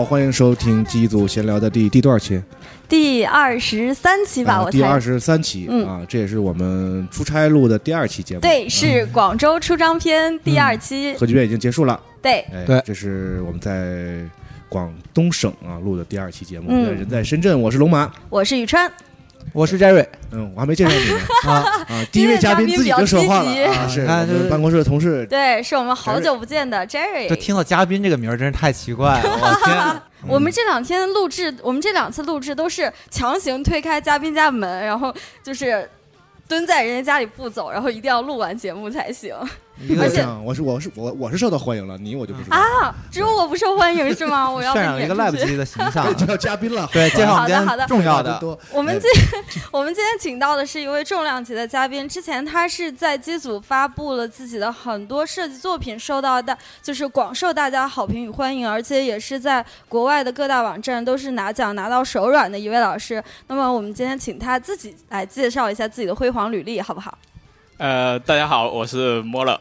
[0.00, 2.42] 好，欢迎收听机组闲聊的第第多少期？
[2.88, 4.78] 第二十三期吧，啊我猜。
[4.78, 8.40] 第二十三期、嗯啊，这也是我们出差录的第二期节目。
[8.40, 11.12] 对，是广州出张篇第二期。
[11.18, 12.00] 核聚变已经结束了。
[12.22, 14.24] 对，哎，对这是我们在
[14.70, 16.68] 广东省啊录的第二期节目。
[16.70, 18.10] 嗯人在深圳，我是龙马。
[18.30, 18.90] 我是宇川。
[19.52, 21.52] 我是 Jerry 嗯，我还没介绍你呢 啊，
[21.88, 22.04] 啊。
[22.12, 25.26] 第一位嘉宾自己就说话了是你看就是办公室的同事。
[25.26, 27.28] 对，是我们好久不见的 Jerry。
[27.28, 30.02] 就听到嘉宾这个名儿真是太奇怪了， 我天！
[30.28, 35.12] 我们这两天录制，我们这两次录制都是强行推开嘉宾家门，然后
[35.42, 35.88] 就是
[36.46, 39.34] 蹲在人家家里不走，然后一定要录完节目才行
[39.98, 42.56] 而且我是我是我我是受到欢迎了，你我就不知道。
[42.56, 42.94] 啊！
[43.10, 44.50] 只有我不受欢迎是吗？
[44.50, 45.46] 我要渲染一个被撵出 lab 去。
[45.46, 46.14] 级的形象。
[46.16, 48.58] 介绍嘉宾了， 对，介绍我们今好的好的天重要的，多。
[48.72, 49.10] 我们哎今
[49.70, 63.22] 我们今天请到的是一位重量级的嘉宾，之前他是在机组发布了自己的很多设计作品，受到的就是广受大家好评与欢迎，而且也是在国外的各大网站都是拿奖拿到手软的一位老师。
[63.46, 67.16] 那么我们今天请他自己来介绍一下自己的辉煌履历，好不好？
[67.78, 69.58] 呃，大家好，我是摸了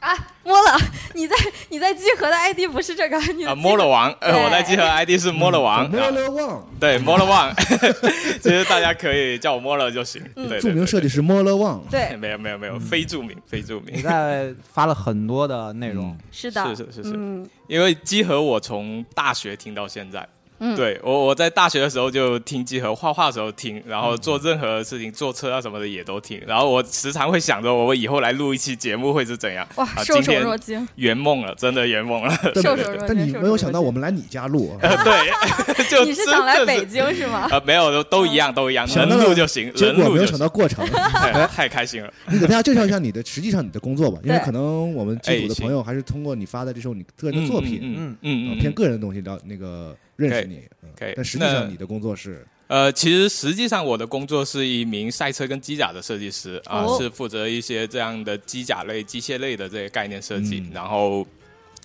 [0.00, 0.78] 啊，摸了，
[1.14, 1.34] 你在
[1.70, 7.52] 你在集合的 ID 不是这个，你的啊，摸了王，呃，我在集合 ID 是摸了王，莫啊勒旺，对，摸了王，
[8.40, 11.82] 其实大家可以叫我摸了就行，嗯对，著名设计师摸了旺。
[11.90, 20.26] 对对，，没有没有没有，非著名非著名你名，在发了很多的内容嗯，是的，是是是是嗯因为集合我从大学听到现在。
[20.58, 26.40] 嗯，对我，我在大学的时候就听集合，画画的时候听，然后做任何事情，坐车啊什么的也都听。
[26.46, 29.66] 然后我时常会想着，我以后来录一期节目会是怎样？
[29.76, 32.38] 哇，啊受宠今天若惊，圆梦了，真的圆梦了。
[32.54, 37.48] 但受宠若但你没有想到我们来你家录， 对， 就你是想来北京是吗？
[37.52, 40.26] 呃，没有，都都一样，都一样，能录就行，结果没有。
[40.26, 40.84] 想到过程。
[40.86, 42.12] 太太开心了。
[42.28, 50.56] 你给大家介绍一下你的实际上你的工作吧，因为可能我们剧组的朋友还是通过你发的这首你个人的作品，嗯嗯偏个人的东西聊那个认识你。
[50.82, 61.26] 嗯可以但实际那上你的工作是呃，其实实际上我的工作是一名赛车跟机甲的设计师啊、哦是负责一些这样的机甲类、机械类的这些概念设计，嗯然后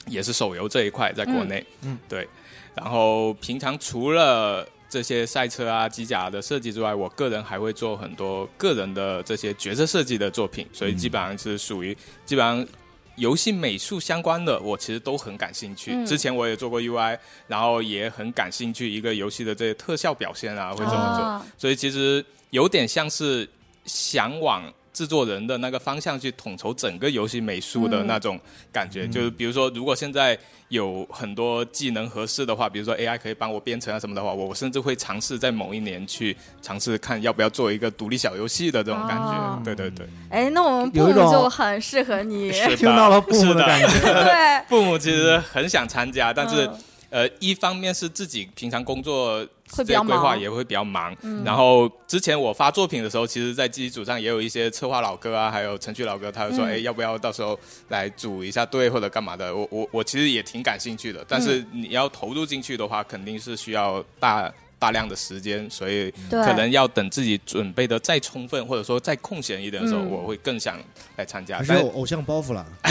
[0.07, 2.25] 也是手游这一块在国内，嗯嗯对，
[2.73, 11.93] 然后平常除了这些赛车啊、机甲的设计之外，我个人还会做很多个人的这些角色设计的作品，所以基本上是属于
[12.25, 12.65] 基本上。
[13.21, 15.91] 游戏美术相关的，我其实都很感兴趣。
[15.93, 17.15] 嗯之前我也做过 UI，
[17.47, 21.23] 然后也很感兴趣一个游戏的这些特效表现啊，会怎么做。
[21.23, 23.47] 啊所以其实有点像是
[23.85, 28.39] 想往制作人的那个方向去统筹整个游戏美术的那种
[28.71, 29.07] 感觉。
[29.07, 30.37] 就是比如说，如果现在
[30.69, 39.31] 有很多技能合适的话，比如说 AI 可以帮我编程啊什么的话，我我甚至会尝试在某一年去尝试看要不要做一个独立小游戏的这种感觉。
[39.31, 42.51] 哦对对对，哎，那我们布姆有一种就很适合你。
[42.75, 43.99] 听到了布姆的感觉。
[43.99, 46.65] 对， 父母其实很想参加，但是。
[46.65, 46.77] 嗯
[47.11, 59.53] 呃，一方面是自己平常工作会比较这些规划忙也会比较忙，嗯然后之前我发作品的时候，其实，在自己组上也有一些策划老哥啊，还有程序老哥，他就说，嗯哎、要不要到时候来组一下队或者干嘛的？
[59.53, 64.51] 我我我其实也挺感兴趣的，但是你要投入进去的话，肯定是需要大。
[64.81, 70.75] 大量的时间，所以可能要等自己准备的再充分，或者说再空闲一点的时候，嗯我会更想
[71.17, 71.61] 来参加。
[71.61, 72.65] 有偶像包袱了。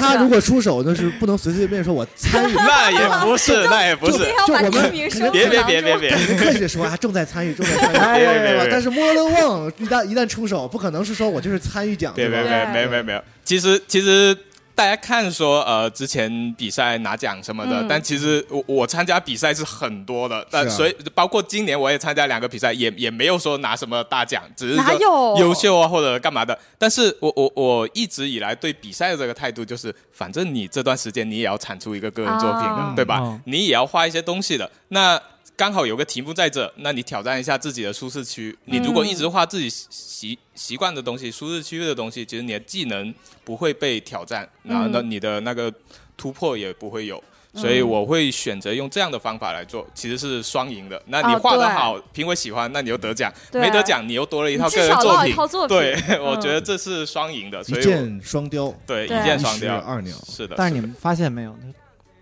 [0.00, 2.54] 他如果出手，那是不能随随便便说我参与。
[2.58, 4.18] 那也不是，那也不是
[4.48, 12.42] 就我们别别别别别，客气的说啊，正在参与，正在参与，别别别别对吧但是莫勒旺一旦一旦出手，不可能是说我就是参与奖，对吧？
[12.42, 13.22] 别别没有没有没有。
[13.44, 14.36] 其实其实
[14.76, 26.56] 大家看说呃之前比赛拿奖什么的，嗯但其实我我参加比赛是很多的，但所以包括今年我也参加两个比赛，也也没有说拿什么大奖，只是说优秀啊或者干嘛的。
[26.76, 33.20] 但是我我我一直以来对比赛的这个态度就是，反正你这段时间你也要产出一个个人作品的，啊对吧？
[33.22, 34.70] 嗯你也要画一些东西的。
[34.88, 35.18] 那
[35.56, 38.56] 刚好有个题目在这，那你挑战一下自己的舒适区。
[38.66, 45.72] 你如果一直画自己习习惯的东西、舒适区的东西，其实你的技能不会被挑战，然后呢，你的那个
[46.16, 47.22] 突破也不会有。
[47.54, 51.02] 所以我会选择用这样的方法来做，其实是双赢的。
[51.06, 55.66] 那你画得好，评委喜欢，那你就得奖；没得奖，你又多了一套你至少个人作品落一套作。
[55.66, 59.78] 品对，嗯我觉得这是双赢的，一所以我箭双雕，对一箭双雕。
[59.78, 60.14] 二鸟。
[60.28, 61.56] 是的，但是你们发现没有？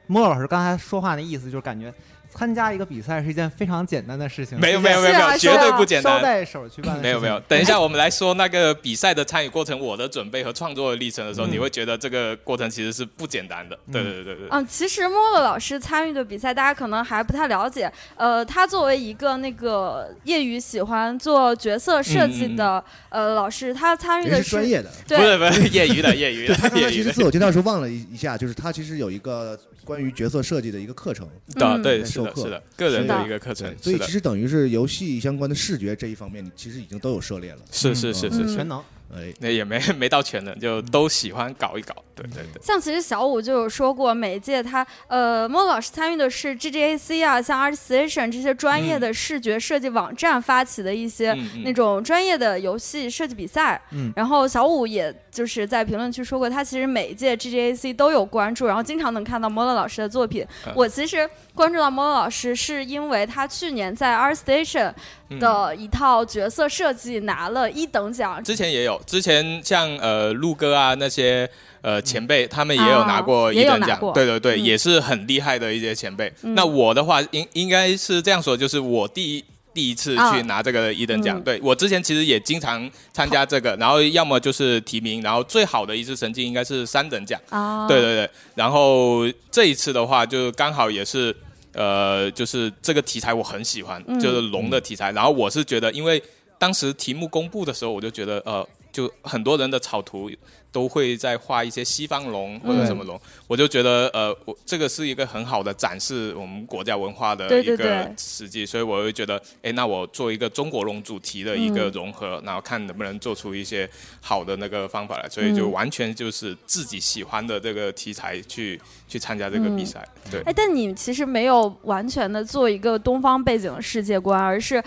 [0.06, 1.92] 莫老师刚才说话那意思就是感觉
[2.36, 6.16] 参加一个比赛是一件非常简单的事情，没有没有没有没有，绝对不简单。
[6.18, 7.02] 捎带手去办的事情。
[7.02, 13.78] 没有没有，等一下我们来说那个比赛的参与过程，我的准备和创作的历程的时候，嗯你会觉得这个过程其实是不简单的。
[13.92, 14.48] 对对对对对。
[14.50, 17.90] 嗯，其实莫乐老师参与的比赛，大家可能还不太了解。
[18.16, 24.90] 呃，他作为一个那个业余喜欢做角色设计的、呃老师，他参与的是专业的。
[25.06, 32.44] 对不是不是业余的业余的他刚才 业余的其实自我介绍时候忘了一一下，就是他其实有一个关于角色设计的一个课程，的，嗯对在授课。
[32.44, 33.26] 是的，个人的的。
[33.26, 37.58] 一个课程，所以其实等于是游戏相关的视觉这一方面，你其实已经都有涉猎了。
[37.70, 38.82] 是是是是，全能。
[39.12, 41.94] 哎，那也没没到全能，就都喜欢搞一搞。
[42.16, 42.62] 对对对。
[42.62, 53.80] 像其实小五就有说过，每一届他呃莫乐老师参与的是 GGAC 啊，像 ArtStation 这些专业的视觉设计网站发起的一些那种专业的游戏设计比赛。
[53.90, 60.46] 嗯然后小五也就是在评论区说过，他其实每一届 GGAC 都有关注，然后经常能看到莫乐老师的作品。
[60.66, 64.94] 嗯我其实关注到莫乐老师，是因为他去年在 ArtStation 嗯
[65.38, 68.42] 的一套角色设计拿了一等奖。
[68.42, 71.48] 之前也有，之前像呃陆哥啊那些
[71.82, 73.98] 呃前辈，他们也有拿过啊一等奖。
[74.14, 74.64] 对对对，嗯。
[74.64, 76.32] 也是很厉害的一些前辈。
[76.42, 76.54] 嗯。
[76.54, 79.44] 那我的话，应应该是这样说，就是我第一。
[79.74, 80.32] 第一次啊。
[80.32, 81.42] 去拿这个一等奖，嗯。
[81.42, 91.34] 对我之前其实也经常参加这个，然后要么就是提名，然后最好的一次成绩应该是三等奖，啊，对对对，然后这一次的话，就刚好也是，
[91.74, 95.12] 呃，就是这个题材我很喜欢，嗯就是龙的题材。
[95.12, 96.22] 然后我是觉得，因为
[96.58, 100.30] 当时题目公布的时候，我就觉得，呃，就很多人的草图
[100.74, 113.88] 都会在画一些西方龙或者什么龙，我就觉得，呃，我这个是一个很好的展示我们国家文化的一个对对实际，所以我会觉得，哎，那我做一个中国龙主题的一个融合，然后看能不能做出一些
[114.20, 120.40] 好的那个方法来，所以就嗯完全就是自己喜欢的这个题材去去参加这个比赛，对。
[120.40, 124.82] 哎，但你其实没有完全的做一个东方背景的世界观，而是。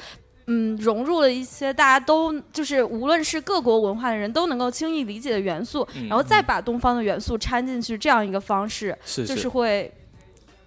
[0.47, 9.91] 嗯，融入了一些大家都就是无论是各国文化的人都能够轻易理解的元素，嗯然后再把东方的元素掺进去，这样一个方式是就是是会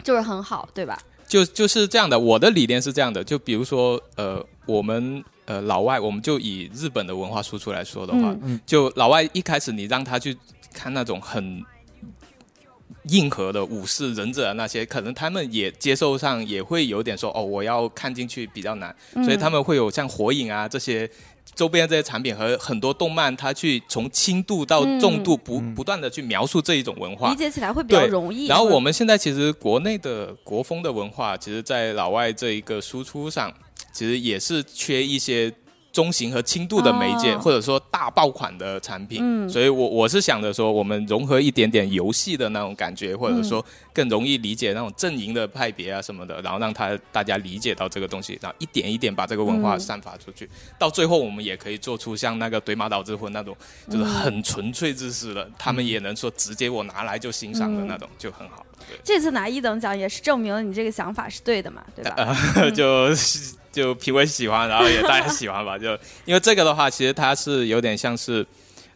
[0.03, 0.99] 就是很好，对吧？
[1.27, 8.61] 就就是这样的，我的理念是这样的，就比如说呃，我们呃老外，我们就以日本的文化输出来说的话，嗯。
[8.67, 10.37] 就老外一开始你让他去
[10.75, 11.65] 看那种很
[13.05, 21.11] 硬核的武士忍者啊那些，可能他们也接受上也会有点说哦，我要看进去比较难，嗯所以他们会有像火影啊这些。
[21.56, 28.47] 周边这些产品和很多动漫，它去从轻度到重度不、不断的去描述这一种文化理，解起来会比较对容易。
[28.47, 33.53] 然后我们现在其实国内的国风的文化，其实，在老外这一个输出上，
[33.93, 35.53] 其实也是缺一些
[35.93, 39.19] 中型和轻度的媒介，哦或者说大爆款的产品。
[39.23, 50.49] 嗯所以我我是想着说，我们融合一点点游戏的那种感觉，或者说更容易理解那种阵营的派别啊什么的，然后让他大家理解到这个东西，然后一点一点把这个文化嗯散发出去。
[50.79, 53.57] 到最后，我们也可以做出像那个《怼马岛之魂》那种，
[53.91, 58.65] 就是很纯粹知识的，他们也能说直接我拿来就欣赏的那种，就很好。
[59.05, 62.37] 这次拿一等奖也是证明了你这个想法是对的嘛，对吧？
[62.57, 63.15] 呃，就
[63.72, 65.76] 就评委喜欢，然后也大家喜欢吧。
[65.78, 65.90] 就
[66.25, 68.46] 因为这个的话，其实它是有点像是，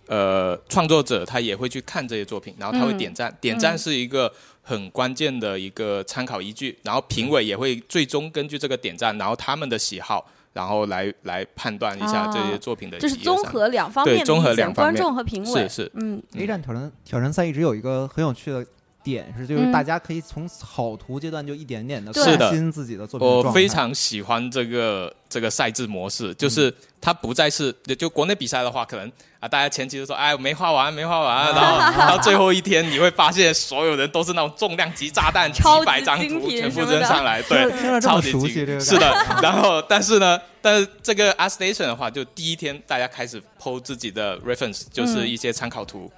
[0.07, 4.33] 呃，创作者他也会去看这些作品，然后他会嗯点赞，点赞是一个
[4.63, 14.95] 很关键的一个参考依据，然后评委也会最终根据这个点赞，然后他们的喜好，然后来来判断一下这些作品的就是综合两方面的对综合两方面。
[14.95, 15.63] 观众和评委。
[15.63, 15.93] 是是。
[15.95, 16.23] 嗯。
[16.37, 18.65] A 站挑战挑战赛一直有一个很有趣的
[19.05, 19.71] 点是，就是嗯。
[19.71, 22.13] 大家可以从草图阶段就一点点的。
[22.13, 46.11] 更新自己的作品的我非常喜欢这个这个赛制模式，就是它不再是就就国内比赛的话，可能啊大家前期就说哎没画完没画完，然后到最后一天你会发现所有人都是那种重量级炸弹， 几百张图全部扔上来，对，超级精熟悉这个是的，然后但是呢，但是这个 Art Station 的话，就第一天大家开始 PO 自己的 reference，就是一些参考图，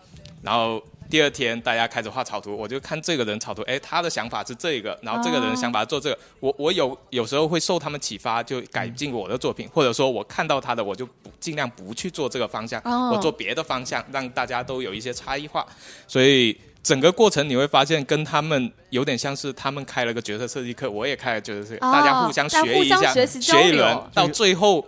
[0.43, 0.83] 然后。
[1.08, 15.66] 第二天大家开始画草图，我就看这个人草图，哎，他的想法是这个，然后这个人想法做这个，我我有有时候会受他们启发，就改进我的作品，或者说我看到他的，我就不尽量不去做这个方向，哦我做别的方向，让大家都有一些差异化。
[16.06, 24.86] 所以整个过程你会发现，跟他们有点像是他们开了个角色设计课，我也开了角色设计，哦大家互相大家互相学一下，学学一轮，到最后。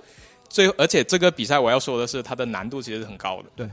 [0.50, 3.44] 最后，而且这个比赛我要说的是，它的难度其实是很高的。
[3.54, 3.68] 对，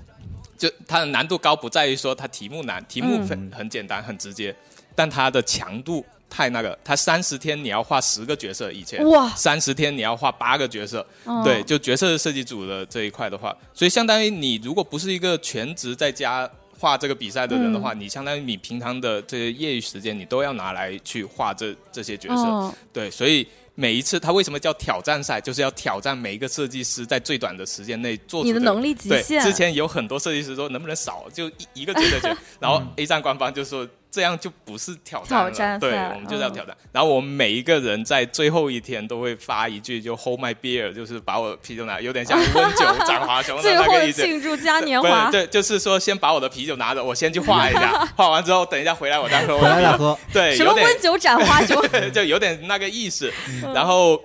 [0.57, 4.55] 就它的难度高不在于说它题目难，题目嗯很、很简单很直接，
[4.95, 6.77] 但它的强度太那个。
[6.83, 22.43] 它三十天你要画十个角色，以前哇三十天你要画八个角色，嗯对，就角色设计组的这一块的话，所以相当于你如果不是一个全职在家画这个比赛的人的话，你相当于你平常的这些业余时间，你都要拿来去画这这些角色。
[22.43, 29.44] 嗯对，所以每一次他为什么叫挑战赛，就是要挑战每一个设计师在最短的时间内做你的能力极对，限。
[29.44, 36.74] 之前有很多设计师说能不能少就一一个角色选，然后 A 站官方就说这样就不是挑战了，挑战对我们就是要嗯挑战。
[36.93, 44.22] 然后我们每一个人在最后一天都会发一句就 Hold my beer，就是把我的啤酒拿，有点像温酒 斩华雄的最后那个意思。
[44.24, 49.67] 庆祝嘉年不华是，，对，就是说先把我的啤酒拿着，我先去画一下， 画完之后等一下回来我再喝我回。
[49.67, 50.17] 来再喝。
[50.31, 51.86] 对，有点什么温酒斩花酒？
[52.13, 53.29] 就有点那个意思。
[53.74, 54.17] 然后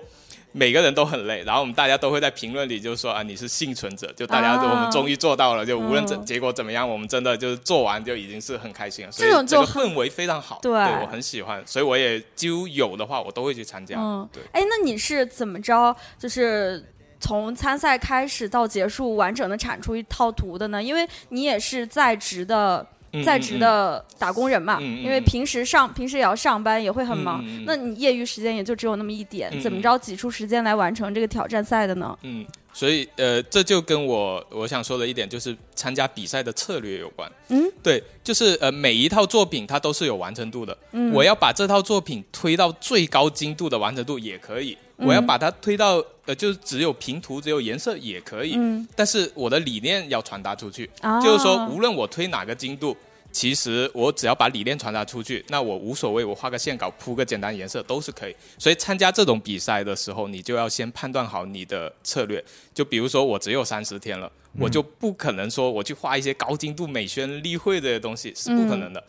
[0.53, 9.11] 每个人都很累，然后我们大家都会在评论里就说啊，你是幸存者，就大家啊我们终于做到了，就无论这嗯结果怎么样，我们真的就是做完就已经是很开心了。
[9.11, 13.97] 所以这个氛围非常好，对我很喜欢，所以我也几乎有的话我都会去参加。
[13.97, 15.95] 嗯对，哎，那你是怎么着？
[16.19, 16.83] 就是
[17.19, 20.83] 从参赛开始到结束，完整的产出一套图的呢？
[20.83, 22.85] 因为你也是在职的。
[23.13, 27.43] 嗯在职的打工人嘛，因为平时上平时也要上班，也会很忙。
[27.65, 32.17] 那你业余时间也就只有那么一点，怎么着挤出时间来完成这个挑战赛的呢？
[32.23, 37.29] 嗯，所以呃，这就跟我我想说的一点就是参加比赛的策略有关。
[37.49, 40.77] 嗯，对，就是呃，每一套作品它都是有完成度的。
[40.93, 46.01] 嗯我要把这套作品推到最高精度的完成度也可以，嗯我要把它推到
[46.31, 48.53] 呃，就是只有平涂、只有颜色也可以。
[48.55, 52.95] 嗯，但是我的理念要传达出去，啊就是说，无论我推哪个精度。
[53.33, 58.35] 其实我只要把理念传达出去，那我无所谓，我画个线稿、铺个简单颜色都是可以。
[58.57, 62.43] 所以参加这种比赛的时候，你就要先判断好你的策略。
[62.73, 69.01] 就比如说我只有三十天了，我就不可能说我去画一些高精度美宣例会这些东西，是不可能的。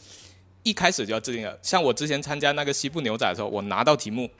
[0.62, 1.58] 一开始就要制定了。
[1.60, 4.30] 像我之前参加那个西部牛仔的时候，我拿到题目，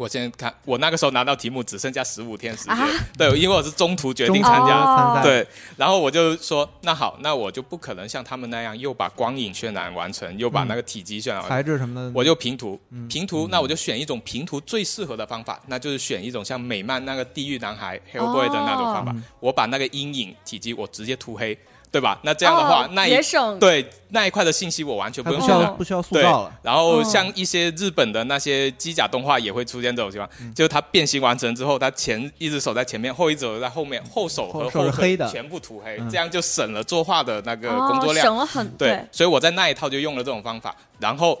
[0.00, 2.88] 我先看，我那个时候拿到题目只剩下十五天时间，啊？
[3.18, 11.46] 对，因为我是中途决定参加，对，然后我就说，那好，那我就不可能像他们那样又把光影渲染完成，又把那个体积渲染完。
[11.46, 11.50] 成。
[11.50, 12.80] 材质什么的，我就平涂，
[13.10, 21.58] 平涂，那我就选一种平涂最适合的方法，那就是选一种像美漫那个地狱男孩 Hellboy 的那种方法，我把那个阴影体积我直接涂黑，
[21.92, 22.18] 对吧？
[22.22, 23.20] 那这样的话，哦那一
[23.58, 38.26] 对那一块的信息我完全不用需要不需要塑对造了，，然后哦像一些日本的那些机甲动画也会出现这种情况，就是它变形完成之后，它前一只手在前面，后一只手在后面，后手和后腿是黑的全部涂黑，嗯这样就省了作画的那个工作哦、量。
[38.26, 40.76] 省了很对，所以我在那一套就用了这种方法。
[40.98, 41.40] 然后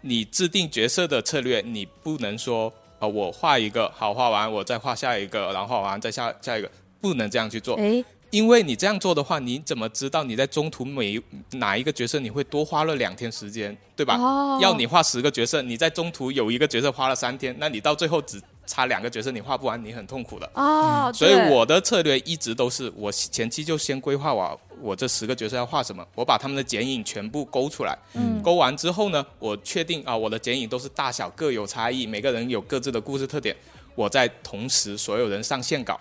[0.00, 6.70] 你制定角色的策略，你不能说呃我画一个好画完，我再画下一个，然后画完再下下一个，
[7.00, 7.76] 不能这样去做。
[7.76, 11.20] 哎，因为你这样做的话，你怎么知道你在中途每
[11.52, 14.16] 哪一个角色你会多花了两天时间，对吧？
[14.16, 14.58] 哦。
[14.60, 20.50] 要你画十个角色，你在中途有一个角色花了三天，那你到最后只差两个角色，你画不完，你很痛苦的。
[20.54, 28.42] 哦，所以我的策略一直都是，我前期就先规划我我这十个角色要画什么，我把他们的剪影全部勾出来，嗯。
[28.42, 33.56] 勾完之后呢，我确定啊我的剪影都是大小各有差异，每个人有各自的故事特点，
[33.94, 35.98] 我再同时所有人上线稿，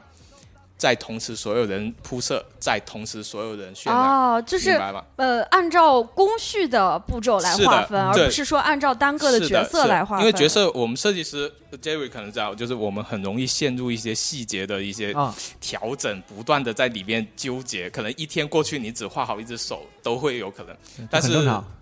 [0.77, 4.79] 再同时所有人铺设，再同时所有人渲染，哦，就是？
[5.15, 10.25] 呃，按照工序的步骤来划分，而不是说按照单个的角色来划分。
[10.25, 11.51] 因为角色，我们设计师
[11.82, 20.76] Jerry 可能知道，就是我们很容易陷入一些细节的一些啊，调整，不断的在里面纠结，可能一天过去，你只画好一只手都会有可能。
[21.10, 21.28] 但是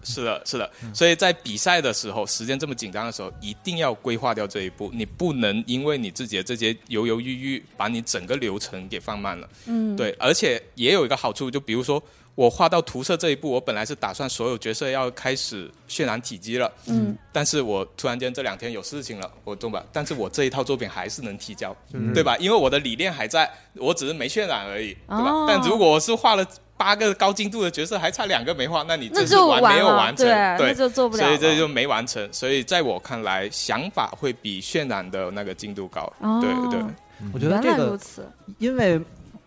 [0.04, 9.50] 是的，是的，所以在比赛的时候，时间这么紧张的时候，一定要规划掉这一步，你不能因为你自己的这些犹犹豫豫，把你整个流程给放慢了。
[9.66, 12.02] 嗯，对，而且也有一个好处，就比如说
[12.36, 19.84] 我画到涂色这一步，我本来是打算所有角色要开始渲染体积了，嗯，但是我突然间这两天有事情了，我懂吧？
[19.92, 22.36] 但是我这一套作品还是能提交，就是对吧？
[22.38, 25.32] 因为我的理念还在，我只是没渲染而已，对吧？
[25.32, 31.30] 哦但如果我是画了八个高精度的角色，还差两个没画，那你那这是就完，完没有完成，对，那就做不了了。
[31.30, 32.28] 所以这就没完成。
[32.34, 36.02] 所以在我看来，想法会比渲染的那个精度高。
[36.20, 36.86] 哦对对，
[37.34, 38.30] 我觉得这个来如此。
[38.58, 39.00] 因为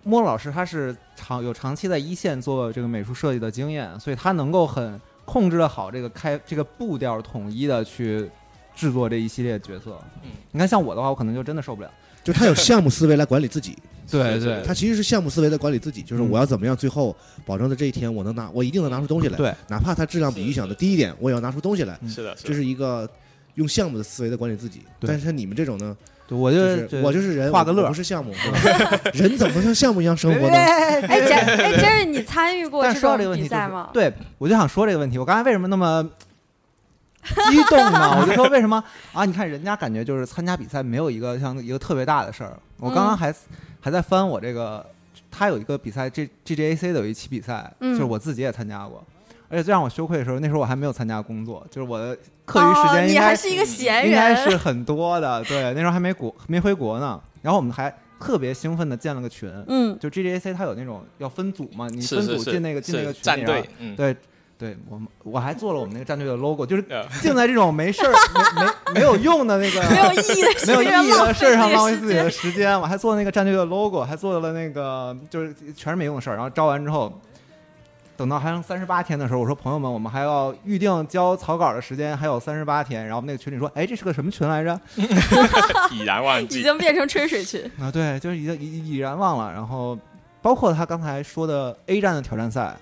[0.05, 8.31] 莫老师他是长有长期在一线做这个美术设计的经验，所以他能够很控制的好这个开这个步调统一的去
[8.75, 9.99] 制作这一系列角色。
[10.23, 11.91] 嗯，你看像我的话，我可能就真的受不了。
[12.25, 13.77] 就他有项目思维来管理自己，
[14.11, 16.29] 对是是他其实是项目思维在管理自己，就是嗯。
[16.31, 22.09] 我要怎么样最后保证在这一天我能拿，我一定能拿出东西来，对，哪怕它质量比预想的低一点，我也要拿出东西来，嗯。
[22.09, 22.53] 是的，这。
[22.53, 23.09] 是一个
[23.55, 24.83] 用项目的思维在管理自己。
[25.01, 25.09] 对。
[25.09, 28.33] 但是像你们这种呢，对我就就是是我就是人，画个乐不是项目，
[29.15, 30.55] 人怎么能像项目一样生活呢？
[30.55, 33.89] 哎，这哎，这是你参与过但这种说这个比赛吗？
[33.93, 35.17] 对，我就想说这个问题。
[35.19, 36.07] 我刚才为什么那么
[37.51, 38.19] 激动呢？
[38.21, 38.83] 我就说为什么
[39.13, 39.25] 啊？
[39.25, 42.53] 你看人家感觉就是参加比赛没有一个像一个特别大的事儿。
[42.79, 43.35] 我刚刚还、
[43.81, 44.85] 还在翻我这个
[45.31, 49.03] 他有一个比赛，G G G A C 的有一期比赛，嗯就是我自己也参加过。
[49.51, 52.17] 而且最让我羞愧的时候，那时候我还没有参加工作，就是我的
[52.49, 55.45] 课余时哦，你间应该、还是一个闲人应该，是很多的。
[55.45, 57.21] 对，那时候还没国没回国呢。
[57.43, 64.17] 然后我们还特别兴奋的建了个群，嗯，就 GDAC 它有那种要分组嘛，你分组进那个进那个群里是战队，嗯，对
[64.59, 68.13] 对，我们我还做了我们那个战队的 logo，就是 呃净在这种没事儿、
[68.57, 72.79] 没没没有用的那个没有意义的没有意义的事儿上浪费自自己的时间。
[72.79, 76.35] 我还做那个战队的 logo，还做了那个就是全是没用的事儿。
[76.35, 77.21] 然后招完之后，
[78.19, 83.07] 等到还剩三十八天的时候，我说朋友们，我们还要预定交草稿的时间还有三十八天。
[83.07, 84.79] 然后那个群里说，哎，这是个什么群来着？
[85.95, 86.63] 已然忘记已。
[86.65, 87.63] 经变成吹水群。
[87.81, 89.53] 啊，对，就是已经已已然忘了。
[89.53, 89.97] 然后
[90.43, 92.75] 包括他刚才说的 A 站的挑战赛，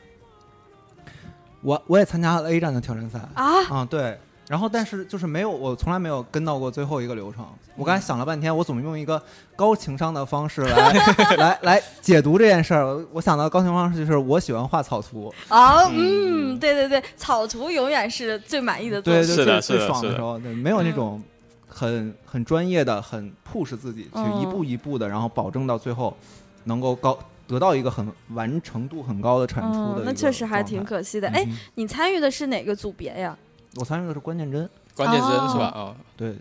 [1.61, 4.19] 我我也参加了 A 站的挑战赛啊，啊，对。
[4.49, 7.45] 然后，但是就是没有，我从来没有跟到过最后一个流程。
[7.76, 9.21] 我刚才想了半天，我怎么用一个
[9.57, 10.93] 高情商的方式来
[11.37, 12.87] 来来解读这件事儿？
[12.87, 19.23] 我我想到高情商方式就是我喜欢画草图，哦，嗯嗯，对对对，草图永远是最满意的作品。
[19.23, 21.21] 对对是的最爽的时候，对，没有那种
[21.67, 26.17] 很很专业的、很 push 自己去嗯一步一步的，然后保证到最后
[26.65, 30.85] 能够高得到一个很完成度很高的产出的，嗯那确实还挺。
[30.85, 31.29] 可惜的。
[31.29, 33.37] 哎，嗯你参与的是哪个组别呀？
[33.76, 35.73] 我参与的是关键帧，关键帧哦是吧？
[35.75, 36.35] 哦，对，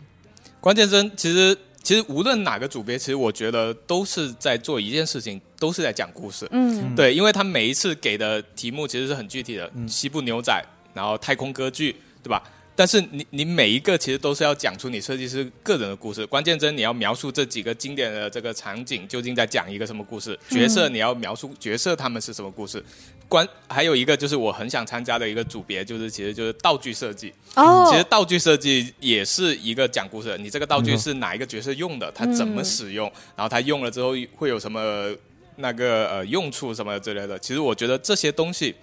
[0.60, 6.48] 关键帧其实其实无论哪个组别，其实我觉得都是在做一件事情，都是在讲故事。
[6.52, 10.60] 嗯嗯对，因为他每一次给的题目其实是很具体的，嗯西部牛仔，
[10.94, 12.42] 然后太空歌剧，对吧？
[12.76, 22.84] 但是你你每一个其实都是要讲出你设计师个人的故事，关键帧你要描述这几个经典的这个场景究竟在讲一个什么故事，角色你要描述角色他们是什么故事。
[23.28, 27.34] 关还有一个就是我很想参加的一个组别，就是其实就是道具设计。
[27.56, 35.10] 哦其实道具设计也是一个讲故事的，你这个道具是哪一个角色用的，他怎么使用，然后他用了之后会有什么
[35.56, 37.40] 那个呃用处什么之类的。
[37.40, 38.76] 其实我觉得这些东西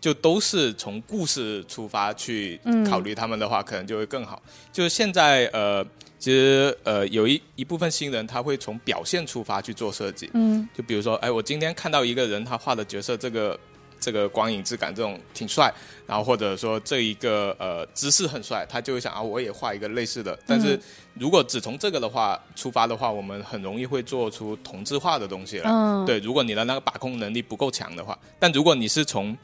[0.00, 4.40] 就都是从故事出发去考虑他们的话，可能就会更好。
[4.72, 5.84] 就是现在呃，
[6.18, 13.58] 其实呃有一一部分新人他会从表现出发去做设计，嗯就比如说，哎，我今天看到一个人他画的角色，这个
[13.98, 15.72] 这个光影质感这种挺帅，
[16.06, 20.38] 然后或者说这一个呃姿势很帅，他就会想啊，我也画一个类似的。
[20.46, 20.78] 但是
[21.14, 25.68] 如果只从这个的话出发的话，我们很容易会做出同质化的东西来。
[25.68, 29.36] 嗯，对，如果你的那个把控能力不够强的话，但如果你是从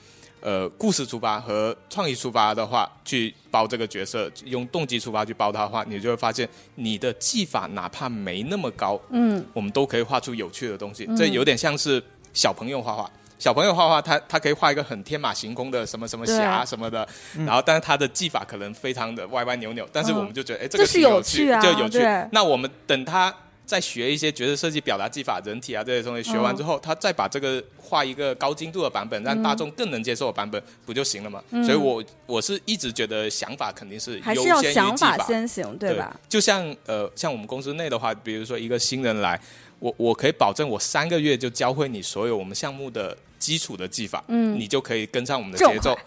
[0.44, 11.08] 呃故事出发和创意出发的话，去包这个角色，用动机出发去包它的话，你就会发现你的技法哪怕没那么高，嗯我们都可以画出有趣的东西。
[11.16, 12.00] 这有点像是
[12.34, 13.10] 小朋友画画。
[13.36, 17.06] 小朋友画画，他他可以画一个很天马行空的什么什么侠什么的，
[17.38, 21.98] 然后但是他的技法可能非常的歪歪扭扭，但是嗯我们就觉得，哎，这个这是有有趣啊就有趣。
[22.30, 23.34] 那我们等他
[23.66, 31.42] 再学一些角色设计、表达技法、人体啊这些东西，学完之后，他再把这个画一个高精度的版本，让大众更能接受的版本，不就行了吗？
[31.64, 36.14] 所以我我是一直觉得想法肯定是还是要优先于技想法先行，对吧？
[36.28, 39.40] 就像呃，像我们公司内的话，比如说一个新人来，
[39.78, 44.58] 我我可以保证我三个月就教会你所有我们项目的基础的技法，嗯。
[44.60, 45.98] 你就可以跟上我们的节奏，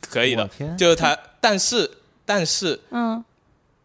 [0.00, 0.48] 可以的我。
[0.48, 0.76] 天。
[0.76, 1.90] 就是他，但是
[2.26, 3.24] 但是嗯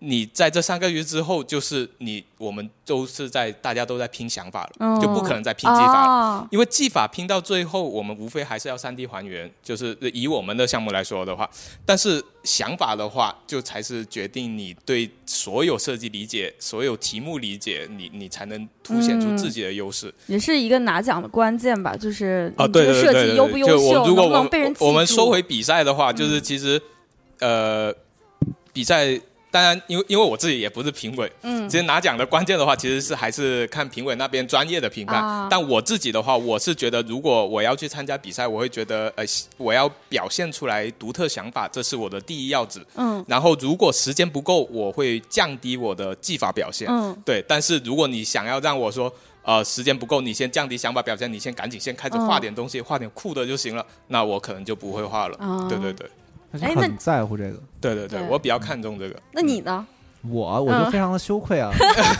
[0.05, 6.11] 你在这三个月之后，就是你我们都是在大家都在拼想法了，嗯，就不可能再拼技法了。
[6.11, 11.49] 哦因为技法拼到最后，我们无非还是要三 D 还原，就是以我们的项目来说的话，
[11.85, 20.13] 但是想法的话，就才是决定你对所有设计理解、所有题目理解，你你才能凸显出自己的优势。
[20.27, 26.81] 也是一个拿奖的关键吧，就是啊，你这个对对对对设计优不优秀，我如果我能不能被人记我们住说回比赛的话，就是其实
[27.39, 27.95] 呃，
[28.73, 29.17] 比赛。
[29.53, 35.23] 当然，因为因为我自己也不是评委，嗯其实拿奖的关键的话，其实是还是看评委那边专业的评判。
[35.23, 39.23] 啊但我自己的话，我是觉得，如果我要去参加比赛，我会觉得，呃，
[39.57, 42.83] 我要表现出来独特想法，这是我的第一要旨。
[42.95, 46.87] 嗯然后，如果时间不够，我会降低我的技法表现。
[46.89, 49.13] 嗯对，但是如果你想要让我说，
[49.43, 55.37] 呃，时间不够，你先降低想法表现，你先赶紧先开始画点东西，画点酷的就行了，那我可能就不会画了。
[55.39, 56.09] 嗯对对对，
[56.61, 57.59] 哎那很在乎这个。
[57.81, 59.15] 对对对，对我比较看重这个。
[59.31, 59.85] 那你呢？
[60.29, 61.69] 我我嗯就非常的羞愧啊，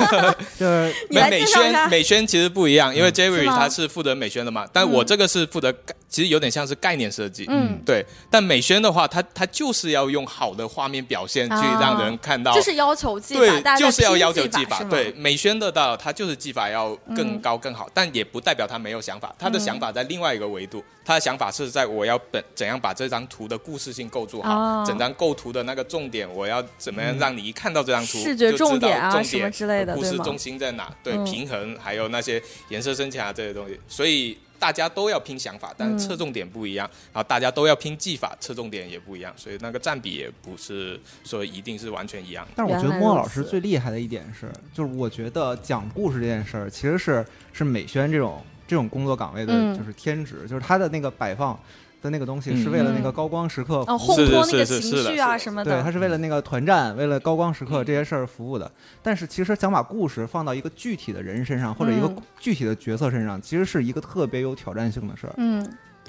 [0.60, 7.48] 就是美美介绍一下宣美宣其实不一样，因为 Jerry 他是负责美宣的嘛，但我这个是负责概，其实有点像是概念设计。
[7.50, 14.84] 嗯，对，但美宣的话，它它就是要用好的画面表现去啊让人看到，就是要求技法，对就是要要求技法。
[14.84, 30.94] 对，，美宣的到它就是技法要更嗯高更好，但也不代表他没有想法，他的想法在另外一个维度，他的想法是在我要本怎样把这张图的故事性构筑好，哦整张构图的那个重点，我要怎么样让你一看到这张图视觉就知道重点啊重什么之类的故事中心在哪？
[31.04, 34.38] 对，嗯平衡还有那些颜色深浅啊这些东西，所以。
[34.64, 42.48] 大家都要拼想法，但是侧重点不一样，然后大家都要拼技法，侧重点也不一样，所以那个占比也不是说一定是完全一样。
[42.56, 49.78] 但是我觉得莫老师最厉害的一点是，就是我觉得讲故事这件事儿其实是是美宣这种这种工作岗位的嗯。
[49.78, 51.60] 就是天职，就是他的那个摆放
[52.04, 57.86] 的那个东西嗯是为了那个高光时刻哦，服务烘托那个情绪啊什么的对，他，是为了那个团战，为了高光时刻嗯。
[57.86, 58.70] 这些事儿服务的。
[59.02, 62.18] 但是其实想把故事放到一个具体的人身上，或者一个嗯。
[62.40, 65.34] 具体的角色身上，其实是一个特别有挑战性的事儿。
[65.38, 65.66] 嗯。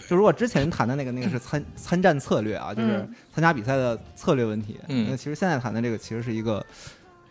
[0.09, 3.15] 就如果之前谈的那个那个是参参战策略啊，就是嗯。
[3.33, 4.81] 参加比赛的策略问题。
[4.89, 5.07] 嗯。
[5.09, 6.65] 那其实现在谈的这个其实是一个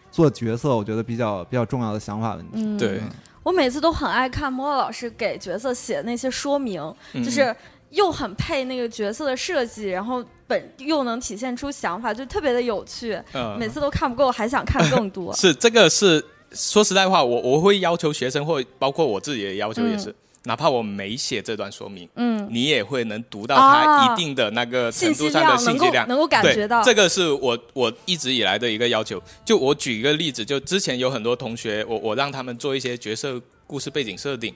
[0.09, 2.51] 做角色，我觉得比较比较重要的想法问题。
[2.53, 3.01] 嗯，对，
[3.41, 6.81] 我每次都很爱看莫老师给角色写那些说明，
[7.13, 7.23] 嗯。
[7.23, 7.53] 就是
[7.93, 13.19] 又很配那个角色的设计，然后本又能体现出想法，就特别的有趣。
[13.31, 15.33] 呃每次都看不够，还想看更多。
[15.37, 20.13] 是这个是说实在话，我我会要求学生，或包括我自己的要求也是，
[20.45, 26.07] 哪怕我没写这段说明，嗯，你也会能读到啊它一定的那个程度上的量能够信息量。
[26.07, 26.83] 能够感觉到。
[26.83, 29.21] 这个是我我一直以来的一个要求。
[29.45, 34.53] 就我举一个例子，就之前有很多同学，我我让他们做一些角色故事背景设定，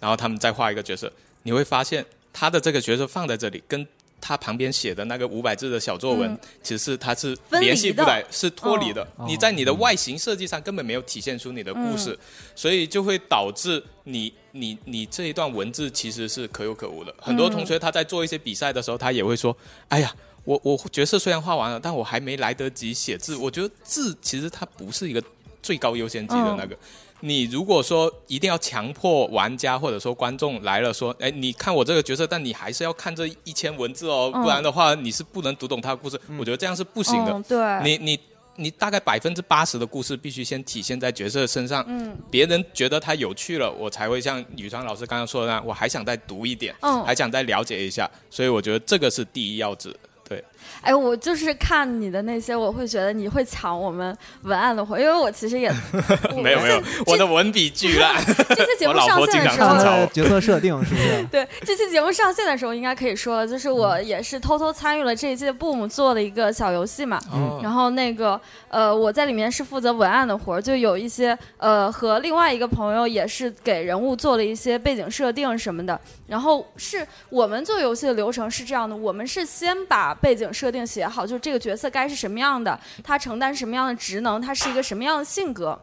[0.00, 1.12] 然后他们再画一个角色，
[1.42, 3.86] 你会发现他的这个角色放在这里，跟
[4.20, 9.02] 他旁边写的那个五百字的小作文，嗯其实是它是联系不来，是脱离的。
[9.16, 12.18] 哦你在你的外形设计上根本没有体现出你的故事，
[12.54, 17.14] 所以就会导致你你你这一段文字其实是可有可无的。
[17.20, 19.56] 很多同学他在做一些比赛的时候，他也会说
[19.88, 20.14] ：“哎呀。”
[20.44, 23.36] 我我角色虽然画完了，但我还没来得及写字。
[23.36, 25.22] 我觉得字其实它不是一个
[25.60, 26.74] 最高优先级的那个。
[27.20, 36.20] 你如果说一定要强迫玩家或者说观众来了说，哎，你看我这个角色，但你还是要看这一千文字哦，嗯不然的话你是不能读懂他的故事。
[36.38, 37.32] 我觉得这样是不行的。
[37.32, 38.20] 嗯，对，你你
[38.56, 48.10] 你大概百分之八十的故事必须先体现在角色身上，嗯别人觉得他有趣了，我才会像宇川老师刚刚说的那样，我还想再读一点，嗯还想再了解一下。
[48.30, 49.94] 所以我觉得这个是第一要旨。
[50.28, 50.44] 对，
[50.80, 55.70] 哎，我就是看你的那些，我会觉得你会抢我们文案的活，因为我其实也
[56.42, 58.14] 没有没有，我的文笔巨烂。
[58.50, 61.24] 这期节 目上婆经常线的时候角色设定是不是？
[61.30, 67.18] 对，这期节目上线的时候，应该可以说，就是我也是偷偷参与了这一季的 Boom 做的一个小游戏嘛。
[67.32, 75.98] 嗯然后那个呃，我在里面是负责文案的活，就有一些呃和另外一个朋友也是给人物做了一些背景设定什么的。
[76.26, 85.78] 然后是我们做游戏的流程是这样的，我们是先把背景设定写好，就是这个角色该是什么样的，他承担什么样的职能，他是一个什么样的性格。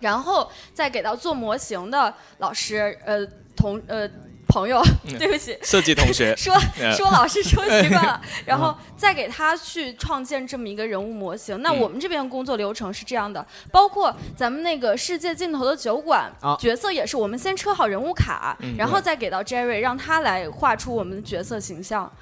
[0.00, 3.24] 然后再给到做模型的老师，呃，
[3.56, 4.10] 同呃
[4.48, 4.82] 朋友，
[5.16, 11.62] 对不起，设计同学， 说 呃说老师说习惯了， 然后再给他去创建这么一个人物模型。
[11.62, 22.12] 那嗯我们这边工作流程是这样的，包括咱们那个世界尽头的酒馆啊角色也是，我们先车好人物卡，嗯然后再给到 Jerry，让他来画出我们的角色形象。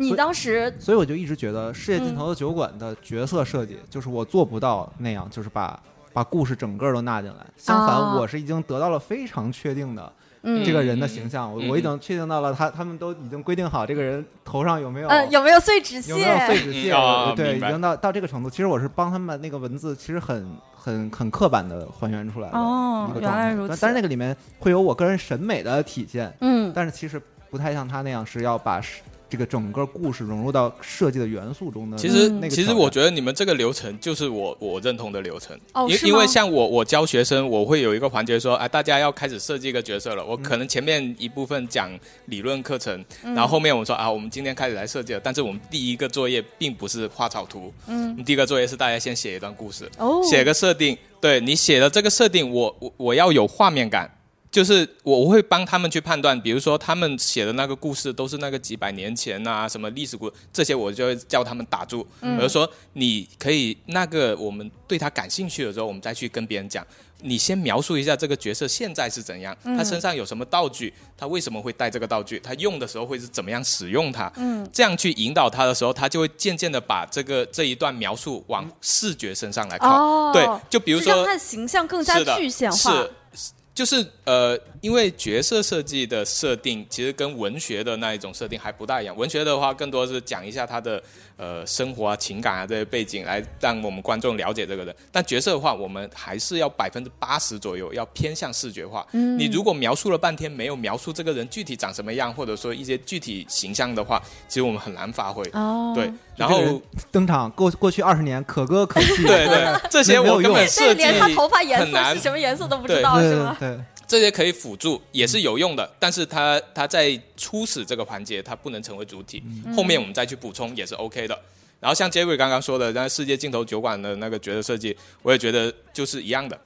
[0.00, 5.78] 你当时所以我就一直觉得《世界尽嗯头的酒馆》的角色设计，就是我做不到那样，就是把
[6.12, 7.46] 把故事整个都纳进来。
[7.56, 15.08] 相反，哦我是已经得到了非常确定的嗯这个人的形象，我嗯我已经确定到了他，他们都已经规定好这个人头上有没有。
[15.08, 16.12] 呃有没有碎纸屑？
[16.12, 16.92] 有没有碎纸屑？
[17.36, 18.48] 对，已经到到这个程度。
[18.48, 23.38] 其实我是帮他们那个文字，其实很很很刻板的还原出来的哦一个状态。
[23.38, 31.96] 原来如此但但是那个里面会有我个人审美的体现，嗯但是其实不太像他那样是要把是这个整个故事融入到设计的元素中的。
[31.96, 40.24] 其实嗯那个其实我觉得你们这个流程就是我我认同的流程，因哦是吗因为像我我教学生，我会有一个环节说，哎，大家要开始设计一个角色了。
[40.24, 41.90] 我嗯可能前面一部分讲
[42.26, 45.20] 理论课程，嗯然后后面我们说啊，我们今天开始来设计了。
[45.22, 50.98] 但是我们第一个作业并不是画草图，嗯第一个作业是大家先写一段故事，哦写个设定。
[51.20, 54.10] 对你写的这个设定，我我我要有画面感。
[54.50, 62.06] 就是我我会帮他们去判断，比如说他们写的那个故事都是那个几百年前啊，什么历史故这些，我就会叫他们打住。
[62.20, 66.84] 嗯我就说你可以那个我们对他感兴趣的时候，我们再去跟别人讲。
[67.22, 74.32] 你先描述一下这个角色现在是怎样，嗯他身上有什么道具，他为什么会带这个道具，他用的时候会是怎么样使用它。
[74.36, 79.86] 嗯这样去引导他的时候，他就会渐渐的把这个这一段描述往视觉身上来靠。
[79.86, 83.06] 哦，对，就比如说让他的形象更加具象化。
[83.34, 89.16] 是，就是呃，因为角色设计的设定其实跟文学的那一种设定还不大一样。
[89.16, 91.02] 文学的话，更多是讲一下他的
[91.36, 94.94] 呃生活啊、情感啊这些背景，来让我们观众了解这个人。
[95.12, 99.06] 但角色的话，我们还是要百分之八十左右要偏向视觉化。
[99.12, 105.42] 嗯你如果描述了半天没有描述这个人具体长什么样，或者说一些具体形象的话，其实我们很难发挥。
[105.52, 109.24] 哦，对，然后登场过过去二十年可歌可泣。
[109.24, 113.56] 对对，这些我根本对，设计连他头发颜色是什么颜色都不知道是吗？
[113.58, 113.78] 对，
[114.10, 119.40] 这些可以辅助，也是有用的，但是它它在初始这个环节，它不能成为主体，
[119.76, 121.42] 后面我们再去补充也是 OK 的。
[121.78, 126.60] 然后像杰瑞刚刚说的，那世界尽头酒馆的那个角色设计，我也觉得就是一样的。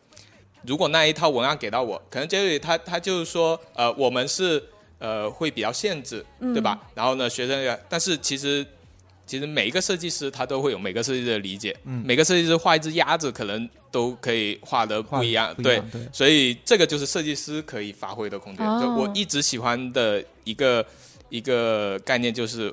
[0.62, 4.64] 如果那一套文案给到我，可能杰瑞他他就是说，呃，我们是
[4.98, 6.80] 呃会比较限制，对吧？
[6.94, 8.66] 然后呢，学生也，但是其实
[9.26, 18.66] 其实每一个设计师他都会有每个设计师的理解，每个设计师画一只鸭子可能都可以画的不一样，对，对，所以这个就是设计师可以发挥的空间。
[18.66, 20.84] 哦就我一直喜欢的一个
[21.28, 22.72] 一个概念就是。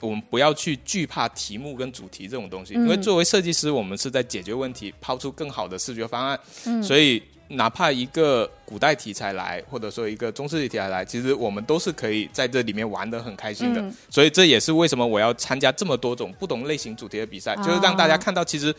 [0.00, 6.38] 我们不要去惧怕题目跟主题这种东西，因为作为设计师，我们是在解决问题，抛出更好的视觉方案。
[6.82, 7.22] 所以，
[7.54, 13.80] 哪怕一个古代题材来，或者说一个中世纪题材来，其实我们都是可以在这里面玩的很开心的。
[13.80, 18.74] 嗯所以，这也是为什么我要参加这么多种不同类型主题的比赛，就是让大家看到，其实，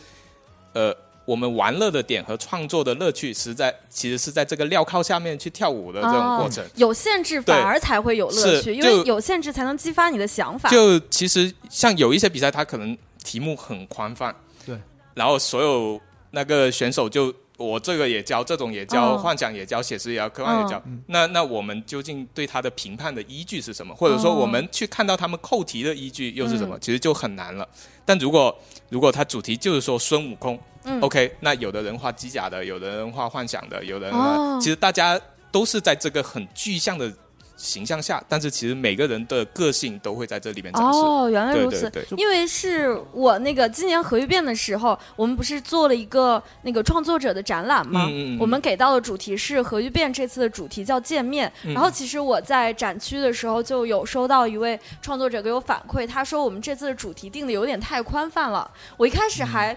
[0.72, 6.64] 呃，我们玩乐的点和创作的乐趣，实在其实是在这个镣铐下面去跳舞的这种过程。
[6.64, 10.68] 哦有限制反而才会有乐趣，因为有限制才能激发你的想法。
[10.70, 14.34] 就其实像有一些比赛，它可能题目很宽泛，
[14.64, 14.78] 对，
[15.14, 20.82] 然后所有那个选手就我这个也教，这种也教，嗯幻想也教，写实也教，科幻也教。
[21.06, 23.94] 那那我们究竟对他的评判的依据是什么？
[23.94, 26.76] 或者说哦我们去看到他们扣题的依据又是什么？
[26.76, 27.66] 嗯其实就很难了。
[28.04, 28.54] 但如果
[28.90, 37.12] 如果他主题就是说孙悟空、嗯 o k 那有的人画机甲的，有的人画幻想的，有的人、哦其实大家都是在这个很具象的
[37.56, 40.98] 形象下，但是其实每个人的个性都会在这里面展示。
[40.98, 41.88] 哦，原来如此。
[41.90, 48.06] 对对因为是我那个今年核聚变的时候，我们不是做了一个那个创作者的展览吗？
[48.38, 51.50] 我们给到的主题是核聚变这次的主题叫见面。
[51.64, 58.70] 嗯然后其实我在展区的时候就有收到一位创作者给我反馈，他说我们这次的主题定的有点太宽泛了。
[58.96, 59.76] 我一开始还。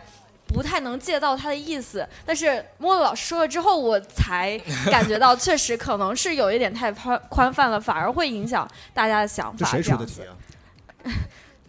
[0.54, 4.60] 不太能借到他的意思，但是莫老师说了之后，我才
[4.92, 9.58] 感觉到确实可能是有一点太宽宽泛了，反而会影响大家的想法。
[9.58, 10.34] 这谁出的题啊？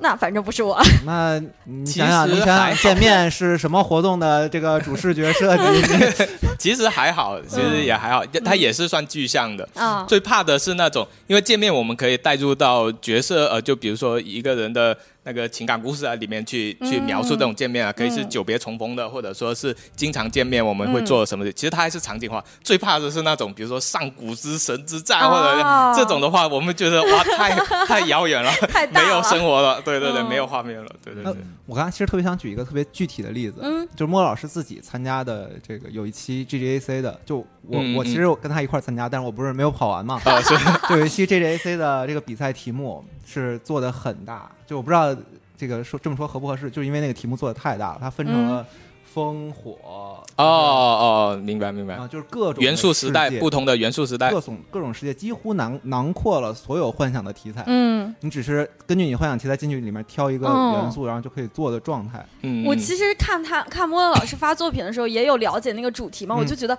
[0.03, 0.81] 那反正不是我。
[1.05, 5.85] 那你其想想，实你想想见面是什么活动的这个主视觉设计？
[6.59, 9.69] 其实还好，其实也还好，它也是算具象的。
[9.75, 21.53] 啊，最怕的是那种，因为见面我们可以带入到角色，呃，就比如说一个人的那个情感故事啊里面去去描述这种见面啊，可以是久别重逢的，或者说是经常见面我们会做什么的。
[21.53, 22.43] 其实它还是场景化。
[22.63, 27.51] 最怕的是那种，比如说上古之神之战，或者哦这种的话，我们觉得哇，太
[27.87, 29.81] 太遥远了，太没有生活了。
[29.83, 30.91] 对对对，嗯没有画面了。
[31.05, 31.43] 对对呃对。
[31.67, 40.55] 我刚才其实特别想举一个特别具体的例子，嗯就是莫老师自己参加的这个有一期 GGAC 的，就我、嗯我其实我跟他一块儿参加，但是我不是没有跑完嘛，啊，是
[40.89, 45.15] 就有一期 GGAC 的这个比赛题目是做的很大，就我不知道
[45.57, 48.67] 这个说这么说合不合适，就是因为那个题目做的太大了，它分成了
[49.15, 51.95] 烽火哦哦，明白明白。
[51.95, 57.63] 啊，就是各种元素时代不同的元素时代各，种各种世界几乎囊囊括了所有幻想的题材。
[57.67, 62.25] 嗯，你只是根据你幻想题材进去里面挑一个哦元素，然后就可以做的状态。
[62.43, 66.77] 嗯，我嗯其实看他看莫乐老师发作品的时候，也有了解那个主题嘛，嗯我就觉得。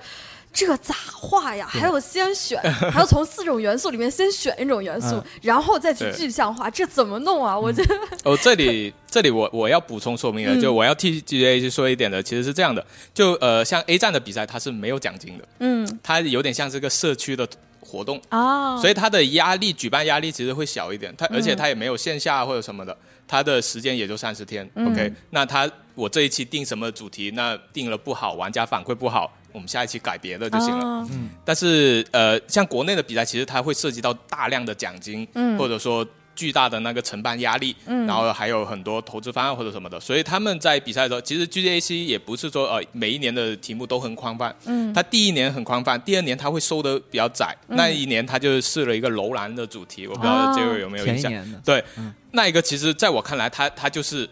[0.53, 1.65] 这咋画呀？
[1.69, 2.61] 还有先选，
[2.91, 5.23] 还要从四种元素里面先选一种元素，嗯。
[5.41, 7.57] 然后再去具象化，这怎么弄啊？
[7.57, 10.59] 我觉得，哦，这里 这里我我要补充说明了，嗯。
[10.61, 15.99] 就我要替 GA 去说一点的，其实是这样的，就呃，像 A 站的比赛它是没有奖金的，嗯。
[16.03, 17.47] 它有点像是个社区的
[17.79, 21.35] 活动，啊，所以它的压力举办压力其实会小一点，它嗯。
[21.35, 22.95] 而且它也没有线下或者什么的，
[23.27, 24.91] 它的时间也就三十天、嗯。
[24.91, 31.07] O k 那它我这一期定什么主题，那定了不好，玩家反馈不好，我们下一期改别的就行了。
[31.11, 31.29] 嗯。
[31.45, 35.57] 但是呃，像国内的比赛，其实它会涉及到大量的奖金，嗯。
[35.57, 38.07] 或者说巨大的那个承办压力，嗯。
[38.07, 44.93] 然后还有很多投资方案或者什么的，所以他们在比赛的时候，其实 GDAC 也不是说呃每一年的题目都很宽泛，嗯。
[44.93, 51.31] 他第一年很宽泛，第二年它会收的比较窄，那一年它就试了一个楼兰的主题，我不知道哦这位有没有印象？
[51.63, 52.13] 对，嗯。
[52.31, 54.27] 那一个其实在我看来，它它就是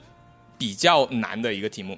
[0.58, 1.98] 比较难的一个题目，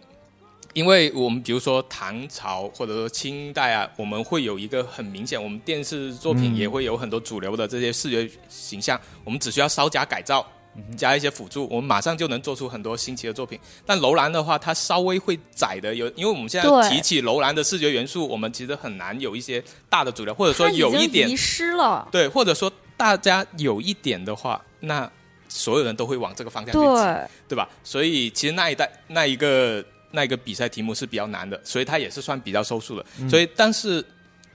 [0.74, 10.46] 因为我们比如说唐朝或者说清代啊，我们会有一个很明显，我们电视作品嗯也会有很多主流的这些视觉形象，我们只需要稍加改造。
[10.96, 13.60] 加一些辅助，我们马上就能做出很多新奇的作品。
[13.86, 25.12] 但楼兰的话，它稍微会窄的，有因为我们现在提起楼兰的视觉元素，我们其实很难有一些大的主流，或者说有一点遗失了，对，或者说大家有一点的话，那
[25.50, 26.80] 所有人都会往这个方向去
[27.50, 27.68] 对吧？
[27.84, 33.06] 所以其实那一代那一个那个比赛题目是比较难的，所以他也是算比较收束的。
[33.30, 34.04] 所以但是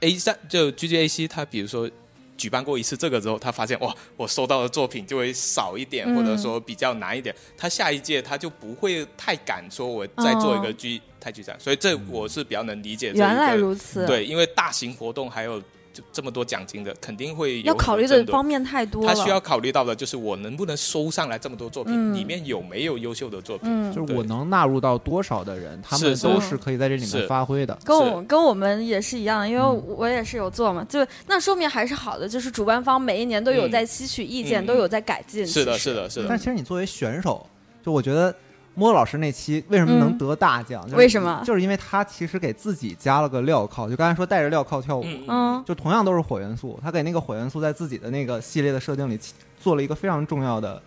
[0.01, 1.91] A 三就 GGAC 他比如说。
[2.39, 7.35] 举办过一次这个之后，他发现哇，我收到的作品就会少一点，嗯或者说比较难一点。
[7.57, 13.27] 他下一届他就不会太敢说我再做一个哦巨、太巨展，所以这我是比较能理解这一个。
[13.27, 15.63] 原来如此，对，因为大型活动还有
[15.97, 19.15] 就这么多奖金的，肯定会要考虑的方面太多了。
[19.15, 23.71] 他需要考虑到的就是我能不能收上来这么多作品，嗯里面有没有优秀的作品。
[23.71, 27.79] 嗯，就是我能纳入到多少的人，他们都是是可以在这里面发挥的。
[27.85, 35.47] 跟我跟我们也是一样，因为嗯我也是有做嘛，就那说明还是好的，就是主办方每一年都有嗯在吸取意见，嗯都有在改进。
[35.47, 36.45] 是的，是的，是的但其。
[36.47, 37.47] 实你作为选手，
[37.85, 38.35] 就我觉得
[38.77, 40.85] 莫老师那期为什么能嗯得大奖？
[40.85, 49.19] 就是为什么就是因为他其实给自己加了个镣铐，就刚才说带着镣铐跳舞，嗯嗯就同样都是火元素，他给那个火元素在自己的那个系列的设定里
[49.59, 50.81] 做了一个非常重要的。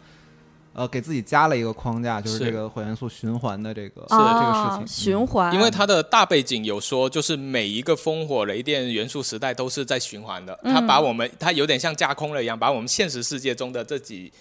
[0.71, 4.87] 呃，给自己加了一个框架，就是是这个火元素循环的这个是这个啊事情。
[4.87, 10.57] 循环，因为它的大背景有说，就是每一个烽火雷电元素时代都是在循环的。
[10.63, 14.31] 嗯它把我们，它有点像架空了一样，把我们现实世界中的这几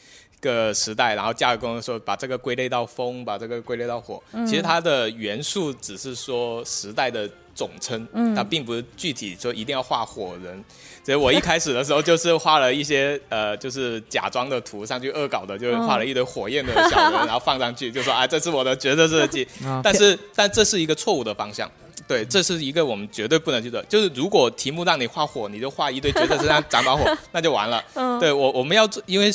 [0.41, 4.23] 个时代，然后架空的时候把这个归类到风，把这个归类到火。
[4.33, 10.65] 嗯其实它的元素只是说时代的总称，嗯它并不是具体说一定要画火人。
[11.05, 19.49] 所以我一开始的时候就是画了一些呃，就是假装的图上去恶搞的，就是画了一堆火焰的小人， 然后放上去，就说啊，这是我的角色设计。
[19.65, 21.71] 啊但是，但这是一个错误的方向。
[22.07, 23.83] 对，这是一个我们绝对不能去的。
[23.85, 27.83] 就是如果题目让你画火，你就画一堆角色身上长把火， 那就完了。
[27.95, 29.31] 嗯对我，我们要做，因为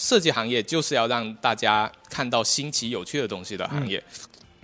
[0.00, 4.02] 设设计行业就是要让大家看到新奇有趣的东西的行业。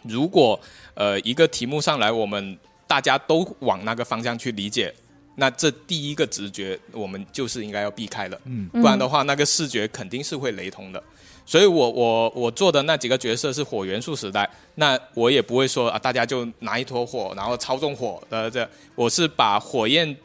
[0.03, 0.59] 如果
[0.95, 4.93] 呃一个题目上来，我们大家都往那个方向去理解，
[5.37, 8.41] 那这第一个直觉我们就是应该要避开了。
[8.45, 11.03] 嗯不然的话，那个视觉肯定是会雷同的。
[11.45, 20.17] 所以我我我做的那几个角色是火元素时代，那我也不会说啊，大家就拿一坨火，然后操纵火的这，我是把火焰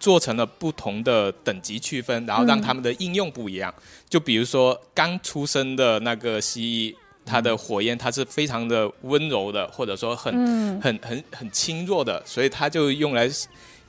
[0.00, 3.72] 做成了不同的等级区分，然后让他们的应用不一样。
[4.08, 10.80] 就比如说刚出生的那个蜥蜴，它的火焰它是非常的温柔的，或者说很、嗯。
[10.80, 13.30] 很很很轻弱的，所以它就用来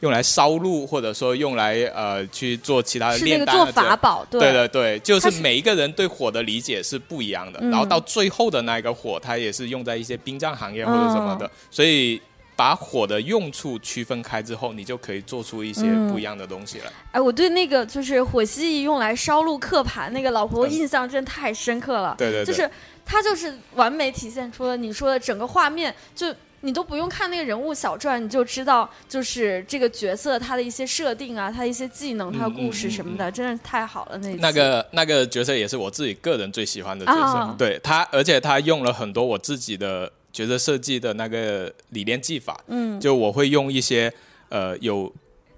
[0.02, 4.40] 用来烧录，或者说用来呃去做其他的炼丹的法宝，对。
[4.42, 7.70] 对对对，就是每一个人对火的理解是不一样的，嗯。
[7.72, 12.22] 然后到最后的那个火，它也是用在一些殡葬行业或者什么哦的，所以
[12.56, 16.94] 把火的用处区分开之后，你就可以做出一些嗯不一样的东西了。
[17.12, 22.16] 哎，我对那个就是火蜥蜴用来烧录刻盘那个老婆嗯印象真太深刻了。
[22.18, 22.70] 对对对，就是
[23.06, 26.34] 它就是完美体现出了你说的整个画面，就
[26.64, 34.18] 你都不用看那个人物小传，你就知道就是这个角色他的一些设定啊，他的一些技能、他的故事什么的，真的是太好了。
[34.20, 43.00] 那那个那个角色也是我自己个人最喜欢的角色，啊对他，而且他用了很多我自己的角色设计的那个理念技法，嗯。
[43.00, 44.12] 就我会用一些
[44.50, 45.12] 呃有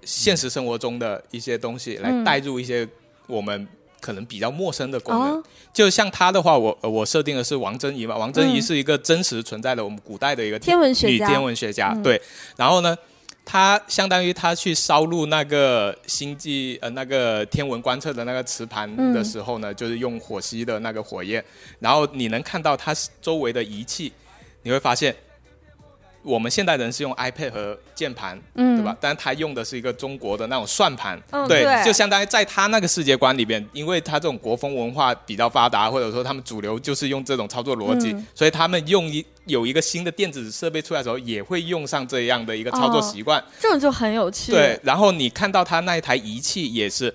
[0.04, 2.24] 现实生活中的一些东西来嗯。
[2.24, 2.86] 带入一些
[3.26, 3.66] 我们
[4.00, 5.38] 可能比较陌生的功能。
[5.38, 5.44] 哦。
[5.72, 8.62] 就像他的话，我呃我设定的是王真仪嘛，王真仪嗯。
[8.62, 11.26] 是一个真实存在的我们古代的一个天文学家。
[11.26, 12.02] 女天文学家，嗯。
[12.02, 12.20] 对。
[12.56, 12.96] 然后呢，
[13.44, 19.24] 他相当于他去烧录那个星际呃那个天文观测的那个磁盘的嗯。
[19.24, 21.44] 时候呢，就是用火蜥的那个火焰，
[21.80, 24.12] 然后你能看到它周围的仪器，
[24.64, 25.14] 你会发现。
[26.26, 28.96] 我们现代人是用 iPad 和键盘，嗯，对吧？？
[28.98, 43.44] 但是他用的是一个中国的那种算盘，嗯对，对就相当于在他那个世界观里边，因为他这种国风文化比较发达，或者说他们主流就是用这种操作逻辑，嗯所以他们用一有一个新的电子设备出来的时候，也会用上这样的一个操作习惯。
[43.60, 44.50] 这种就很有趣。
[44.50, 47.14] 对，，然后你看到他那一台仪器也是，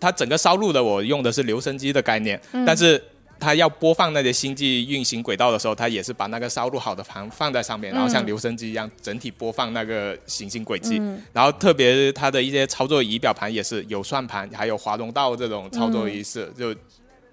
[0.00, 3.00] 它整个烧录的我用的是留声机的概念，嗯但是。
[3.40, 10.98] 它要播放那些星际运行轨道的时候，它也是把那个烧录好的盘放在上面，然后像嗯留声机一样整体播放那个行星轨迹。
[10.98, 16.74] 嗯然后特别是它的一些操作仪表盘也是有算盘，还有滑动道这种操作仪式，就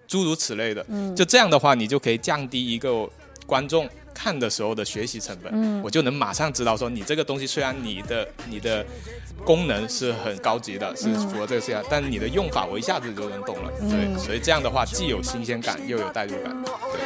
[0.08, 0.86] 诸如此类的。
[0.89, 3.10] 嗯就这样的话，你就可以降低一个
[3.46, 5.51] 观众看的时候的学习成本。
[5.54, 8.84] 嗯我就能马上知道说，你这个东西虽然你的你的
[9.43, 13.71] 功能是很高级的，是符合这个事情，但你的用法我一下子就能懂了。
[13.82, 16.63] 嗯对，所以这样的话既有新鲜感，又有代入感。
[16.63, 17.06] 对。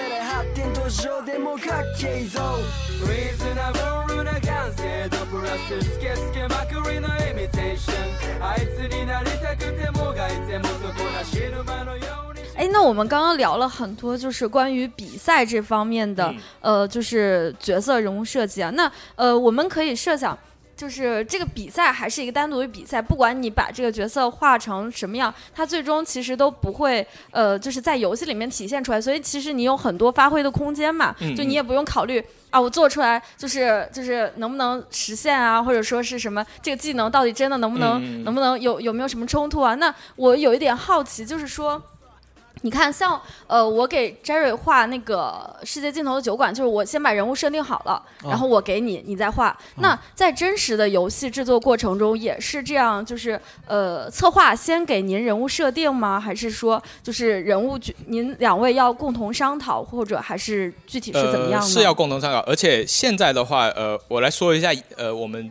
[12.59, 18.71] 発展途上でもかっけえぞリーズナブルな完成度プラススケスケまくりのイミテーションあいつになりたくてもがいてもそこな死ぬ間のように哎，那我们刚刚聊了很多，就是关于比赛这方面的，嗯呃，就是角色人物设计啊。
[18.71, 20.37] 那呃，我们可以设想。
[20.77, 29.01] 就是这个比赛还是一个单独的比赛，不管你把这个角色画成什么样，它最终其实都不会呃，就是在游戏里面体现出来。
[29.01, 32.21] 所以其实你有很多发挥的空间嘛，嗯就你也不用考虑
[32.51, 39.77] 啊，我做出来就是就是能不能实现啊，或者说是什么这个技能到底真的能不能、嗯嗯嗯能不能有有没有什么冲突啊？
[39.77, 41.81] 那我有一点好奇，就是说。
[42.62, 47.94] 你看，像呃，我给 Jerry 画那个世界尽头的酒馆，就是我先把人物设定好了，
[48.24, 49.58] 哦然后我给你，你再画。
[49.78, 56.20] 那在真实的游戏制作过程中也是这样，就是呃，策划先给您人物设定吗？
[56.20, 61.66] 还是说就是人物您两位要共同商讨，或者还是具体是怎么样呢？
[61.66, 61.72] 呃？
[61.72, 65.50] 是要共同商讨，而且现在的话，呃，我来说一下，呃，我们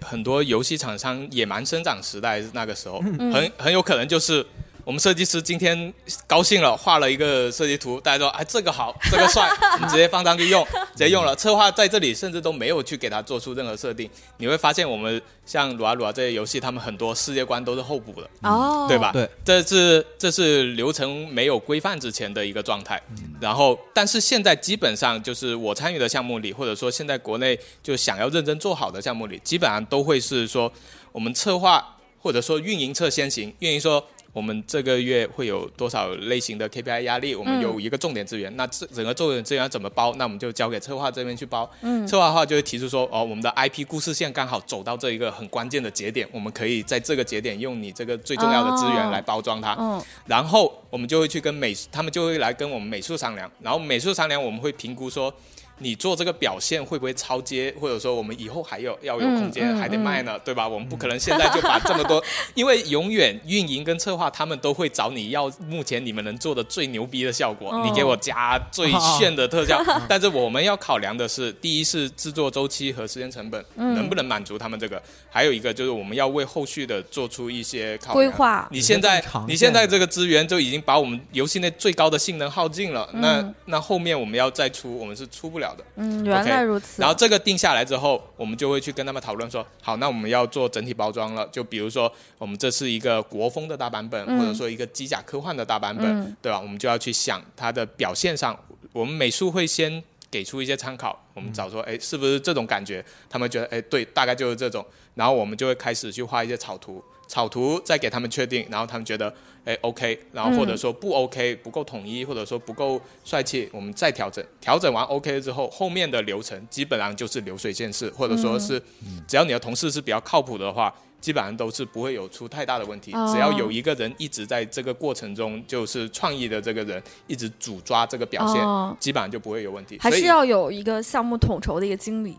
[0.00, 4.46] 很多游戏厂商野蛮生长时代那个时候，嗯很很有可能就是。
[4.84, 5.92] 我们设计师今天
[6.26, 9.48] 高兴了，画了一个设计图，大家说哎这个好，这个帅，
[9.80, 11.34] 你直接放上去用，直接用了。
[11.36, 14.08] 策划在这里甚至都没有去给他做出任何设定，
[14.38, 19.12] 你会发现我们像撸啊撸啊这些游戏，他们很多世界观都是后补的，哦，对吧？
[19.12, 23.00] 对，这是这是流程没有规范之前的一个状态。
[23.40, 30.72] 然后，但是现在基本上就是我参与的项目里，或者说现在国内就想要认真做好的项目里，基本上都会是说
[31.12, 34.04] 我们策划或者说运营侧先行，运营说。
[34.32, 37.34] 我们这个月会有多少类型的 KPI 压力？
[37.34, 40.14] 我们有一个重点资源，那这整个重点资源要怎么包？
[40.16, 41.68] 那我们就交给策划这边去包。
[41.82, 49.74] 嗯策划的话就会提出说，哦，我们的 IP 故事线刚好走到这一个很关键的节点，我们可以在这个节点用你这个最重要的资源哦来包装它。
[49.78, 55.32] 嗯然后我们就会去跟美，他们就会来跟我们美术商量，然后美术商量，我们会评估说。
[55.80, 60.68] 你做这个表现会不会超接，或者说我们以后还有要有空间，还得卖呢，对吧？
[60.68, 62.22] 我们不可能现在就把这么多，
[62.54, 67.82] 因为永远运营跟策划他们都会找你要目前你们能做的最牛逼的效果，哦。
[67.84, 69.82] 你给我加最炫的特效。
[70.08, 73.94] 但是我们要考量的是，第一是制作周期和时间成本、嗯。
[73.94, 78.14] 能不能满足他们这个，还有一个就是我们要为后续的做出一些考量。
[78.14, 78.68] 规划。
[78.70, 83.54] 你现在你现在这个资源就已经把我们游戏内最高的性能耗尽了，那嗯。
[83.66, 85.84] 那后面我们要再出，我们是出不了的。
[85.96, 87.00] 嗯，原来如此。
[87.00, 91.48] 然后这个定下来之后，我们就会去跟他们讨论说，好，那我们要做整体包装了。
[91.52, 96.60] 就比如说，我们这是一个国风的大版本，嗯或者说一个机甲科幻的大版本，嗯对吧？
[96.60, 98.58] 我们就要去想它的表现上，
[98.92, 103.04] 我们美术会先给出一些参考，我们找说，哎，是不是这种感觉？
[103.28, 104.84] 他们觉得，哎，对，大概就是这种。
[105.14, 109.32] 然后我们就会开始去画一些草图，草图再给他们确定，然后他们觉得，
[109.64, 114.44] 哎，OK，然后或者说不 OK，不够统一，或者说不够帅气，我们再调整。
[114.60, 118.82] 调整完 OK 之后，后面的流程基本上就是流水线式，或者说是，
[119.28, 120.92] 只要你的同事是比较靠谱的话。
[121.20, 129.98] 基本上都是不会有出太大的问题，哦只要有一个人一直在这个过程中，就是创意的这个人一直主抓这个表现，哦基本上就不会有问题。
[130.00, 132.34] 还是要有一个项目统筹的一个经理，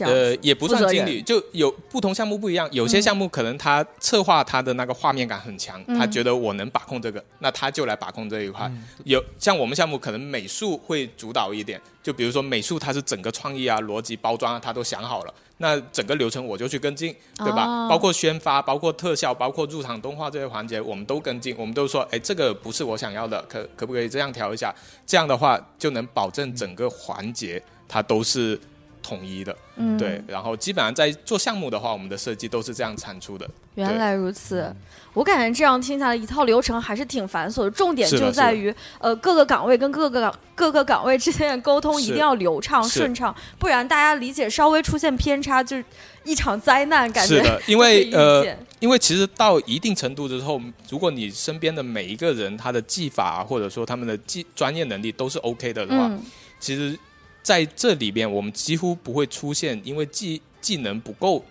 [0.00, 2.68] 呃也不算经理，就有不同项目不一样。
[2.72, 8.70] 有些项目可能他策划他的那个画面感很强，嗯他觉得我能把控这个，那他就来把控这一块。
[9.04, 15.34] 有像我们项目可能美术会主导一点，就比如说美术它是整个创意啊、逻辑、包装啊，他都想好了。
[15.58, 17.64] 那整个流程我就去跟进，对吧？
[17.64, 21.54] 哦包括宣发、包括特效、包括入场动画这些环节，我们都跟进。
[21.56, 24.74] 我们都说，哎，这个不是我想要的，可可不可以这样调一下？
[25.06, 28.60] 这样的话就能保证整个环节它都是
[29.06, 29.56] 统一的。
[29.76, 33.48] 嗯，对，然后基本上在做项目的话，我们的设计都是这样产出的。
[33.76, 34.74] 原来如此，
[35.12, 37.70] 我感觉这样听下来，一套流程还是挺繁琐的。
[37.70, 45.84] 重点就在于，呃，各个岗位跟各个岗各个岗位之间的沟通一定要流畅顺畅，不然大家理解稍微出现偏差，就是
[46.24, 48.46] 一场灾难，感觉是的，因为 呃，
[48.80, 56.22] 因为其实到一定程度之后，如果你身边的每一个人他的技法、啊、或者说他们的技专业能力都是 OK 的的话，嗯
[56.58, 56.98] 其实
[57.46, 61.44] 在这里边我们几乎不会出现因为技技能不够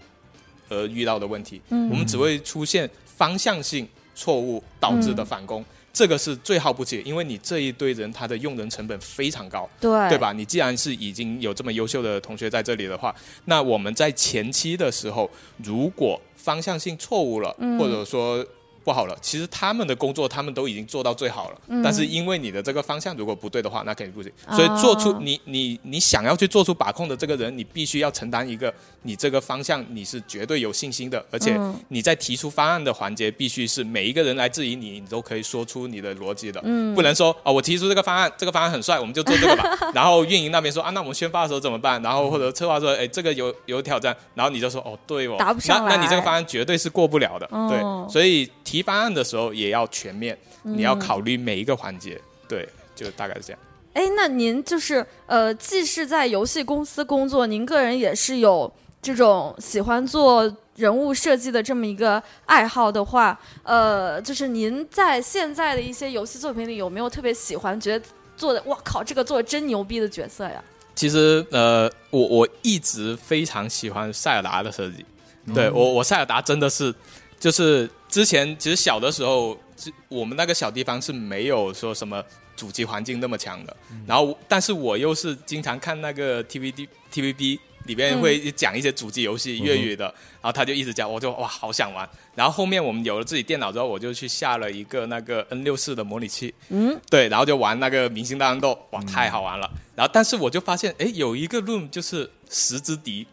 [0.67, 5.63] 而遇到的问题，嗯我们只会出现方向性错误导致的反攻。
[5.93, 10.17] 这个是最耗不起，因为你这一堆人他的用人成本非常高，对对？
[10.17, 10.33] 吧？
[10.33, 13.15] 你既然是已经有这么优秀的同学在这里的话，
[13.45, 15.31] 那我们在前期的时候，
[15.63, 18.45] 如果方向性错误了，嗯或者说
[18.85, 21.81] 不好了，其实他们的工作他们都已经做到最好了，嗯。
[21.81, 24.31] 但是因为你的这个方向如果不对的话，那肯定不行。
[24.45, 24.55] 啊。
[24.55, 28.71] 所以做出你你你想要去做出把控的这个人，你必须要承担一个
[29.01, 31.75] 你这个方向你是绝对有信心的，而且嗯。
[31.87, 36.93] 你在提出方案的环节，必须是每一个人来质疑你，你都可以说出你的逻辑的，嗯。
[36.93, 39.91] 不能说哦，我提出这个方案，这个方案很帅，我们就做这个吧。
[39.95, 41.99] 然后运营那边说啊，那我们宣发的时候怎么办？
[42.03, 47.67] 然后或者策划说，哎，这个有有挑战，然后你就说哦，对哦，那那你这个方案绝对是过不了的，哦。
[47.69, 47.95] 对。
[48.11, 53.59] 所以提方案的时候也要全面，嗯你要考虑每一个环节，对，就大概是这样。
[53.93, 58.71] 哎，那您就是呃，既是在游戏公司工作，您个人也是有
[59.01, 68.05] 这种喜欢做人物设计的这么一个爱好的话，呃，就是您在现在的一些游戏作品里有没有特别喜欢，觉得
[68.35, 70.61] 做的哇靠，这个做的真牛逼的角色呀？
[70.93, 75.05] 其实呃，我我一直非常喜欢塞尔达的设计，
[75.53, 76.93] 对我我塞尔达真的是
[77.39, 82.23] 就是之前其实小的时候只我们那个小地方是没有说什么
[82.55, 83.75] 主机环境那么强的。
[84.07, 90.05] 然后，但是我又是经常看那个 TVD TVB 里边会讲一些主机游戏粤语的，
[90.41, 92.09] 然后他就一直讲，我就哇好想玩。
[92.33, 99.69] 然后后面我们有了自己电脑之后，我就去下了一个那个 N 六四的模拟器，嗯，对，然后就玩那个明星大乱斗，哇太好玩了。
[99.93, 103.27] 然后，但是我就发现，哎，有一个 room 就是十之敌。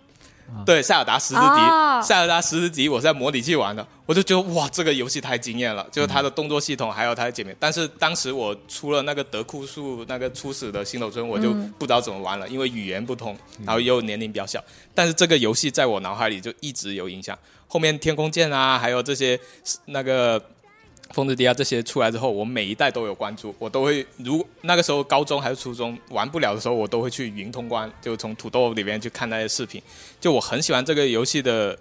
[0.64, 7.56] 对，塞尔达十字敌，啊塞尔达十字敌，我在模拟器玩的，我就觉得哇，这个游戏太惊艳了，就是它的动作系统，还有它的界面。
[7.58, 14.62] 但是当时我出了那个德库树那个初始的新手村，我就不知道怎么玩了，因为语言不通，然后又年龄比较小。
[14.94, 17.38] 但是这个游戏在我脑海里就一直有影响。
[17.66, 19.38] 后面天空剑啊，还有这些
[19.86, 20.38] 那个
[21.12, 29.80] 风之迪亚这些出来之后，我每一代都有关注，我都会如那个时候高中还是初中玩不了的时候，我都会去云通关，就从土豆里面去看那些视频。
[30.20, 31.78] 就我很喜欢这个游戏的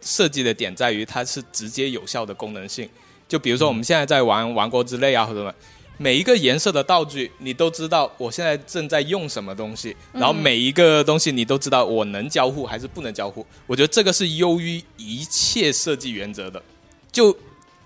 [0.00, 2.88] 设计的点在于它是直接有效的功能性。
[3.28, 5.54] 就比如说我们现在在玩《王国之泪》啊或者什么，
[5.98, 13.44] 每一个颜色的道具你都知道我现在正在用什么东西，然后每一个东西你都知道我能交互还是不能交互。
[13.66, 16.62] 我觉得这个是优于一切设计原则的。
[17.10, 17.34] 就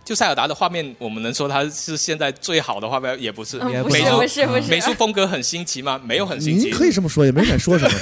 [0.06, 3.58] 就塞尔达的画面，我们能说它是现在最好的画面，也不是。
[3.58, 6.00] 嗯，也不是美术不是不是，美术风格很新奇吗？
[6.04, 6.70] 没有很新您奇。
[6.70, 7.98] 可以这么说，也没敢说什么。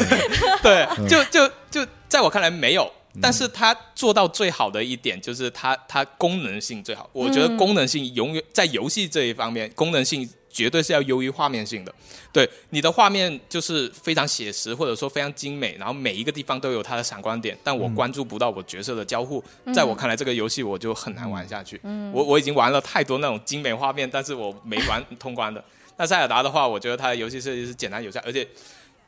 [0.63, 2.93] 对，就就就在我看来没有，
[3.23, 7.09] 但是它做到最好的一点就是它它功能性最好。
[7.15, 11.93] 我觉得功能性永远在游戏这一方面，功能性绝对是要优于画面性的。
[12.33, 19.43] 对，你的画面就是非常写实，或者说非常精美，然后每一个地方都有它的闪光点，但我关注不到我角色的交互，
[19.75, 21.81] 在我看来这个游戏我就很难玩下去。
[22.13, 25.63] 我我已经玩了太多那种精美画面，但是我没玩通关的。
[25.97, 28.47] 那塞尔达的话，我觉得它的游戏设计是简单有效，而且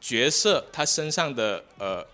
[0.00, 2.04] 角色他身上的呃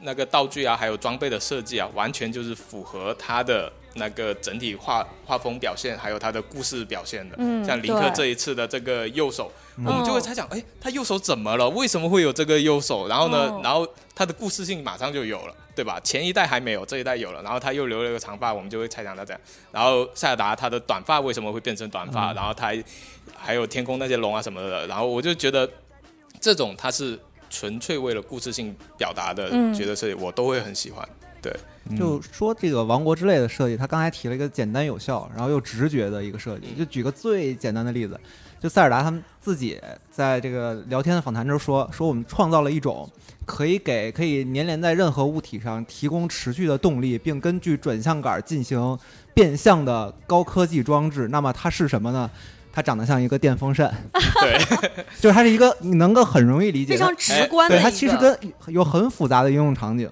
[0.00, 7.36] 那个道具啊，还有装备的设计啊，完全就是符合他的那个整体画画风表现，还有他的故事表现的。
[7.38, 11.68] 嗯像林克这一次的这个右手，我们就会猜想，哎，他右手怎么了？
[11.70, 13.08] 为什么会有这个右手？
[13.08, 15.54] 然后呢，哦然后他的故事性马上就有了。
[15.74, 15.98] 对吧？
[16.04, 19.40] 前一代还没有，这一代有了，然后他又留了一个长发，我们就会猜想他这样。
[19.70, 22.30] 然后塞尔达他的短发为什么会变成短发？
[22.34, 22.84] 然后他还
[23.34, 25.66] 还有天空那些龙啊什么的，然后我就觉得
[26.38, 27.18] 这种他是
[27.48, 31.08] 纯粹为了故事性表达的嗯角色设计，我都会很喜欢。
[31.40, 31.50] 对，
[31.96, 36.68] 就说这个《王国之类》的设计，他刚才提了一个简单有效，然后又直觉的一个设计。
[36.76, 38.18] 就举个最简单的例子，
[38.60, 39.80] 就塞尔达他们自己
[40.10, 43.08] 在这个聊天的访谈中说，说我们创造了一种
[43.44, 48.98] 可以给可以粘连在任何物体上提供持续的动力，并根据转向杆进行
[49.34, 51.28] 变向的高科技装置。
[51.28, 52.30] 那么它是什么呢？
[52.74, 53.94] 它长得像一个电风扇，
[54.40, 54.58] 对，
[55.20, 58.34] 就是它是一个你能够很容易理解的非常直观的对，它其实跟
[58.68, 60.08] 有很复杂的应用场景，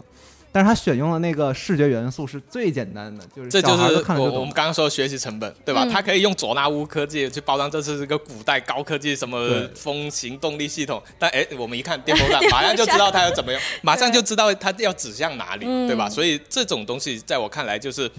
[0.52, 4.52] 但是他选用的那个视觉元素是最简单的，就是这就是我我们。
[4.52, 5.84] 刚刚说的学习成本，对吧？
[5.84, 16.08] 嗯他可以用佐纳乌科技去包装这次是个古代高科技什么风行动力系统，但哎，我们一看电风扇，马上就知道它要怎么用，马上就知道它要指向哪里，嗯对吧？
[16.10, 18.10] 所以这种东西在我看来就是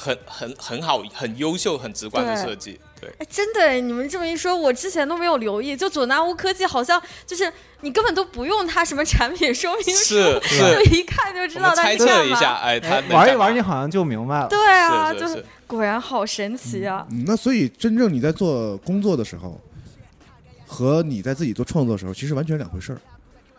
[0.00, 2.78] 很很很好、很优秀、很直观的设计。
[3.00, 5.76] 对，哎，真的哎，你们这么一说，我之前都没有留意。
[5.76, 12.54] 就佐纳乌科技好像就是你根本都不用它什么产品说明书，是是就一看就知道它是干嘛测一下，。
[12.54, 12.78] 哎，
[13.10, 14.46] 玩一玩，你好像就明白了。
[14.48, 17.04] 对啊，是就是是果然好神奇啊！
[17.10, 19.60] 嗯，那所以真正你在做工作的时候，
[20.66, 23.00] 和你在自己做创作的时候，其实完全两回事儿。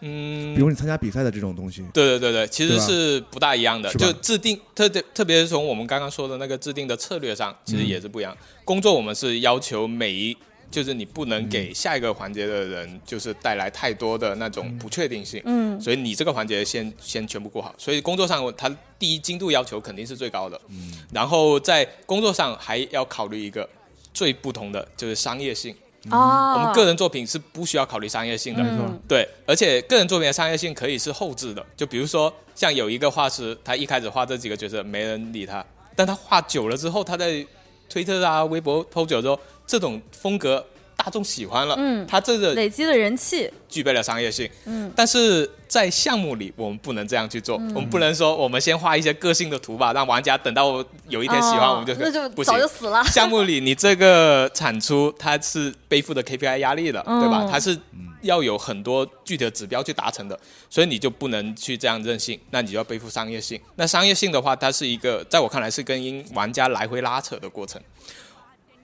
[0.01, 3.93] 嗯，比如你参加比赛的这种东西，对对对对，其实是不大一样的。
[3.95, 8.35] 就制定特特特别是从我们刚刚说的那个制定的策略上，其实也是不一样。
[8.63, 10.37] 工作我们是要求每一，
[10.71, 15.41] 就是你不能给下一个环节的人，就是带来太多的那种不确定性。
[15.45, 17.73] 嗯，所以你这个环节先先全部过好。
[17.77, 20.59] 所以工作上，它第一精度要求肯定是最高的。
[20.69, 20.93] 嗯。
[21.11, 23.67] 然后在工作上还要考虑一个
[24.13, 25.75] 最不同的，就是商业性。
[26.11, 28.63] 哦，我们个人作品是不需要考虑商业性的。
[28.63, 37.45] 嗯对，而且个人作品的商业性可以是后置的，就比如说像有一个画师，他一开始画这几个角色没人理他，但他画久了之后，他在
[37.89, 40.65] 推特啊、微博 PO 久之后，这种风格
[41.01, 44.49] 大众喜欢了，嗯他这个累积了人气，具备了商业性。
[44.65, 53.01] 嗯，但是在项目里，我们不能这样去做，我们不能说我们先画一些个性的图吧，让玩家等到有一天喜欢哦我们就那就不行早就死了。
[53.05, 57.47] 项目里你这个产出它是背负的 KPI 压力的，嗯对吧？
[57.49, 57.77] 它是
[58.21, 60.37] 要有很多具体的指标去达成的，
[60.69, 63.57] 所以你就不能去这样任性，那你就要背负商业性。
[63.77, 67.81] 那商业性的话，它是一个在我看来是跟玩家来回拉扯的过程。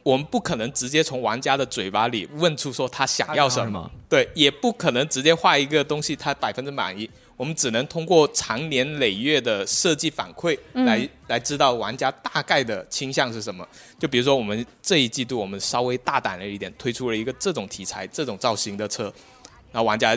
[0.06, 7.10] 我们不可能直接从玩家的嘴巴里问出说他想要什么，对，也不可能直接画一个东西他百分之满意。
[7.36, 13.68] 我们只能通过长年累月的设计反馈嗯来、来知道玩家大概的倾向是什么。
[13.98, 19.12] 就比如说我们这一季度我们稍微大胆了一点，推出了一个这种题材、这种造型的车，
[19.72, 20.16] 然后玩家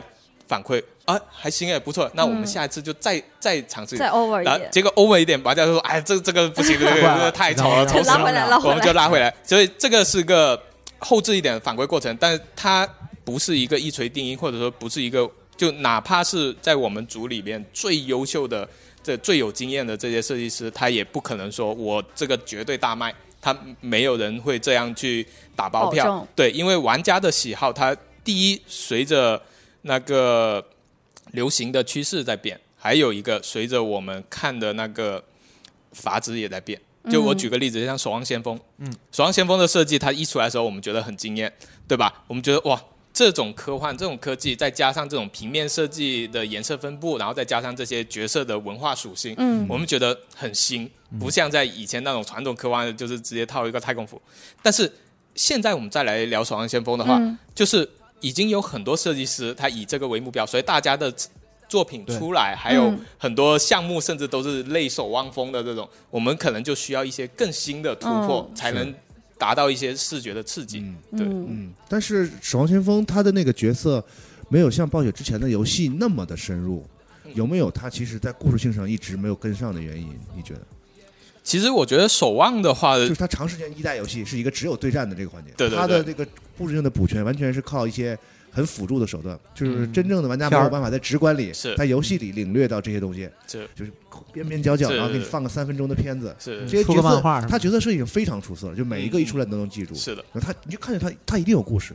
[0.48, 4.08] 反馈啊还行哎不错，那我们嗯下一次就再、再尝试一再。
[4.08, 8.92] over 一点，然后结果 over 一点，玩家就说：“哎，这这个不行，这个 这个太丑了，丑死了。”拉回来，拉回我们就。
[8.94, 9.32] 拉回来。
[9.44, 10.60] 所以这个是个
[10.98, 12.88] 后置一点的反馈过程，但是它
[13.24, 18.66] 不是一个一锤定音，或者说不是一个，就哪怕是在我们组里面最优秀的、
[19.02, 26.26] 这最有经验的这些设计师，他也不可能说我这个绝对大卖，他没有人会这样去打包票。
[26.34, 27.94] 对，因为玩家的喜好，他
[28.24, 29.40] 第一随着
[29.88, 30.64] 那个
[31.32, 35.24] 流行的趋势在变，还有一个随着我们看的那个
[35.92, 36.80] 阀值也在变。
[37.10, 41.50] 就我举个例子，像《守望先锋》，嗯，《守望先锋》的设计，它一出来的时候，我们觉得很惊艳，
[41.88, 42.22] 对吧？
[42.26, 42.78] 我们觉得哇，
[43.14, 54.20] 这种科幻、这种科技，再加上这种平面设计的颜色分布，然后再加上这些角色的文化属性，嗯我们觉得很新，不像在以前那种传统科幻，就是直接套一个太空服。
[54.62, 54.92] 但是
[55.34, 57.88] 现在我们再来聊《守望先锋》的话，嗯就是
[58.20, 61.12] 已经有很多设计师他以这个为目标，所以大家的
[61.68, 63.00] 作品出来，还有嗯。
[63.18, 68.56] 很多项目甚至都是类守望风的这种，我们可能就需要一些更新的突破，嗯。
[68.56, 68.94] 才能
[69.36, 70.80] 达到一些视觉的刺激。
[71.12, 74.04] 对，嗯，嗯，但是《守望先锋》他的那个角色
[74.48, 76.84] 没有像暴雪之前的游戏那么的深入，
[77.24, 77.32] 嗯。
[77.34, 80.08] 有没有他其实在故事性上一直没有跟上的原因？
[80.34, 80.60] 你觉得？
[81.44, 85.78] 其实我觉得守望的话，就是它长时间一代游戏是一个只有对战的这个环节，对对对。
[85.78, 86.26] 他的这个
[86.58, 88.18] 故事性的补全完全是靠一些
[88.50, 89.92] 很辅助的手段，就是嗯。
[89.92, 91.76] 真正的玩家没有办法在直观里是。
[91.76, 93.66] 在游戏里领略到这些东西，是。
[93.74, 93.92] 就是
[94.32, 94.96] 边边角角，是。
[94.96, 96.60] 然后给你放个三分钟的片子，是。
[96.60, 101.94] 出这些角色画他角色设计已经非常出色了，就每一个一出来你都能记住，是的，他你就看见他他一定有故事，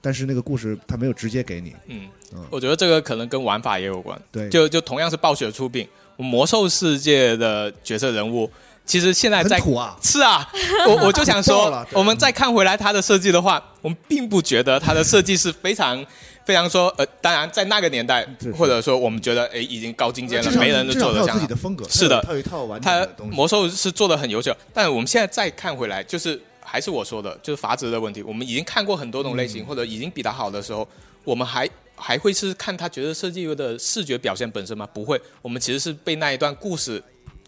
[0.00, 2.08] 但是那个故事他没有直接给你，嗯。
[2.32, 4.20] 嗯，我觉得这个可能跟玩法也有关。
[4.30, 5.86] 对，就就同样是暴雪出品，
[6.16, 8.48] 魔兽世界的角色人物，
[8.90, 10.50] 其实现在在土啊，是啊，
[10.88, 16.04] 我 我就想说我们再看回来它的设计的话，我们并不觉得它的设计是非常
[16.44, 18.26] 非常说呃，当然在那个年代
[18.58, 21.34] 或者说我们觉得哎已经高精尖了没人至少他有做得像它。
[21.34, 28.24] 自己的风格，是的他有一套完整它的东西，魔兽是做的很优秀，但我们现在再看回来，就是还是我说的，就是阀值的问题。
[28.24, 30.86] 我们已经看过很多种类嗯型，或者已经比他好的时候，
[31.22, 34.84] 我们还还会是看他觉得设计的视觉表现本身吗？
[34.92, 37.00] 不会，我们其实是被那一段故事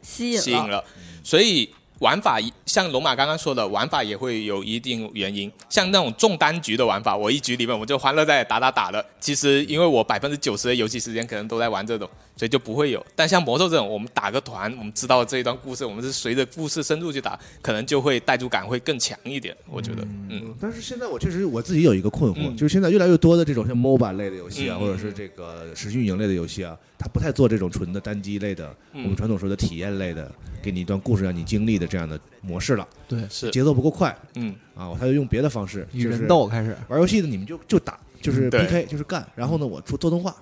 [0.03, 0.84] 吸引了，
[1.24, 5.50] 所以玩法像龙马刚刚说的，玩法也会有一定原因。
[5.68, 9.05] 像那种重单局的玩法，我一局里面我就欢乐在打打打了。
[9.20, 12.09] 其实因为我百分之九十的游戏时间可能都在玩这种，
[12.43, 13.07] 所以就不会有。
[13.14, 19.57] 但像魔兽这种，我们打个团，我们知道这一段故事，我们是随着故事深入去打，可能就会代入感会更强一点。
[19.70, 22.57] 我觉得，嗯嗯，但是现在我确实我自己有一个困惑，嗯。
[22.57, 24.80] 就是现在越来越多的这种像 MOBA 类的游戏啊，嗯。
[24.80, 29.05] 或者是这个实时运营类的游戏啊，它不太做这种纯的单机类的，嗯。
[29.05, 30.28] 我们传统说的体验类的，
[30.61, 34.12] 给你一段故事让你经历的这样的模式了，对，是，节奏不够快。
[34.34, 34.53] 嗯。
[34.74, 40.34] 啊，他就用别的方式，与就是人斗开始，玩游戏的你们就就打，就是 PK，就是干，然后呢，我做做动画，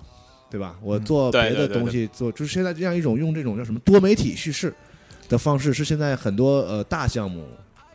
[0.51, 0.75] 对吧？
[0.83, 4.71] 我做别的东西，做就是现在这样一种用这种叫什么多媒体叙事
[5.29, 7.47] 的方式，是现在很多呃大项目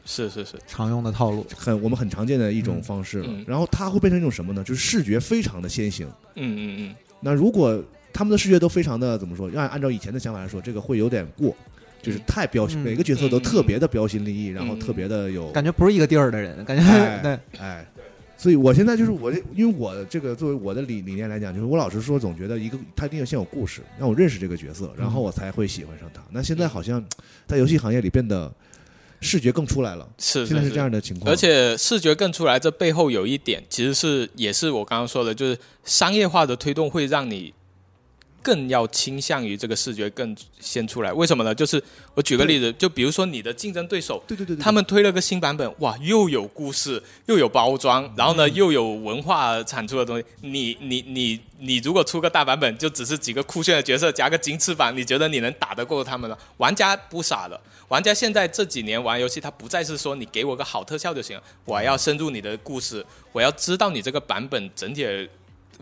[0.07, 1.47] 是是是，常用的套路。
[1.55, 3.45] 很我们很常见的一种嗯方式了嗯。
[3.47, 4.65] 然后它会变成一种什么呢？
[4.65, 6.09] 就是视觉非常的先行。
[6.35, 7.79] 嗯嗯嗯，那如果
[8.13, 9.51] 他们的视觉都非常的怎么说？
[9.55, 11.55] 按按照以前的想法来说，这个会有点过，
[12.01, 17.87] 就是太标新，嗯每个角色都嗯特别的标新立异，然后嗯特别的有感觉不是一个地儿的人，感觉哎对，哎。
[18.47, 26.23] 所以我现在就是我这，因为我这个作为我的理理念来讲，就是我老实说，总觉得一个他一定要先有故事，让我认识这个角色，然后我才会喜欢上他。
[26.31, 27.05] 那现在好像
[27.45, 28.55] 在游戏行业里变得
[29.21, 31.29] 视觉更出来了，是是现在是这样的情况。
[31.29, 37.53] 而且视觉更出来，这背后有一点，其实是也是我刚刚说的，就是商业化的推动会让你
[38.47, 41.13] 更要倾向于这个视觉更先出来。
[41.13, 41.53] 为什么呢？
[41.53, 41.83] 就是
[42.15, 50.25] 我举个例子，就比如说你的竞争对手，对对对对，他们推了个新版本，哇，又有故事，又有包装，然后呢，又有文化产出的东西。
[50.43, 56.39] 你你你你，如果出个大版本，就只是几个酷炫的角色加个金翅膀，你觉得你能打得过他们吗？
[56.59, 65.29] 玩家不傻的，玩家现在这几年玩游戏，他不再是说你给我个好特效就行了，我要深入你的故事，我要知道你这个版本整体的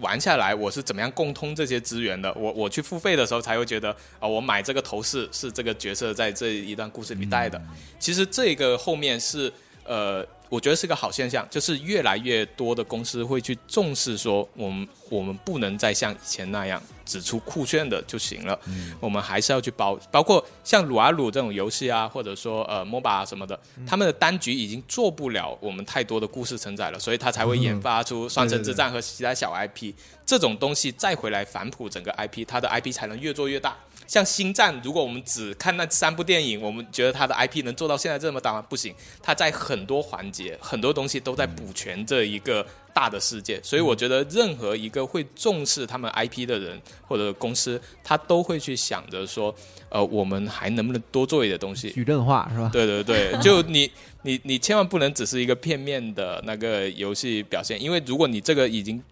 [0.00, 2.32] 玩下来，我是怎么样共通这些资源的。
[2.34, 7.60] 我我去付费的时候才会觉得啊、我买这个头饰是这个角色在这一段故事里带的。
[7.98, 9.52] 其实这个后面是
[9.84, 18.58] 呃，我觉得是个好现象，就是越来越多的公司会去重视说，我们我们不能再像以前那样只出酷炫的就行了，
[19.00, 29.92] 我们还是要去包，包括像撸啊撸这种游戏啊，或者说呃 MOBA 啊什么的，他们的单局已经做不了我们太多的故事承载了，所以他才会研发出《双城之战》和其他小 IP
[30.24, 33.76] 这种东西，再回来反哺整个 IP，它的 IP 才能越做越大。
[34.06, 38.62] 像星战，如果我们只看那三部电影，我们觉得它的 IP 能做到现在这么大吗？
[38.68, 43.60] 不行，它在很多环节、很多东西都在补全这一个大的世界。
[43.62, 49.54] 所以我觉得，任何一个会重视他们 IP 的人或者公司，他都会去想着说，
[49.88, 51.90] 呃，我们还能不能多做一点东西？
[51.90, 52.70] 矩阵化是吧？
[52.72, 53.90] 对对对，就你
[54.22, 59.02] 你你千万不能只是一个片面的那个游戏表现，因为如果你这个已经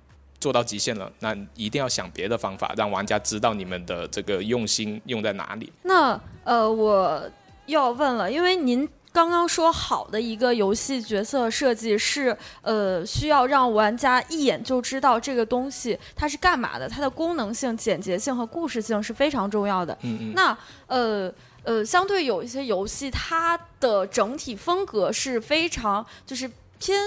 [0.42, 5.72] 做到极限了，那一定要想别的方法，让玩家知道你们的这个用心用在哪里。
[5.84, 7.22] 那呃，我
[7.66, 19.96] 又要问了，因为您刚刚说好的一个游戏角色设计是呃，需要让玩家一眼就知道这个东西它是干嘛的，它的功能性、简洁性和故事性是非常重要的。
[20.02, 21.32] 嗯嗯，那呃
[21.62, 26.98] 呃，相对有一些游戏，它的整体风格是非常就是偏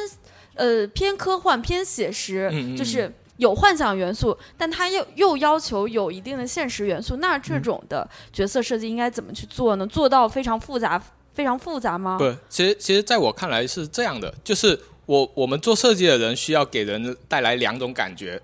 [0.54, 7.18] 呃偏科幻、偏写实，嗯嗯就是有幻想元素，但它又又要求有一定的现实元素。
[7.18, 9.86] 那嗯这种的角色设计应该怎么去做呢？
[9.88, 11.02] 做到非常复杂、
[11.34, 12.18] 非常复杂吗？
[12.18, 18.42] 不，其实其实在我看来是这样的，就是我我们做设计的人需要给人带来两种感觉。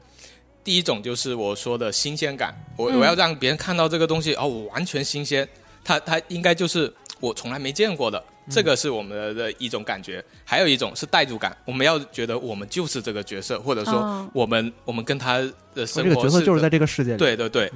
[0.64, 5.48] 第一种就是我说的新鲜感，我嗯我要让别人看到这个东西哦，我完全新鲜，
[5.84, 10.22] 它它应该就是我从来没见过的，这个是我们的一种感觉。
[10.44, 15.38] 还有一种是代入感，我们要觉得我们就是这个角色，或者说嗯我们我们跟他
[15.74, 17.18] 的生活这个角色就是在这个世界里。
[17.18, 17.72] 对对对。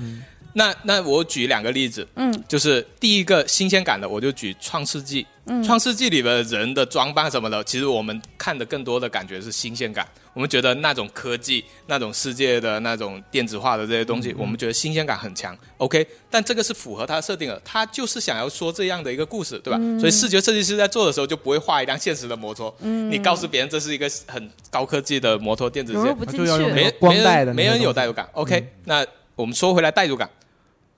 [0.58, 5.24] 那那我举两个例子，嗯就是第一个新鲜感的，我就举《创世纪》。
[5.48, 10.08] 嗯创世纪》里的人的装扮什么的，其实我们看的更多的感觉是新鲜感。
[10.34, 15.56] 我们觉得那种科技、那种世界的那种电子化的这些东西，我们觉得新鲜感很强。
[15.78, 19.78] OK，但这个是符合他的设定的，他就是想要说这样的一个故事，对吧？
[20.00, 26.76] 所以视觉设计师在做的时候就不会画一辆现实的摩托，嗯你告诉别人这是一个很高科技的摩托电子线，融入不进就要用去。
[26.76, 28.28] 没光没带的那些人没人有代入感。
[28.34, 30.28] OK，、那我们说回来代入感，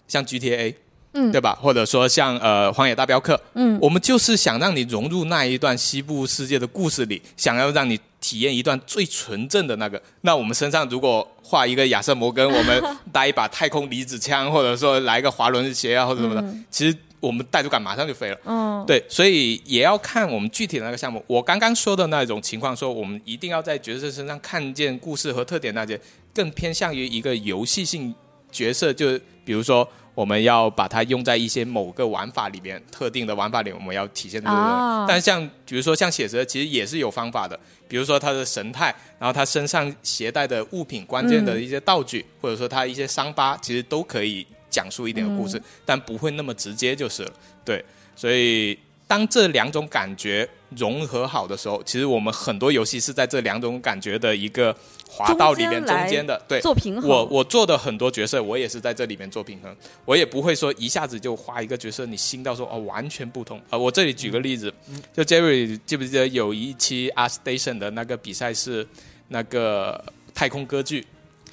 [0.07, 0.73] 像 GTA，
[1.13, 1.57] 嗯对吧？
[1.61, 10.01] 或者说像呃《荒野大镖客》，嗯我们就是想让你融入那一段西部世界的故事里，想要让你体验一段最纯正的那个。
[10.21, 18.37] 那我们身上如果画一个亚瑟摩根，我们 带一把太空离子枪，或者说来一个滑轮鞋啊，或者什么的，其实我们代入感马上就飞了。
[18.45, 21.23] 嗯，对，所以也要看我们具体的那个项目。
[21.25, 25.99] 我刚刚说的那种情况，说我们一定要在角色身上看见故事和特点那些，
[26.33, 28.13] 更偏向于一个游戏性
[28.51, 47.31] 角色，就比如说我们要把它用在一些某个玩法里面，特定的玩法里，我们要体现这个但像比如说像写实的，其实也是有方法的，比如说他的神态，然后他身上携带的物品、关键的一些道具，或者说他一些伤疤，其实都可以讲述一点的故事，但不会那么直接就是了。
[47.63, 47.83] 对，
[48.15, 54.75] 所以当这两种感觉融合好的时候，其实我们很多游戏是在这两种感觉的一个
[55.09, 56.41] 滑道里面中间的。
[56.47, 57.09] 对，做平衡。
[57.09, 63.61] 我我做的很多角色，我也是在这里面做平衡，我也不会说一下子就画一个角色，你新到说哦完全不同。
[63.69, 64.73] 呃，我这里举个例子，
[65.13, 68.85] 就 Jerry 记不记得有一期 Art Station 的那个比赛是
[69.29, 70.03] 那个
[70.35, 71.05] 太空歌剧，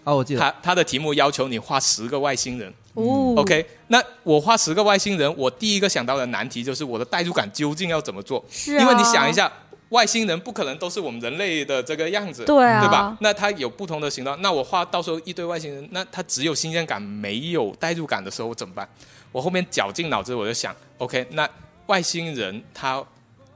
[0.04, 2.72] 哦，我记得他他的题目要求你画十个外星人。
[2.94, 8.44] 哦 OK，那我画十个外星人，我第一个想到的难题就是我的代入感究竟要怎么做？
[8.48, 9.52] 是啊，因为你想一，下，
[9.88, 13.16] 外星人不可能都是我们人类的这个样子，对啊，对吧？？
[13.20, 18.88] 那他有不同的形状，那我画到时候一堆外星人，那他只有新鲜感没有代入感的时候怎么办？
[19.32, 21.48] 我后面绞尽脑汁，我就想，OK，那
[21.86, 23.04] 外星人他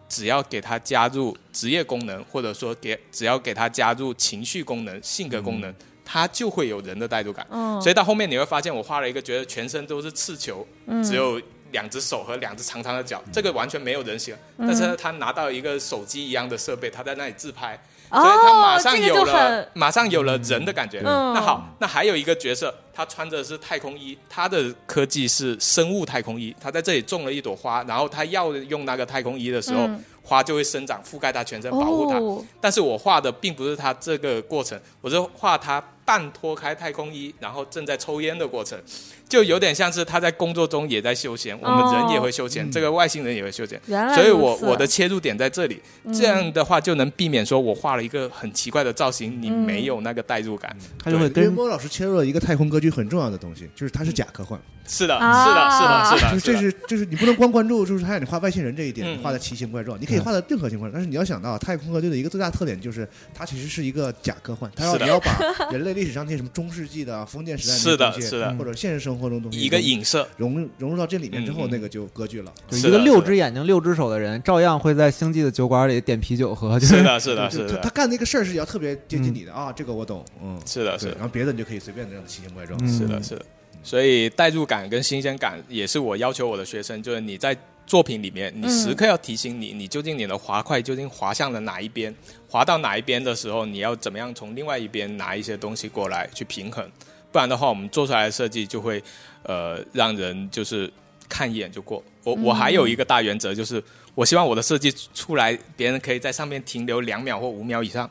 [0.09, 5.73] 只要给他加入职业功能，或者说给只要给他加入情绪功能、性格功能，
[6.11, 7.47] 他就会有人的代入感。
[7.51, 11.39] 嗯，所以到后面你会发现，我画了一个觉得全身都是刺球，嗯只有
[11.73, 14.35] 两只手和两只长长的脚，这个完全没有人形。
[14.57, 17.79] 但是他拿到一个手机一样的设备，他在那里自拍，
[18.09, 21.01] 哦，所以他马上有了，马上有了人的感觉。
[21.05, 32.19] 嗯那好，那还有一个角色，他穿着是太空衣，他的科技是生物太空衣，他在这里种了一朵花，然后他要用那个太空衣的时候，嗯花就会生长覆盖他全身，保护他。
[32.19, 38.83] 哦，但是我画的并不是他这个过程，我是画他半脱开太空衣，然后正在抽烟的过程，
[39.29, 42.71] 就有点像是他在工作中也在休闲，我们人也会休闲，嗯。
[42.73, 43.81] 这个外星人也会休闲。
[44.15, 50.75] 所以我我的切入点在这里，嗯这样的话就能避免说我画了一个很奇怪的造型，你嗯没有那个代入感。
[51.03, 51.45] 他就会跟对。
[51.45, 55.45] 因为莫老师切入了一个太空歌剧很重要的东西，就是它是假科幻，是的，啊。
[55.45, 65.39] 是的，是的，是的，就是这是就是你不能光关注就是他让你画外星人这一点，画的奇形怪状，你可以画的任何情况，但是你要想到太空歌剧的一个最大特点就是它其实是一个假科幻，它要你要把
[65.71, 68.55] 人类历史上那些什么中世纪的啊、封建时代是的是的。
[68.59, 72.53] 或者现实生活中东西一个影射，融融入到这里面之后，那个就割据了。
[72.71, 76.79] 就一个六只眼睛、六只手的人，照样会在星际的酒馆里点啤酒喝。
[76.79, 81.23] 就 是的，是的，就是他他，干那个事儿是要特别接近你的啊，这个我懂，嗯，是的，是，的然。
[81.23, 82.79] 后别的你就可以随便的奇形怪状。
[82.83, 83.45] 嗯是的，是的。
[83.83, 87.57] 所以代入感跟新鲜感也是我要求我的学生，就是你在
[87.87, 92.15] 作品里面，你时刻要提醒你，你究竟你的滑块究竟滑向了哪一边，
[92.49, 96.85] 滑到哪一边的时候，你要怎么样从另外一边拿一些东西过来去平衡，
[97.31, 99.03] 不然的话，我们做出来的设计就会
[99.43, 100.91] 呃让人就是
[101.29, 102.03] 看一眼就过。
[102.25, 103.83] 我我还有一个大原则，就是
[104.15, 108.09] 我希望我的设计出来，别人可以在上面停留两秒或五秒以上。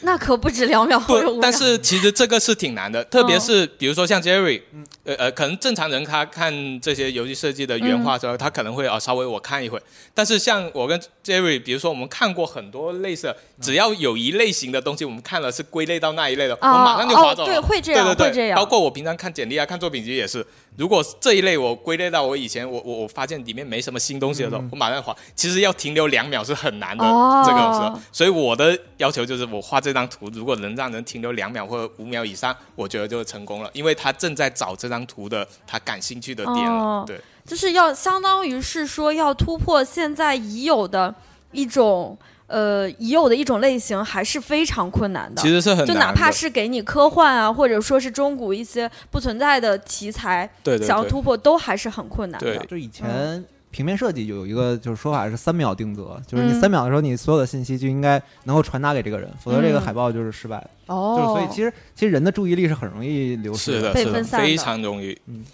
[0.00, 1.40] 那可不止两秒或者五，秒。
[1.42, 4.62] 但是其实这个是挺难的，特别是比如说像 Jerry，
[5.04, 9.80] 呃呃，可能正常人他看这些游戏设计的原画的时候，他可能会啊稍微我看一会，
[10.14, 17.52] 但是像我跟 Jerry，比如说我们看过很多类似，只要有一类型的东西，我们看了是归类到那一类的，我马上就划走哦，了。
[17.52, 18.56] 对，会这样，对对对，会这样。
[18.56, 20.46] 包括我平常看简历啊、看作品集也是，
[20.78, 25.14] 如果这一类我归类到我以前我我我发现里面没什么新东西的时候，我马上划。
[25.34, 36.78] 其实要停留两秒是很难的，哦这个时候，所以我的要求就是我画这张图，如果能让人停留两秒或者五秒以上，我觉得就成功了，因为他正在找这张图的他感兴趣的点了。
[36.78, 41.12] 哦对，就是要相当于是说要突破现在已有的
[41.50, 42.16] 一种
[42.48, 45.40] 呃已有的一种类型，还是非常困难的。
[45.40, 50.86] 其实是很难，就哪怕是给你科幻啊，或者说是中古一些不存在的题材，对对对。
[50.86, 52.56] 想要突破都还是很困难的。
[52.56, 52.66] 对。
[52.66, 56.48] 就以前平面设计有一个就是说法是三秒定则，就是嗯。
[56.48, 60.58] 你三秒的时候，你所有的信息就应该能够传达给这个人，否则这个嗯海报就是失败。
[60.58, 60.70] 的。
[60.86, 64.46] 哦，就是所以其实其实人的注意力是很容易流失的，被分散的。
[64.46, 65.16] 非常容易。
[65.26, 65.44] 嗯。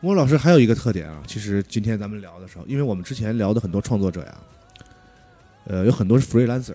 [0.00, 4.34] 莫老师还有一个特点啊，其实今天咱们聊的时候，因为我们之前聊的很多创作者呀，
[5.68, 6.74] 呃，有很多是 freelancer，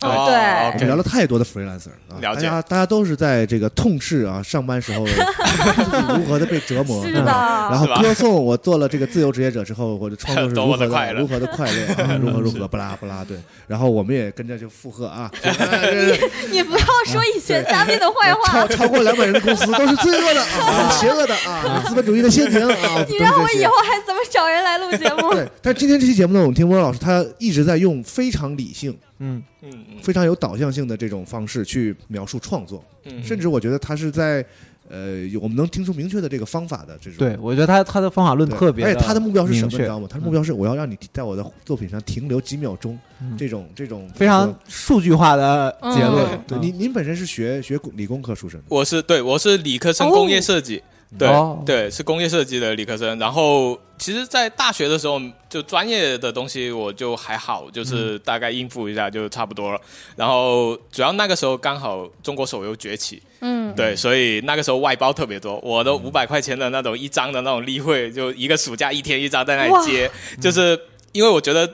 [0.00, 0.34] 哦对。
[0.72, 2.42] 我们聊了太多的 freelancer 啊，了解。
[2.46, 8.02] 大家大家都是在这个痛斥啊上班时候自 己如何的被折磨，是的，然后是吧？
[8.02, 11.20] 歌颂我做了这个自由职业者之后，我的创作是多如何 的快乐。
[11.20, 13.36] 如何的快乐啊， 如何如何不拉不拉，对，
[13.66, 18.66] 然后我们也跟着就附和啊，哎这这你不要说以前嘉宾的坏话。
[18.66, 18.80] 超。
[18.80, 23.24] 超过两百人的公司都是罪恶的啊，很邪恶的啊，资本主义的陷阱啊，你都是这些。
[23.24, 25.34] 让我以后还怎么找人来录节目？
[25.34, 34.44] 对，但是今天这期节目呢，我们听波老师他一直在用非常理性、嗯，嗯嗯非常有导向性的这种方式去描述创作，嗯，甚至我觉得他是在
[34.88, 37.18] 呃，我们能听出明确的这个方法的这种。
[37.18, 40.08] 对，我觉得他他的方法论特别，而且他的目标是什么，你知道吗？
[40.10, 46.40] 他的目标是我要让你在我的作品上停留几秒钟，嗯这种这种非常数据化的结论嗯。
[46.48, 50.82] 对，您您本身是学学理工科出身的，我是对我是理科生工业设计，
[51.18, 51.62] 对、哦。
[51.66, 53.18] 对是工业设计的理科生。
[53.18, 59.80] 然后其实，在大学的时候，就专业的东西我就还好，就是大概应付一下就差不多了。
[60.16, 70.78] 然后主要那个时候刚好中国手游崛起，嗯，对，所以那个时候外包特别多，我的五百块钱的那种一张的那种例会，就一个暑假一天一张在那里接，就是
[71.12, 71.70] 因为我觉得。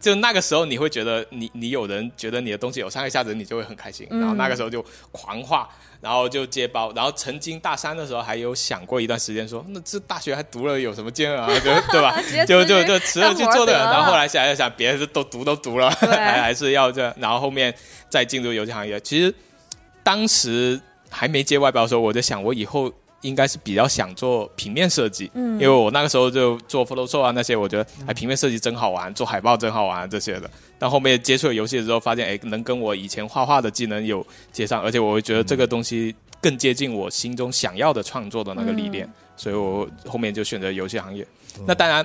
[0.00, 4.06] 就那个时候，你会觉得你你有人觉得你的东西有上一下子，你就会很开心。
[4.10, 4.82] 然后那个时候就
[5.12, 5.68] 狂画，
[6.00, 6.90] 然后就接包。
[6.94, 11.46] 然后曾经大三的时候还有想过一段时间说，那这大学还读了有什么劲啊？
[11.92, 12.18] 对吧？
[12.48, 13.74] 就就就辞了去做的。
[13.74, 17.14] 然后后来想一想，别人都读都读了，还还是要这。
[17.18, 17.74] 然后后面
[18.08, 19.34] 再进入游戏行业，其实
[20.02, 20.80] 当时
[21.10, 22.90] 还没接外包的时候，我在想，我以后
[23.22, 30.50] 应该是比较想做平面设计，嗯因为我那个时候就做 Photoshop 啊那些，我觉得哎平面设计真好玩，做海报真好玩这些的。
[30.78, 39.06] 但后面接触了游戏之后，发现哎能跟我以前画画的技能有接上，而且我会觉得这个东西更接近我心中想要的创作的那个理念，
[39.36, 41.26] 所以我后面就选择游戏行业。
[41.66, 42.04] 那当然，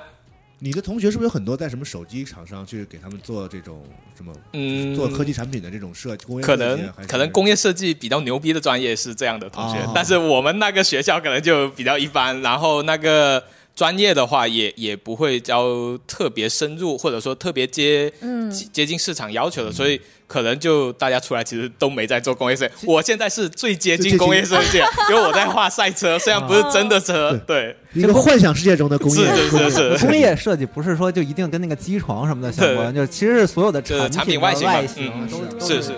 [0.65, 3.83] 你的同学是不是有很多在什么手机厂商去给他们做这种
[4.17, 9.91] 什么嗯，做科技产品的这种设工业可设计能可能工业设计比较牛逼的专业是这样的同学，哦。
[9.93, 13.43] 但是我们那个学校可能就比较一般，然后那个
[13.75, 18.49] 专业的话也也不会教特别深入，或者说特别接嗯。
[18.49, 22.73] 接接近市场要求的，所以可能就大家出来其实都没在做工业设计。
[22.87, 24.77] 我现在是最接近工业设计，
[25.09, 29.35] 因为我在画赛车，虽然不是真的车，对，一个幻想世界中的工业。
[29.35, 30.05] 是是工业是是。
[30.05, 34.73] 工业设计不是说就一定跟那个机床什么的相关，就其实是所有的就是产品的外形嘛。
[34.73, 35.93] 外形嗯都是是是。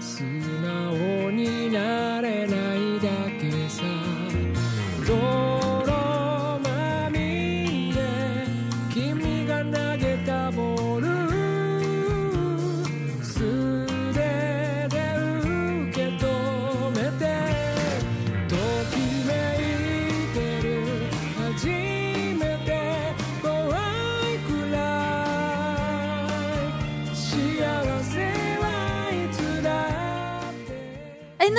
[0.00, 0.37] 是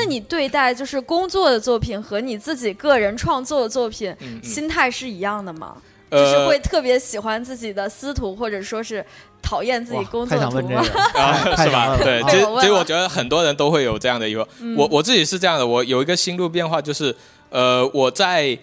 [0.06, 5.76] 你对待就是工作的作品和你自己个人创作的作品，嗯嗯心态是一样的吗？
[6.12, 9.06] 就是呃会特别喜欢自己的司徒，或者说是
[9.44, 10.84] 讨厌自己工作图吗？
[10.84, 11.96] 这个，啊，是吧？
[12.02, 14.44] 对，啊 其实其实我觉得很多人都会有这样的疑惑。
[14.60, 17.16] 嗯我我自己是这样的，我有一个心路变化，就是
[17.52, 18.58] 呃，我在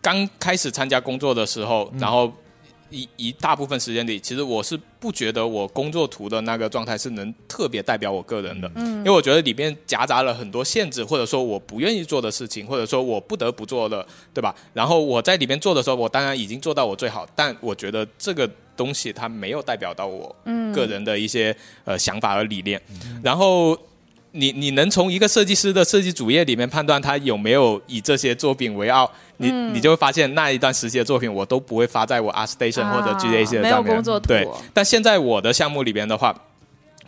[0.00, 2.32] 刚开始参加工作的时候，嗯然后
[2.90, 14.54] 一一大部分时间里，其实我是不觉得我工作图的那个状态是能特别代表我个人的，嗯因为我觉得里面夹杂了很多限制，或者说我不愿意做的事情，或者说我不得不做的，对吧？
[14.72, 22.80] 然后我在里面做的时候，我当然已经做到我最好，但我觉得这个东西它没有代表到我嗯个人的一些呃想法和理念。
[23.22, 23.78] 然后
[24.36, 33.94] 你你能从一个设计师的设计主页里面判断他有没有以这些作品为傲，你、嗯你就会发现那一段时期的作品我都不会发在我 ArtStation 或者啊 GAC 的没有上面。
[33.94, 36.34] 工作图对，但现在我的项目里边的话。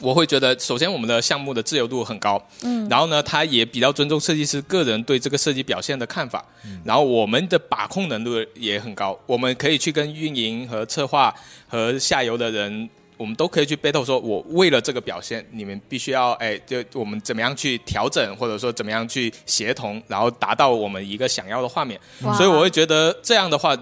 [0.01, 6.45] 我会觉得，首先我们的项目的自由度很高，嗯然后呢，他也比较尊重设计师个人对这个设计表现的看法，
[6.85, 11.35] 然后我们的把控能力也很高，我们可以去跟运营和策划
[11.66, 12.89] 和下游的人，
[13.19, 22.01] 我们都可以去 battle，说我为了这个表现，你们必须要哎，就我们怎么样去调整，或者说怎么样去协同，然后达到我们一个想要的画面。
[22.37, 23.77] 所以我会觉得这样的话。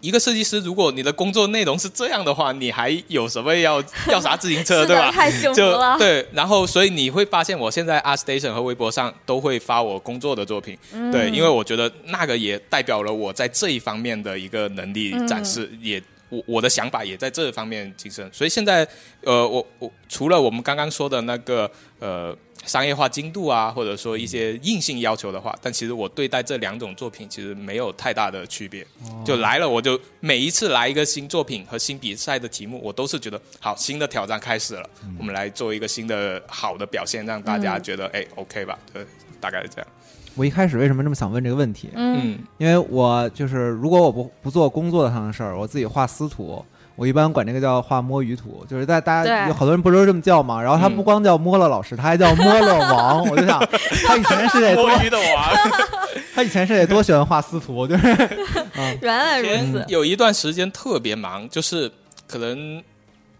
[0.00, 5.12] 一个设计师，如果你的工作内容是这样的话，你还有什么要要啥自行车， 对吧？
[5.12, 5.96] 太幸福就了。
[5.96, 16.02] 对，然后所以你会发现，我现在 ArtStation 和微博上都会发我工作的作品，嗯对，因为我觉得那个也代表了我在这一方面的一个能力展示，嗯也
[16.32, 18.26] 我我的想法也在这方面晋升。
[18.32, 18.88] 所以现在，
[19.20, 28.86] 呃，我我除了我们刚刚说的那个呃商业化精度啊，或者说一些硬性要求的话，但其实我对待这两种作品其实没有太大的区别。
[29.26, 38.78] 就来了，我就每一次来一个新作品和新比赛的题目，我都是觉得好，新的挑战开始了，我们来做一个新的好的表现，让大家觉得哎、OK 吧？
[38.90, 39.04] 对，
[39.38, 39.86] 大概是这样。
[40.34, 41.90] 我一开始为什么这么想问这个问题？
[41.94, 46.64] 嗯嗯因为我就是如果我不不做工作上的事儿，我自己画私图，
[46.96, 53.58] 我一般管这个叫画摸鱼图，就是在大家对有好多人不都这么叫嘛，然后他嗯不光叫摸了老师，他还叫摸了王，我就想
[54.06, 55.52] 他以前是得多摸鱼的王。
[56.34, 58.06] 他以前是得多喜欢画私图，就是
[59.02, 59.84] 原来如此。
[59.88, 61.90] 有一段时间特别忙，就是
[62.26, 62.82] 可能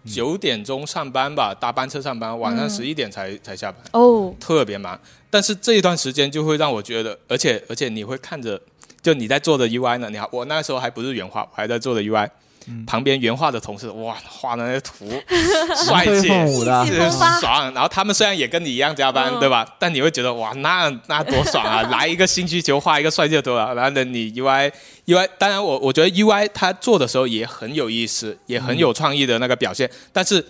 [0.05, 4.98] 九点钟上班吧，搭班车上班，晚上嗯十一点才、才下班，哦，特别忙。
[5.30, 8.61] 但是这一段时间就会让我觉得，而且而且你会看着，
[9.00, 12.28] 就你在做的 UI 呢，你好，我那时候还不是原画，我还在做的 UI，、
[12.86, 15.06] 旁边原画的同事，哇，画的那些图
[15.84, 16.28] 帅气。
[16.86, 17.10] 是
[17.40, 19.66] 爽，然后他们虽然也跟你一样加班，嗯对吧？
[19.78, 21.82] 但你会觉得哇，那那多爽啊！
[21.90, 24.70] 来一个新需求，画一个帅气的图啊，然后呢，你 UI
[25.06, 30.44] UI，当然我我觉得 UI 他做的时候也很有意思，也很有创意的那个表现，但是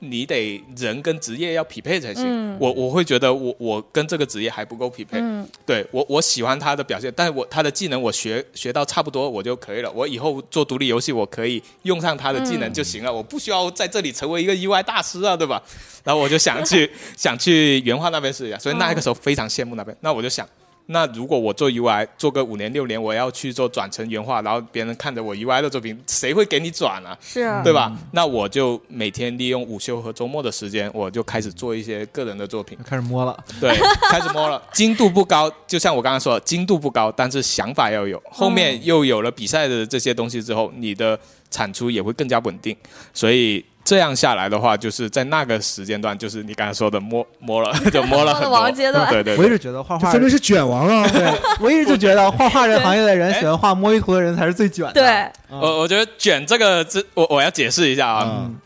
[0.00, 2.24] 你得人跟职业要匹配才行。
[2.26, 5.18] 嗯我我会觉得我我跟这个职业还不够匹配。
[5.20, 9.90] 嗯对我我喜欢他的表现，但是我他的技能我学学到差不多我就可以了。
[9.92, 15.62] 我以后做独立游戏，我可以用上他的技能就行了，我不需要在这里成为一个 UI 大师啊，对吧？
[16.04, 19.96] 然后我就想去 想去原画那边试一下，所以那个时候非常羡慕那边。
[20.00, 20.48] 那我就想，
[20.88, 27.16] 那如果我做 UI 做个五年六年，我要去做转成原画，然后别人看着我 UI 的作品，谁会给你转啊？
[27.20, 27.92] 是啊对吧？
[28.12, 32.78] 那我就每天利用午休和周末的时间，我就开始做一些个人的作品。
[32.84, 33.36] 开始摸了。
[33.60, 33.76] 对，
[34.10, 38.22] 开始摸了，精度不高，就像我刚刚说的，精度不高，但是想法要有。
[38.30, 41.18] 后面又有了比赛的这些东西之后，你的
[41.50, 42.76] 产出也会更加稳定。
[43.12, 48.50] 所以这样下来的话，就是在那个时间段，就是你刚才说的摸摸了， 就摸了很多。
[48.50, 49.42] 王阶段对对对。
[49.42, 51.08] 我一直觉得画画这分，明是卷王啊！
[51.14, 54.92] 对我一直就觉得画画这行业的人喜欢 画摸鱼图的人才是最卷的。
[54.92, 55.06] 对，
[55.50, 58.56] 嗯我我觉得卷这个，这我我要解释一下啊，嗯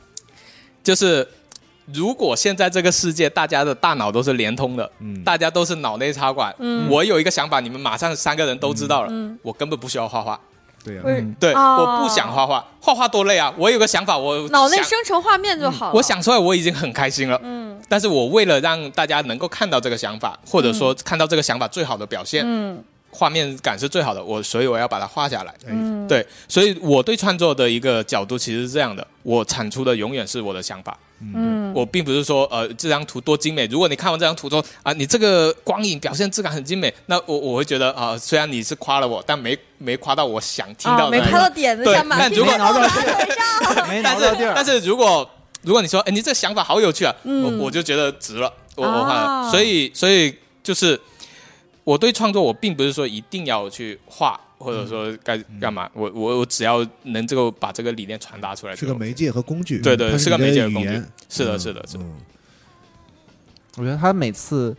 [0.82, 1.28] 就是
[1.92, 10.40] 如果现在这个世界大家的大脑都是连通的，嗯大家都是脑内插管，嗯我有一个想法，你们马上三个人都知道了，嗯我根本不需要画画。
[10.84, 13.52] 对呀不，是嗯对，哦我不想画画，画画多累啊！
[13.56, 15.92] 我有个想法，我脑内生成画面就好了。
[15.94, 17.38] 我想出来，我已经很开心了。
[17.42, 25.54] 嗯但是我为了让大家能够看到这个想法，或者说看到这个想法最好的表现，嗯画面感是最好的，我所以我要把它画下来。
[25.66, 33.66] 嗯，对，所以我对创作的一个角度其实是这样的：我产出的永远是我的想法，嗯我并不是说呃这张图多精美。
[33.66, 41.24] 如果你看完这张图说啊你这个光影表现质感很精美，那我我会觉得啊、虽然你是夸了我，但没没夸到我想听到啊，的那个。
[41.24, 42.06] 没夸到点子上。
[42.06, 44.52] 没但是挠到地儿。
[44.54, 45.28] 但是如果
[45.62, 49.20] 如果你说，哎，你这想法好有趣啊，嗯我我就觉得值了，我我画了。
[49.20, 50.98] 啊所以所以就是
[51.90, 61.02] 我对创作，我并不是说一定要去画，或者说该干嘛，我我我只要能这个把这个理念传达出来是个媒介和工具，对对是个媒介和工具。
[61.28, 62.04] 是的嗯是的是的。
[62.04, 62.14] 嗯。
[63.76, 64.76] 我觉得他每次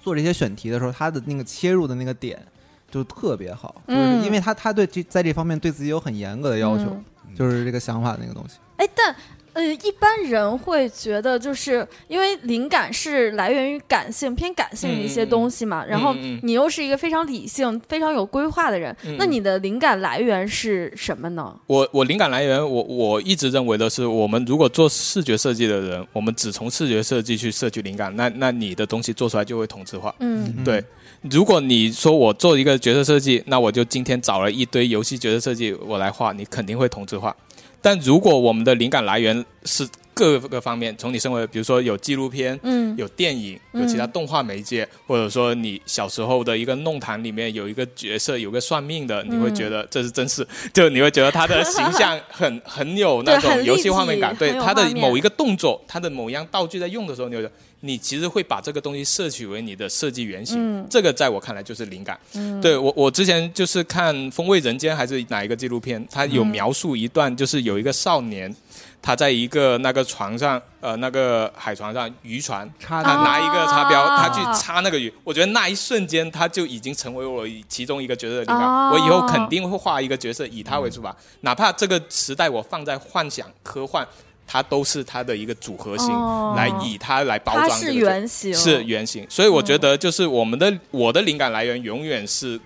[0.00, 2.40] 做这些选题的时候，他的那个切入的那个点
[2.88, 7.34] 就特别好，就嗯是因为他他对这在这方面对自己有很严格的要求，嗯。
[7.34, 8.58] 就是这个想法的那个东西。
[8.76, 9.16] 哎，但
[9.52, 21.54] 呃，一般人会觉得，就是因为灵感是来源于感性、偏感性的一些东西嘛，然后你又是一个非常理性、非常有规划的人，嗯那你的灵感来源是什么呢？
[21.66, 30.14] 我我灵感来源，我我一直认为的是，我们如果做视觉设计的人，我们只从视觉设计去摄取灵感，那那你的东西做出来就会同质化。
[30.20, 30.82] 嗯对，
[31.30, 37.34] 如果你说我做一个角色设计，那我就今天找了一堆游戏角色设计我来画，你肯定会同质化。
[37.82, 42.94] 但如果我们的灵感来源是各个方面，从你身为，比如说有纪录片，嗯。
[42.98, 43.80] 有电影，嗯。
[43.80, 60.86] 有其他动画媒介，或者说你小时候的一个弄堂里面有一个角色，有个算命的，你会觉得这是真实， 就你会觉得他的形象很 很有那种游戏画面感，对他的某一个动作，他的某一样道具在用的时候，你会觉得你其实会把这个东西摄取为你的设计原型，嗯。
[60.90, 62.18] 这个在我看来就是灵感。
[62.60, 68.54] 对我，我之前就是看《风味人间》还是哪一个纪录片，它有描述一段，就是有一个少年，
[69.00, 74.22] 他在一个那个船上，呃，那个海船上渔船，他拿一个插标，啊。
[74.22, 78.62] 他去插那个鱼，我觉得那一瞬间他就已经成为我其中一个角色的灵感。
[78.62, 84.06] 哦我以后肯定会画一个角色以他为出发，哪怕这个时代我放在幻想、科幻，
[84.52, 86.54] 它都是它的一个组合型，哦。
[86.56, 92.58] 来以它来包它是装这个角色原型，是原型，所以我觉得就是我们的、我的灵感来源永远是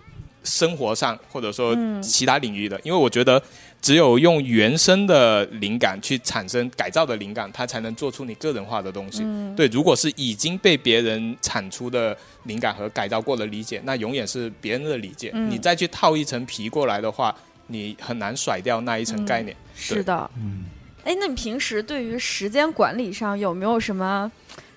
[0.44, 2.02] 生活上或者说嗯。
[2.02, 3.42] 其他领域的，因为我觉得
[3.82, 9.20] 只有用原生的灵感去产生改造的灵感，它才能做出你个人化的东西。
[9.22, 9.54] 嗯。
[9.54, 15.50] 对，如果是已经被别人产出的灵感和改造过的理解，那永远是别人的理解，嗯。
[15.50, 17.34] 你再去套一层皮过来的话，
[17.66, 19.54] 你很难甩掉那一层概念。
[19.76, 20.64] 是的，嗯。
[21.04, 24.30] 哎，那你平时对于时间管理上有没有什么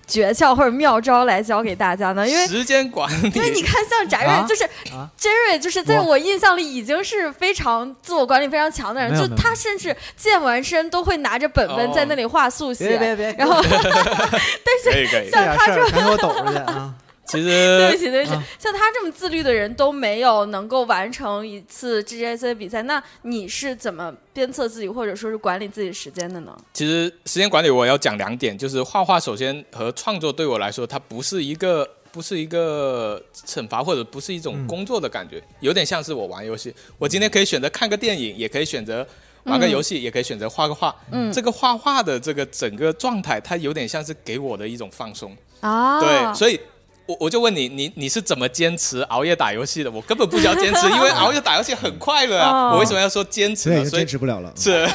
[0.06, 2.26] 诀窍或者妙招来教给大家呢？
[2.28, 15.66] 因为时间管理，因为你看，像翟瑞、啊就是啊 Jerry，就是在我我印象里已经是非常自我管理非常强的人，就他甚至健完身都会拿着本本哦在那里画速写，别别别，然后 但是像他。
[15.66, 16.94] 这我抖出去啊！
[17.28, 17.46] 其实
[17.78, 26.56] 对不起对不起，啊像他这么自律的人都没有能够完成一次 GJC 比赛，那你是怎么鞭策自己或者说是管理自己时间的呢？
[26.72, 39.06] 其实时间管理我要讲两点，就是画画首先和创作对我来说，它不是一个不是一个惩罚或者不是一种工作的感觉，有点像是我玩游戏，我今天可以选择看个电影，也可以选择。
[39.44, 40.94] 玩个游戏，也可以选择画个画。
[41.10, 45.34] 嗯这个画画的这个整个状态，它有点像是给我的一种放松。
[45.60, 46.60] 啊，对，所以
[47.08, 49.90] 我我就问你，你你是怎么坚持熬夜打游戏的？
[49.90, 52.68] 我根本不需要坚持，因为 熬夜打游戏很快乐啊。
[52.68, 53.82] 哦我为什么要说坚持呢？
[53.88, 54.52] 坚持不了了。
[54.54, 54.86] 是。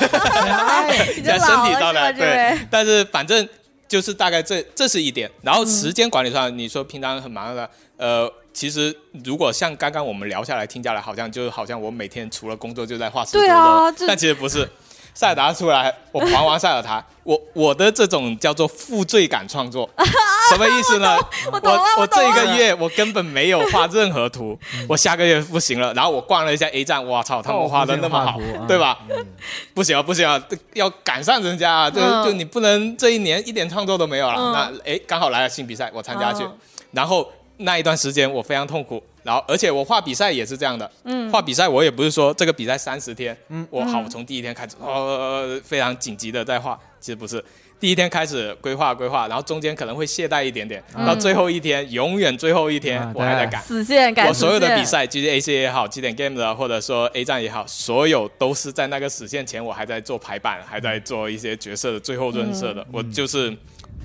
[1.24, 2.20] 在 身体状态是吧？
[2.20, 3.50] 这位对，但是反正
[3.88, 5.28] 就是大概这这是一点。
[5.42, 8.96] 然后时间管理上，你说平常很忙的，呃，其实
[9.26, 14.70] 如果像刚刚我们聊下来听下来，好像就好像我每天除了工作就在画十对啊但其实不是。
[15.14, 19.90] 塞尔达出来，我狂玩塞尔达， 我我的这种叫做负罪感创作，
[20.50, 21.18] 什么意思呢？
[21.52, 24.58] 我我我这一个月我根本没有画任何图，
[24.90, 28.98] 我下个月不行了，然后我逛了一下 A 站，我操，他们画的那么好对吧？
[29.74, 30.42] 不行啊，不行啊，
[30.74, 31.90] 要赶上人家啊！
[31.90, 34.36] 就嗯就你不能这一年一点创作都没有了。
[34.38, 36.58] 嗯那哎，刚好来了新比赛，我参加去嗯，
[36.92, 37.32] 然后
[37.64, 41.32] 那一段时间我非常痛苦，然后而且我画比赛也是这样的，嗯。
[41.32, 47.44] 画比赛我也不是说这个比赛三十天，嗯，我好，我从第一天开始，呃，非常紧急的在画，其实不是。
[47.80, 53.62] 第一天开始规划规划，然后中间可能会懈怠一点点，到最后一天，永远最后一天我还在赶。
[53.62, 62.86] 死线改我所有的比赛，就是 AC 也好，几点 Game 的，或者说 A 站也好，所有都是在那个死线前，我还在做排版，还在做一些角色的最后润色的。
[62.90, 63.54] 我就是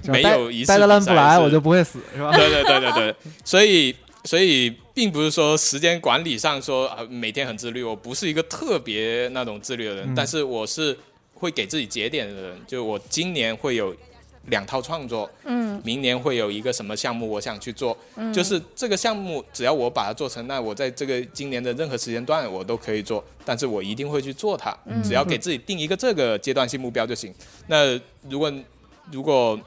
[0.05, 2.30] 没有一次不来，我就不会死，是吧？
[2.36, 3.94] 对对对对对，所以
[4.24, 10.14] 所以并不是说时间管理上说啊每天很自律，我不是一个特别那种自律的人，嗯。
[10.14, 10.96] 但是我是
[11.34, 13.95] 会给自己节点的人，就我今年会有
[14.46, 15.68] 两套创作，嗯。
[15.84, 17.96] 明年会有一个什么项目我想去做，
[18.34, 27.33] 就是这个项目只要我把它做成，那我在这个今年的任何时间段我都可以做，但是我一定会去做它，只要给自己定一个这个阶段性目标就行。
[27.68, 27.99] 那
[28.29, 28.53] 如果
[29.12, 29.58] 如果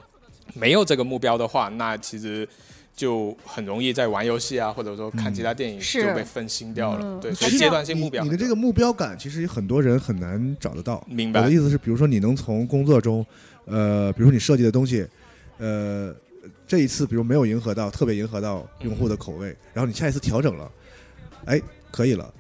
[0.54, 2.48] 没有这个目标的话，那其实
[2.96, 7.00] 就很容易在玩游戏啊，或者说看其他电影就被分心掉了。
[7.04, 11.06] 嗯对，所以阶段性目标你，你的这个目标感，其实很多人很难找得到。
[11.08, 13.26] 明白我的意思是，比如说你能从工作中，
[13.66, 15.08] 呃，比如说你设计的东西，
[15.58, 16.14] 呃，
[16.68, 20.72] 这一次比如没有迎合到，特别迎合到用户的口味，然后你下一次调整了，
[21.46, 21.62] 哎，
[21.92, 22.32] 可以了。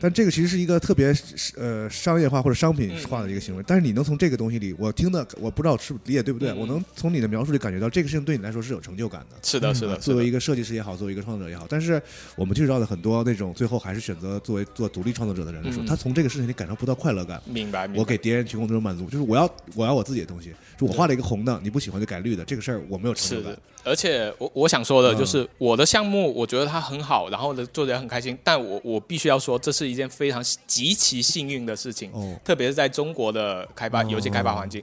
[0.00, 1.14] 但这个其实是一个特别
[1.56, 3.64] 呃商业化或者商品化的一个行为。
[3.66, 9.36] 但是你能从这个东西里，我听的我不知道是不理解对不对，嗯我能从你的描述里感觉到这个事情对你来说是有成就感的。
[9.42, 12.00] 是的，是的，作为一个设计师也好，作为一个创作者也好，但是
[12.36, 17.40] 我们知道的很多那种最后还是选择作为做独立创作者的人来说，嗯他从这个事情里感受不到快乐感。
[17.44, 18.00] 明白，明白。
[18.00, 34.06] 我给别人提供这种满足，就是我要我要我自己的东西，就我画了一个红的，你不喜欢就改绿的，这个事儿我没有成就感是的。，而且我我想说的嗯就是，我的项目我觉得它很好，然后呢做的也很开心，但我我必须要说，这是一件非常极其幸运的事情，哦，特别是在中国的开发哦。
[34.08, 34.82] 游戏开发环境，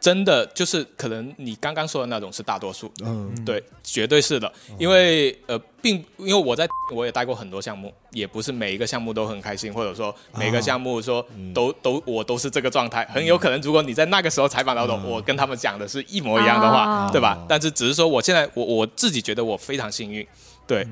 [0.00, 11.24] 真的就是可能你刚刚说的那种是大多数，嗯，对，绝对是的，因为呃，并因为我在我也带过很多项目，也不是每一个项目都很开心，或者说每个项目说
[11.54, 17.10] 都、都我都是这个状态，很有可能如果你在那个时候采访到的，我跟他们讲的是一模一样的话，啊。
[17.12, 17.44] 对吧？
[17.48, 20.26] 但是只是说我现在我我自己觉得我非常幸运，
[20.66, 20.86] 对，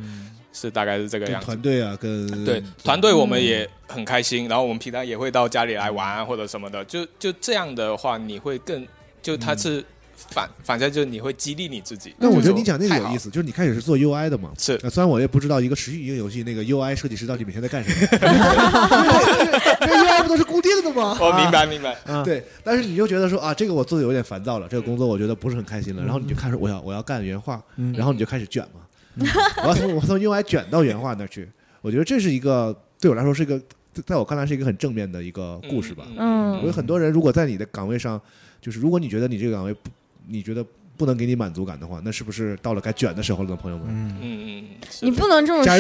[0.61, 1.47] 是大概是这个样子。
[1.47, 8.87] 团队啊，跟对团队我们也很开心，然后我们平常也会到家里来玩啊或者什么的，就就这样的话，你会更
[9.23, 9.83] 就他是
[10.17, 12.15] 反反正就是你会激励你自己。
[12.19, 14.51] 那我觉得你讲那个有意思，就是你开始是做 UI 的嘛？
[14.59, 14.79] 是。
[14.83, 18.07] 呃虽然我也不知道一个持续营游戏那个 UI 设计师到底每天在干什么，
[19.81, 21.17] 这 UI 不都是固定的吗？
[21.21, 27.61] 我明白明白，对，但是你就觉得说啊，这个我做的有点烦躁了，这个工作我觉得不是很开心了，然后你就开始我要我要干原画，
[27.95, 28.80] 然后你就开始卷嘛，
[29.63, 31.49] 我要从我从 UI 卷到原画那儿去，
[31.83, 33.61] 我觉得这是一个对我来说是一个，
[34.07, 36.07] 在我看来是一个很正面的一个故事吧。
[36.17, 38.21] 嗯我有很多人，如果在你的岗位上，
[38.61, 39.91] 就是如果你觉得你这个岗位不，
[40.29, 40.65] 你觉得
[41.01, 43.87] 不能给你满足感的话，那是不是到了该卷的时候了呢，朋友们？
[43.89, 44.65] 嗯，嗯嗯，
[45.01, 45.75] 你不能这么说，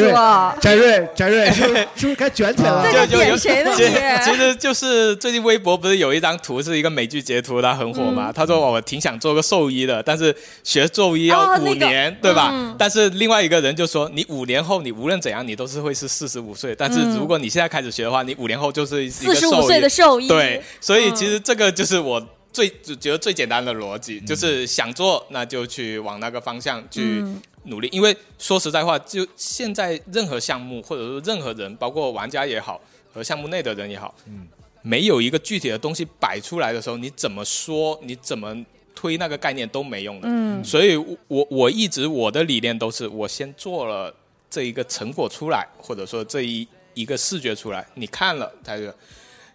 [0.63, 2.83] 翟瑞，翟瑞，是不是是不是该卷起来了？
[2.91, 4.01] 在这就就有点谁呢其实？
[4.25, 8.33] 其实就是最近微博不是有一张图是一个美剧截图，它很火嗯嘛。
[8.33, 10.35] 他说我挺想做个兽医的，但是
[10.65, 12.49] 学兽医哦要五年，对吧？
[12.55, 19.91] 嗯但是另外一个人就说，你五年后你无论怎样你都是会是四十五岁，但是嗯如果你现在开始学的话，你五年后就是一个四十五岁的。
[19.91, 27.89] 兽医，对，所以嗯其实这个就是我最就觉得最简单的逻辑，就是想做那就去往那个方向去嗯努力。
[27.93, 32.81] 因为说实在话，就现在任何项目或者说任何人，包括玩家也好
[33.13, 34.49] 和项目内的人也好，嗯
[34.83, 38.65] 没有一个具体的东西摆出来的时候，你怎么说，你怎么
[38.95, 40.29] 推那个概念都没用的。
[40.29, 44.15] 嗯所以我，我我一直我的理念都是，我先做了
[44.51, 48.93] 这一个成果出来，或者说这一一个视觉出来，你看了，它就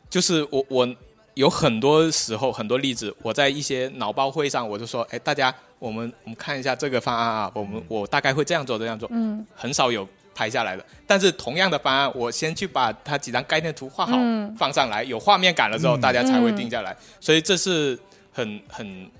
[0.10, 0.96] 就是我我
[1.36, 10.86] 有很多时候很多例子，我在一些脑包会上，我就说，哎，大家我们我们看一下这个方案啊，我们我大概会这样做这样做，嗯很少有拍下来的。
[11.06, 16.96] 但是同样的方案，我先去把它几张概念图画好，嗯放上来，有画面感了之后，嗯大家才会定下来。
[17.20, 18.00] 所以这是
[18.32, 19.12] 很很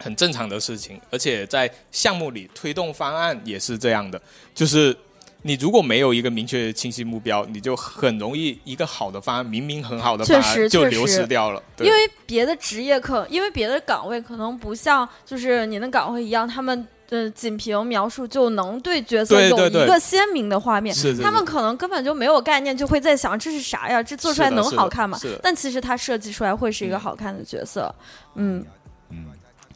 [0.00, 4.20] 很正常的事情，而且在项目里推动方案也是这样的，
[4.54, 4.96] 就是。
[5.46, 11.62] 你如果没有一个明确清晰目标，你就很容易一个好的方案，明明很好的方确实案就确实流失掉了。
[11.80, 20.96] 因为别的职业可，因为别的岗位可能不像就是你的岗位一样，他们呃仅凭描述就能对角色有一个鲜明的画面。
[21.22, 24.02] 他们可能根本就没有概念，就会在想这是啥呀？
[24.02, 25.18] 这做出来能好看吗？
[25.42, 27.94] 但其实他设计出来会是一个好看的角色。
[28.36, 28.64] 嗯，
[29.10, 29.26] 嗯，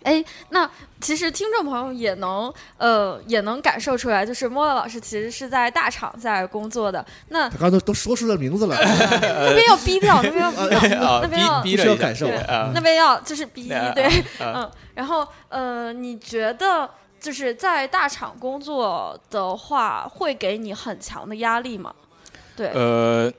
[0.05, 0.69] 哎，那
[1.01, 7.05] 其实听众朋友也能呃也能感受出来，就是莫乐老师其实是在大厂在工作的。
[7.29, 12.29] 那他刚才都都说出了名字了，那边要逼掉，那边要逼掉，啊，那边要逼逼了一下需要感受
[12.73, 14.05] 那边要就是逼啊对，
[14.39, 16.89] 啊 嗯，然后呃，你觉得
[17.21, 21.93] 就是在大厂工作的话，会给你很强的压力吗？
[22.57, 23.33] 对，呃，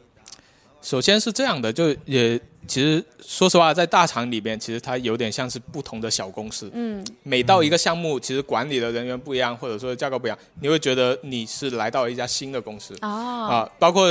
[0.82, 6.70] 首先是这样的，就也其实说实话，在大厂里边，其实它有点像是不同的小公司。
[6.74, 13.72] 嗯每到一个项目，其实管理的人员不一样，或者说架构不一样，你会觉得你是来到一家新的公司啊，啊。
[13.80, 14.08] 包括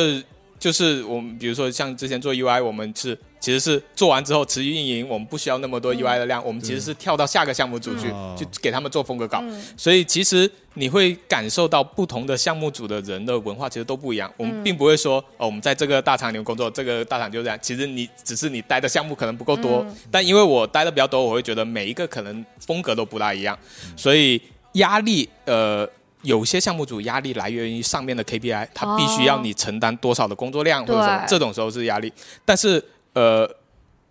[0.59, 9.39] 就是我们比如说像之前做 UI，我们是其实是做完之后持续运营，我们不需要那么多 UI 的量，我们其实是跳到下个项目组去嗯去给他们做风格稿。
[9.43, 14.33] 嗯所以其实你会感受到不同的项目组的人的文化其实都不一样。
[14.37, 17.59] 我们嗯并不会说哦，我们在这个大厂里面工作，这个大厂就这样。
[17.63, 23.57] 其实你只是你待的项目可能不够多，嗯但因为我待的比较多，我会觉得每一个可能风格都不大一样，
[23.97, 25.89] 所以压力呃。
[26.23, 32.13] 有些项目组压力来源于上面的 KPI，他必须要你承担多少的工作量，或者什么，这种时候是压力。
[32.45, 33.49] 但是呃，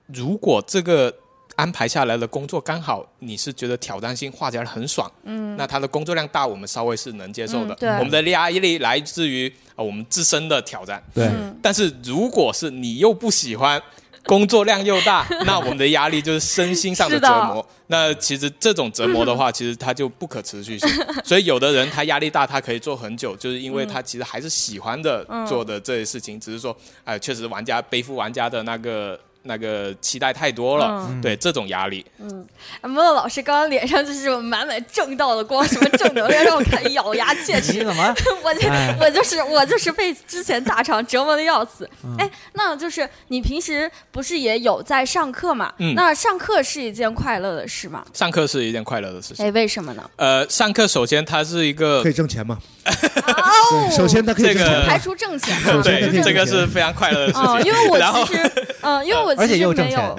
[0.07, 1.13] 如果这个
[1.55, 7.73] 安排下来的工作刚好你是觉得挑战性画起来很爽，嗯，那它的工作量大，我们稍微是能接受的。
[7.75, 11.03] 嗯对我们的压力来自于、呃、我们自身的挑战。
[11.13, 13.81] 对嗯但是如果是你又不喜欢
[14.27, 17.65] 工作量又大， 那我们的压力就是身心上的折磨。
[17.87, 20.89] 那其实这种折磨的话， 其实它就不可持续性。
[21.23, 26.75] 所以有的人他压力大，他可以做很久，就是因为他其实还是喜欢的做的这些事情，只是说，
[27.05, 29.17] 哎、确实玩家背负玩家的那个
[29.47, 32.05] 那个期待太多了，嗯对这种压力。
[32.19, 32.45] 嗯
[32.83, 37.83] 莫乐老师刚刚脸上就是满满正道的光，什么正能量，让我看咬牙切齿。
[37.83, 38.15] 怎么？
[38.43, 41.89] 我就哎我就是我就是被之前大厂折磨的要死。
[42.03, 45.73] 嗯哎，那就是你平时不是也有在上课嘛？
[45.79, 48.03] 嗯那上课是一件快乐的事吗？
[48.13, 49.45] 上课是一件快乐的事情。
[49.45, 50.09] 哎，为什么呢？
[50.17, 52.57] 呃，上课首先它是一个可以挣钱嘛？
[52.85, 54.57] 哦，首先它可以。
[54.87, 57.71] 排除挣钱对，这个是非常快乐的事嗯，情。
[57.71, 58.51] 因为我其实，
[58.81, 60.15] 嗯，因为我而且其实又挣没有，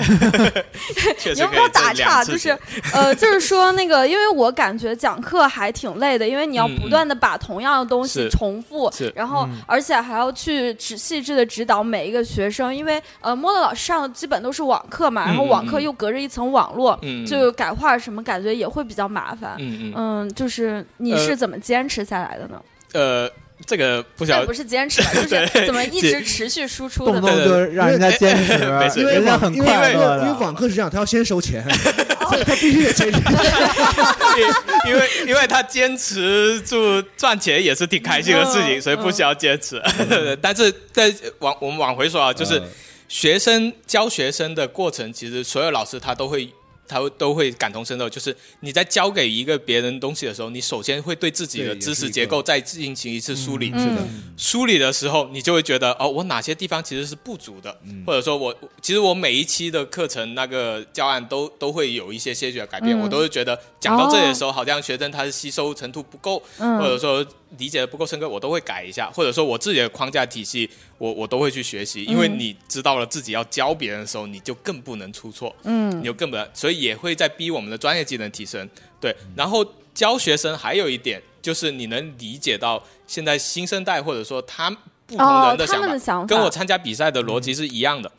[1.18, 2.24] 确实你要不要可以挣打岔？
[2.24, 2.56] 就是
[2.92, 9.58] 呃，就是说那个，因为我感觉讲课还挺累的，因为你要不断的把同样的东西重复是，然后嗯。
[9.66, 19.56] 而且还要去指细致的指导每一个学生，因为呃，莫乐老师上的基本都是网课嘛，然后网课又隔着一层网络，嗯，就改画什么感觉也会比较麻烦。
[19.58, 19.92] 嗯嗯。
[19.96, 22.62] 嗯，就是你呃是怎么坚持下来的呢？
[22.94, 23.30] 呃，
[23.66, 27.20] 这个不晓得不是坚持， 就是怎么一直持续输出的呢？
[27.20, 30.32] 动不动就让人家坚持，因为 人家很因为快乐因为。
[30.38, 31.62] 网课是这样，他要先收钱，
[32.28, 33.18] 所以他必须得坚持。
[34.86, 39.82] 因为因为他坚持住赚钱也是挺开心的事情，嗯所以不需要坚持。
[40.40, 42.64] 但是在往我们往回说啊，就是嗯
[43.08, 46.48] 学生教学生的过程，其实所有老师他都会。
[46.88, 53.70] 他会都会感同身受，就是你在教给一个别人东西的时候，你首先会对自己的知识结构再进行一次梳理。
[53.74, 63.00] 嗯是的，梳理的时候，你就会觉得哦，我哪些地方其实是不足的，或者说我其实我每一期的课程那个教案都都会有一些些许的改变，嗯。
[63.00, 66.78] 我都会觉得讲到这里的时候，好像学生他是吸收程度不够，嗯。
[66.78, 67.24] 或者说
[67.58, 72.38] 理解的不够深刻，我都会改一下，或者说我自己的框架体系，我我都会去学习，因为嗯。
[72.38, 76.00] 你知道了自己要教别人的时候，你就更不能出错，嗯。
[76.00, 78.68] 你就更不能，所以也会在逼我们的专业技能提升。
[79.00, 79.64] 对，然后
[79.94, 84.70] 教学生还有一点就是你能理解到现在新生代或者说他
[85.06, 88.10] 不同人的想法，跟我参加比赛的逻辑是一样的。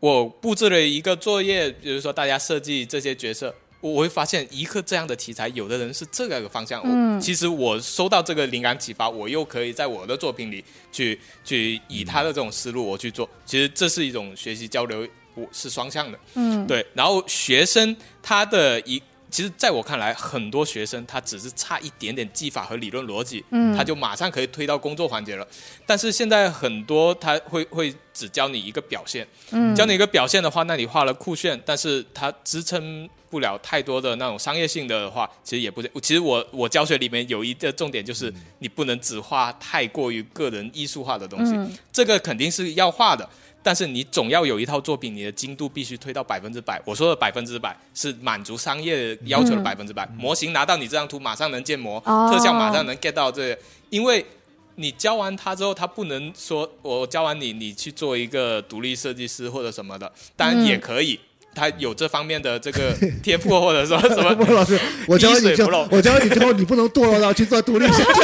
[0.00, 3.54] 我布置了一个作业，比如说大家设计这些角色。
[3.82, 7.20] 我我会发现一个这样的题材，有的人是这个方向。
[7.20, 13.28] 其实我收到这个灵感启发，我又可以在我的作品里去去以他的这种思路我去做。
[13.44, 15.06] 其实这是一种学习交流，
[15.36, 16.18] 我是双向的。
[16.34, 19.00] 嗯，对，然后学生他的一，
[19.30, 25.46] 其实在我看来，很多学生他只是差一点点技法和理论逻辑，嗯他就马上可以推到工作环节了。
[25.84, 35.90] 但是现在很多他会会只教你一个表现，嗯教你一个表现的话，那你画了酷炫，但是它支撑不了太多的那种商业性的话，其实也不是。
[36.00, 43.28] 其实我我教学里面有一个重点就是，你不能只画太过于个人艺术化的东西，嗯这个肯定是要画的。
[43.66, 46.80] 但是你总要有一套作品，你的精度必须推到百分之百。
[46.84, 50.06] 我说的百分之百是满足商业要求的嗯百分之百。
[50.16, 53.58] 模型拿到你这张图，马上能建模，哦特效马上能 get 到这个，
[53.90, 54.24] 因为
[54.76, 61.18] 你教完他之后，他不能说我教完你，你去做一个独立设计师或者什么的，当然也可以。
[61.56, 62.92] 他有这方面的这个
[63.24, 64.78] 天赋，或者说 什么，莫老师，
[65.08, 68.20] 我教你之后我教你之后，你不能堕落到去做独立设计。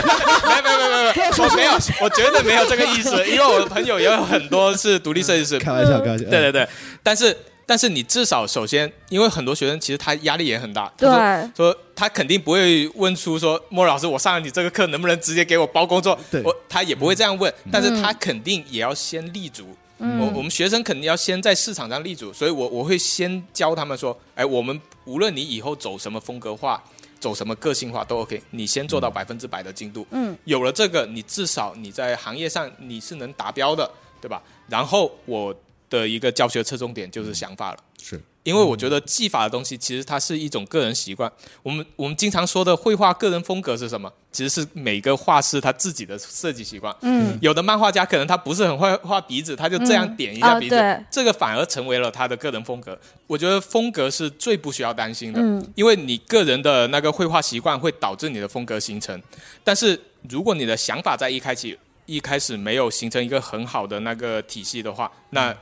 [0.46, 1.72] 没有没有没有没有，我没有，
[2.02, 6.24] 我绝对没有这个意思，因为我的朋友也有很多是独立设计师，开玩笑，开玩笑。
[6.28, 6.68] 对对对，
[7.02, 7.34] 但是
[7.64, 16.18] 但是你至少首先，因为很多学生其实他压力也很大，对他说说他肯定不会问出说莫老师，我上了你这个课能不能直接给我包工作？
[16.30, 19.74] 对我他也不会这样问，但是他肯定也要先立足。
[20.02, 26.82] 我我们学生肯定要先在市场上立足，所以我我会先教他们说，哎，我们无论你以后走什么风格化，
[27.20, 30.04] 走什么个性化都 OK，你先做到百分之百的精度。
[30.10, 33.88] 嗯，有了这个，你至少你在行业上你是能达标的，
[34.20, 34.42] 对吧？
[34.68, 35.54] 然后我
[35.88, 37.78] 的一个教学侧重点就是想法了。
[38.02, 41.30] 是因为我觉得技法的东西，其实它是一种个人习惯。
[41.62, 44.12] 我们我们经常说的绘画个人风格是什么？
[44.32, 46.94] 其实是每个画师他自己的设计习惯。
[47.02, 52.98] 嗯，有的漫画家可能他不是很会画鼻子，他就这样点一下鼻子，这个反而成为了他的个人风格。
[53.26, 59.22] 我觉得风格是最不需要担心的，嗯因为你个人的那个绘画习惯会导致你的风格形成。
[59.62, 65.54] 但是如果你的想法在一开始一开始没有形成一个很好的那个体系的话，那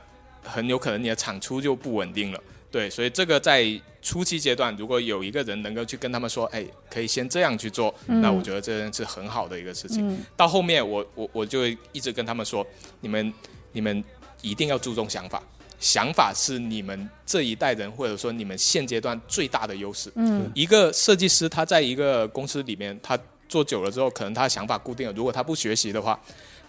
[0.43, 2.39] 很有可能你的产出就不稳定了。
[2.71, 3.67] 对，所以这个在
[4.01, 10.09] 初期阶段，如果有一个人能够去跟他们说，哎，可以先这样去做，那我觉得这是很好的一个事情。
[10.09, 12.65] 嗯到后面我我我就一直跟他们说，
[13.01, 13.33] 你们
[13.73, 14.03] 你们
[14.41, 15.43] 一定要注重想法，
[15.79, 20.09] 想法是你们这一代人或者说你们现阶段最大的优势。
[20.15, 23.19] 嗯，一个设计师他在一个公司里面，他
[23.49, 26.19] 做久了之后，可能他想法固定了，如果他不学习的话，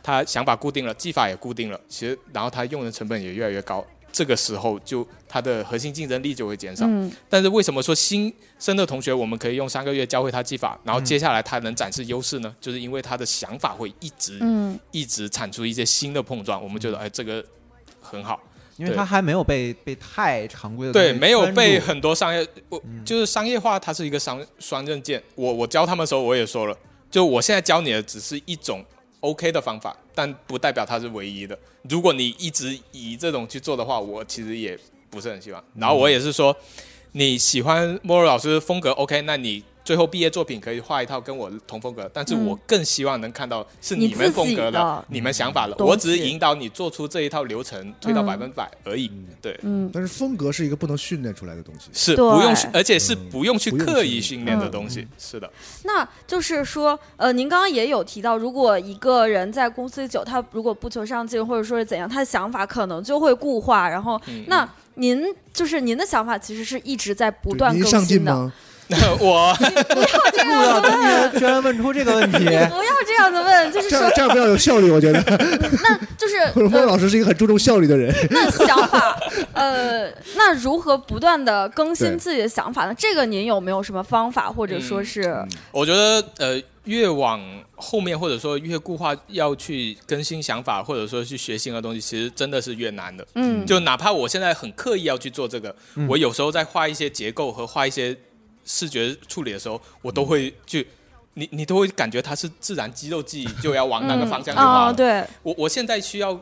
[0.03, 3.87] 他想法固定了，技法也固定了，其实然后他用的成本也越来越高。
[4.13, 6.85] 这个时候就它的核心竞争力就会减少。
[6.87, 12.55] 嗯但是为什么说新生的同学我们可以用三个月教会他技法，然后接下来他能展示优势呢？
[12.61, 17.45] 就是因为他的想法会一直、嗯一直产出一些新的碰撞，我们觉得哎这个
[18.01, 18.39] 很好。
[18.79, 25.23] 因为对它还没有被被太常规的对，没有被很多商业，我、嗯就是商业化，它是一个双双刃剑。
[25.35, 26.77] 我我教他们的时候，我也说了，
[27.11, 28.83] 就我现在教你的只是一种
[29.23, 31.59] OK 的方法，但不代表它是唯一的。
[31.89, 34.79] 如果你一直以这种去做的话，我其实也
[35.11, 35.65] 不是很喜欢。
[35.75, 36.57] 然后我也是说，
[37.13, 39.65] 你喜欢莫尔老师风格 OK，那你。
[39.85, 45.75] 最后毕业作品可以画一套跟我同风格，但是我更希望能看到是你你们风格的你们想法的。
[45.85, 49.11] 我只是引导你做出这一套流程，推到嗯百分百而已。
[49.41, 51.89] 对，嗯，但是风格是一个不能训练出来的东西。
[51.93, 55.07] 是不用，而且是不用去刻意训练的嗯东西。
[55.19, 55.51] 是的，
[55.85, 63.89] 那就是说，呃，您刚刚也有提到，如果一个人在公司里久，他如果不求上进，或者说是怎样，他的想法可能就会固化。
[63.89, 68.53] 然后，嗯那您就是您的想法其实是一直在不断更新的。
[69.21, 69.57] 我
[70.45, 75.21] 陆导今天居然问出这个问题，不要这样子问，就是说，这样这样比较有效率，我觉得。
[75.83, 78.15] 那就是或者莫呃，老师是一个很注重效率的人。
[78.31, 79.19] 那想法，
[79.53, 82.95] 呃，那如何不断的更新自己的想法呢？
[82.97, 85.37] 这个您有没有什么方法，或者说是，
[85.71, 87.41] 我觉得呃，越往
[87.77, 93.27] 后面或者说越固化，要去更新想法，或者说去学新的东西，其实真的是越难的。
[93.35, 98.17] 嗯，就哪怕我现在很刻意要去做这个，嗯我有时候在画一些结构和画一些
[98.75, 100.87] 视觉处理的时候，我都会去。
[101.35, 104.93] 你你都会感觉它是自然肌肉记忆，就要往那个方向去画啊、了。
[104.93, 106.39] 对，我我现在需要，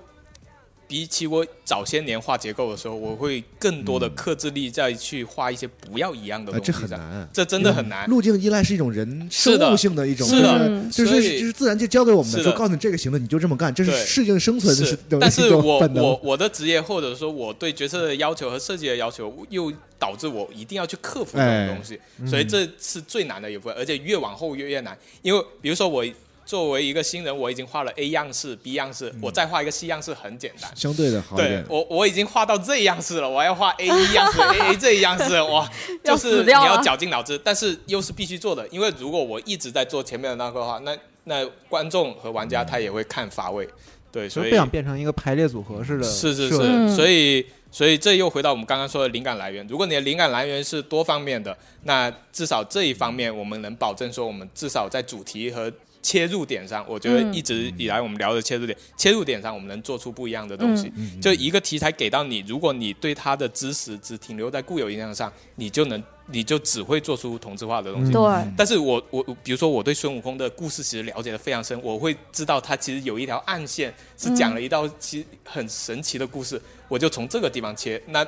[0.91, 6.77] 比起我早些年画结构的时候，我会更多的克制力再去画一些不要一样的东西这。
[6.77, 7.29] 很难。
[7.33, 8.09] 这真的很难。
[8.09, 24.99] 路径依赖是一种人是的生物性的一种，是的嗯就是所以就是自然界教给我们的，是的说告诉你这个行的你就这么干，这是适应生存的是但是一种我本能我我的职业或者说我对角色的要求和设计的要求，又导致我一定要去克服这哎种东西，所以这是最难的一部分，而且越往后越越难。
[25.23, 26.05] 因为比如说我
[26.51, 30.68] 作为一个新人，我已经画了 A 样式、B 样式，我再画一个 C 样式很简单。
[30.74, 31.64] 相对的好一对点。
[31.68, 35.70] 我，我已经画到这样式了，我还要画 A 一样式、 A A 这样式，哇，
[36.02, 43.68] 就是你要绞尽脑汁，但是又是必须做的，因为如果我一直在做前面的那个的话，那那观众和玩家他也会看乏味，
[44.10, 49.64] 对，所以不想变成一个排列组合似的是是是，所以所以这又回到我们刚刚说的灵感来源。
[49.68, 55.72] 如果你的灵感来源是多方面的，那至少这一方面我们能保证说，我们至少在主题和
[56.02, 57.35] 切入点上，我觉得嗯。
[57.35, 60.93] 一直以来我们聊的切入点，切入点上我们能做出不一样的东西。
[60.97, 61.20] 嗯。
[61.20, 66.02] 就一个题材给到你，如果你对它的知识只停留在固有印象上，你就能
[66.32, 68.12] 你就只会做出同质化的东西。
[68.12, 68.23] 对，
[68.57, 78.01] 但是我我我比如说我对孙悟空的故事其实了解的非常深，我会知道他其实有一条暗线是讲了一道其实很神奇的故事，我就从这个地方切。
[78.07, 78.24] 那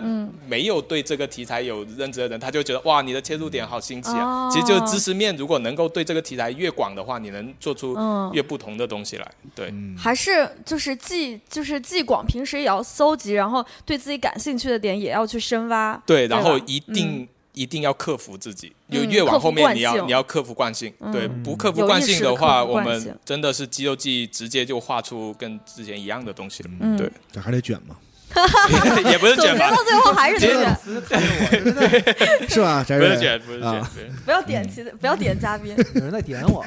[0.46, 4.46] 没有对这个题材有认知的人，他就觉得哇，你的切入点好新奇啊！
[4.46, 9.30] 哦其实就是知识面，如果能够对这个题材越广的话，你能做出嗯越不同的东西来。
[9.54, 16.00] 对，嗯还是就是既就是既广，平时也要搜集，然后对自己感兴趣的点也要去深挖。
[16.06, 21.12] 对，然后一定、一定要克服自己，嗯就越往后面你要你要克服惯性，嗯。
[21.12, 26.70] 对，不克服惯性的话，我们真的是肌肉记忆直接就画出跟之前一样的东西了。
[26.80, 27.96] 嗯，对，这还得卷吗，
[29.10, 30.76] 也不是卷吧，结到最后还是得结卷，
[32.48, 32.82] 是吧？
[32.82, 33.82] 不是卷，不是卷
[34.24, 35.76] 不要点其不要点嘉宾。
[35.94, 36.64] 有人在点我，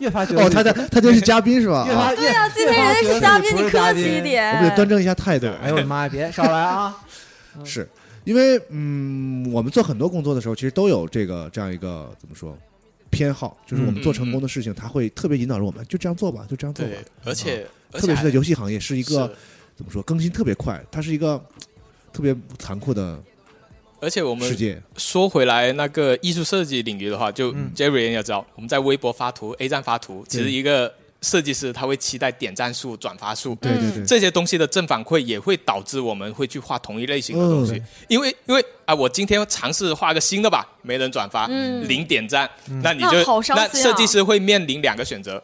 [0.00, 1.82] 越发觉得哦，他在他这是嘉宾是吧？
[1.82, 4.56] 啊越发对呀，今天人家是嘉宾，你客气一点。
[4.56, 5.46] 我们得端正一下态度。
[5.62, 6.96] 哎呦我的妈呀，别少来啊！
[7.64, 7.88] 是
[8.24, 12.56] 因为嗯，我们做很多工作的时候，其实都有这个这样一个怎么说
[13.10, 16.92] 偏好，就是我们做成功的事情，他会特别引导着我们，就这样做吧，就这样做吧。，
[17.24, 19.34] 而且特别是在游戏行业，是一个是
[19.76, 21.40] 怎么说更新特别快，它是一个
[22.12, 23.22] 特别残酷的
[24.00, 24.56] 而且我们。
[24.96, 30.92] 说回来，那个艺术设计领域的话，就嗯 Jerry 也知道，我们在微博发图、A 站发图，其实一个
[31.24, 37.86] 设计师他会期待点赞数、转发数，对对对，这些东西的正反馈也会导致我们会去画同一类型的东西，嗯。
[38.08, 41.88] 因为因为啊，我今天尝试画个新的吧，没人转发，嗯。
[41.88, 42.48] 零点赞，
[42.82, 45.42] 那你就那设计师会面临两个选择：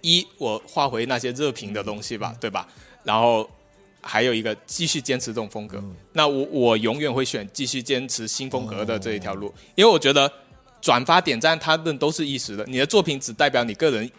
[0.00, 2.66] 一，我画回那些热评的东西吧，对吧？
[3.04, 3.48] 然后
[4.00, 5.80] 还有一个继续坚持这种风格。
[6.12, 10.30] 那我我永远会选继续坚持新风格的这一条路，因为我觉得
[10.80, 14.10] 转发点赞它们都是一时的，你的作品只代表你个人。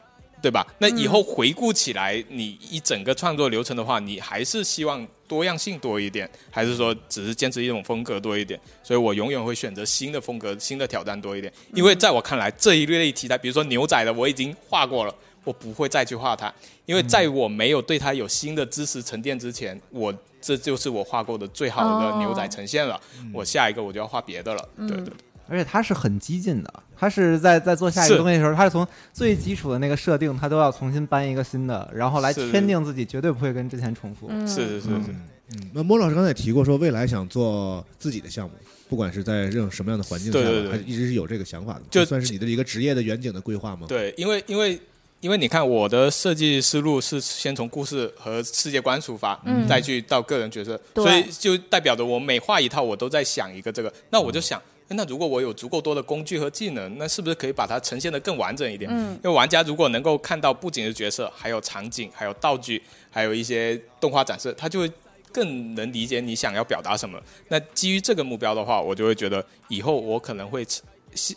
[0.46, 0.64] 对吧？
[0.78, 8.60] 那以后回顾起来，你一整个创作流程的话，你还是希望多样性多一点，还是说只是坚持一种风格多一点？
[8.84, 11.52] 所以我永远会选择新的风格、新的挑战多一点。
[11.74, 16.54] 因为在我看来，这一类题材，比如说牛仔的，我已经画过了，我不会再去画它，
[16.86, 23.02] 因为在我没有对它有新的知识沉淀之前，我这就是我画过的最好的牛仔呈现了，
[23.34, 24.70] 我下一个我就要画别的了。
[24.78, 25.14] 对对对，
[25.50, 34.28] 而且它是很激进的，他是在在做下一个东西的时候，他是从最基础的那个设定，他都要重新搬一个新的，然后来是圈定自己绝对不会跟之前重复。
[34.30, 35.16] 嗯是是是是。
[35.54, 38.54] 嗯，那莫老师刚才也提过，说未来想做自己的项目，
[38.90, 43.86] 不管是在任何什么样的环境下，对对对还一直是有这个想法的，就这算是你的一个职业的远景的规划吗？
[43.88, 44.80] 对，因为因为
[45.22, 53.94] 因为你看我的设计思路是先从故事和世界观出发，嗯再去到个人角色，对所以就代表着我每画一套，我都在想一个这个。
[54.10, 58.90] 那我就想，诶那如果我有足够多的工具和技能，那是不是可以把它呈现的更完整一点？
[58.92, 64.92] 嗯因为玩家如果能够看到不仅是角色，还有场景，还有道具，还有一些动画展示，他就会。
[65.32, 67.22] 更能理解你想要表达什么。
[67.50, 70.66] 那基于这个目标的话，我就会觉得以后我可能会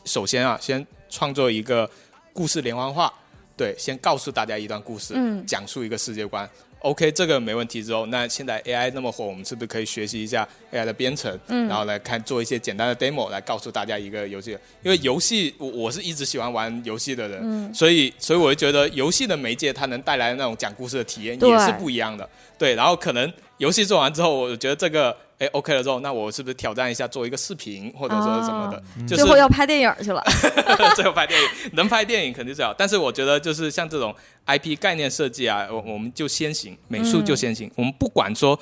[0.04, 1.90] 首先啊，先创作一个
[2.32, 3.12] 故事连环画，
[3.56, 6.48] 对，先告诉大家一段故事，嗯讲述一个世界观。
[6.80, 7.82] OK，这个没问题。
[7.82, 14.56] 之后，那现在 AI 那么火，我们是不是可以学习一下 AI 的编程，嗯然后来看做一些简单的 demo，来告诉大家一个游戏？
[14.82, 22.28] 因为游戏，我我是一直喜欢玩游戏的人，嗯所以所以我就觉得游戏的媒介它能带来的那种讲故事的体验也是不一样的。
[22.56, 28.82] 对，然后可能游戏做完之后，我觉得这个哎 OK 了之后，那我是不是挑战一下做一个视频或者说什么的？
[29.06, 30.22] 就是最后要拍电影去了。
[30.96, 32.74] 最后拍电影，能拍电影肯定是好。
[32.76, 34.14] 但是我觉得就是像这种
[34.46, 37.70] IP 概念设计啊，我我们就先行，美术就先行。
[37.76, 38.58] 我们不管说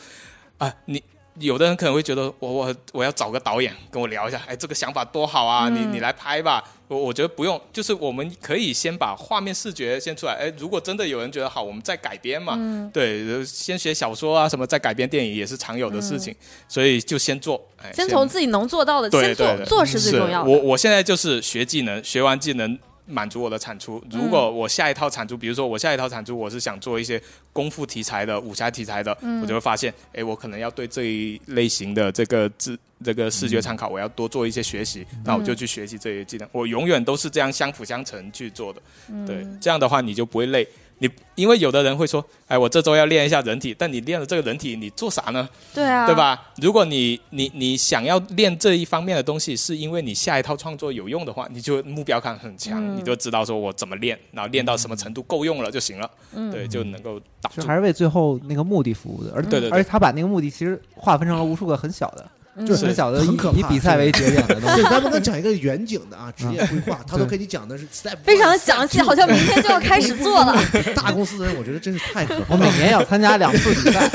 [0.59, 1.03] 啊，你
[1.39, 6.63] 有的人可能会觉得我我我要找个导演跟我聊一下，哎，这个想法多好啊，你你来拍吧。
[6.89, 10.35] 我我觉得不用，就是我们可以先把画面视觉先出来。
[10.35, 12.57] 哎，如果真的有人觉得好，我们再改编嘛。
[12.93, 16.33] 对，先学小说啊什么，再改编电影也是常有的事情。
[16.69, 20.49] 所以就先做，哎，先从自己能做到的先做做是最重要的。
[20.49, 24.03] 我我现在就是学技能，学完技能满足我的产出。
[24.11, 27.21] 如嗯果我下一套产出，比如说我下一套产出，我是想做一些
[27.53, 32.79] 功夫题材的、武侠题材的，嗯我就会发现，哎，我可能要对这一类型的这个字。
[33.05, 36.49] 这个视觉参考，我要多做一些学习，嗯那我就去学习这些技能。
[36.51, 38.81] 我永远都是这样相辅相成去做的，
[39.11, 40.67] 嗯对，这样的话你就不会累。
[40.99, 45.47] 你因为有的人会说，哎，我这周要练一下人体，但你练了这个人体，你做啥呢？
[45.75, 46.15] 对啊，对？
[46.15, 46.51] 吧？
[46.63, 57.75] 如果你你你想要练这一方面的东西，是因为你下一套创作有用的话，你就目标感很强，嗯你就知道说我怎么练，然后练到什么程度够用了就行了，嗯对，就能够打住就还。
[57.75, 62.31] 是为最后那个目的服务的，而对对对而且他把那个目的其实划分成了无数个很小的，嗯
[62.65, 63.29] 就是很小的以
[63.59, 64.83] 以比赛为节点的东对，西。
[64.85, 70.57] 咱们 能讲一个远景的啊，职业规划，他都给你讲的是 step 非常详细，好像明天就要开始做了。
[70.95, 72.77] 大公司的人，我觉得真是太可怕我每。
[72.77, 74.07] 年要参加两次比赛，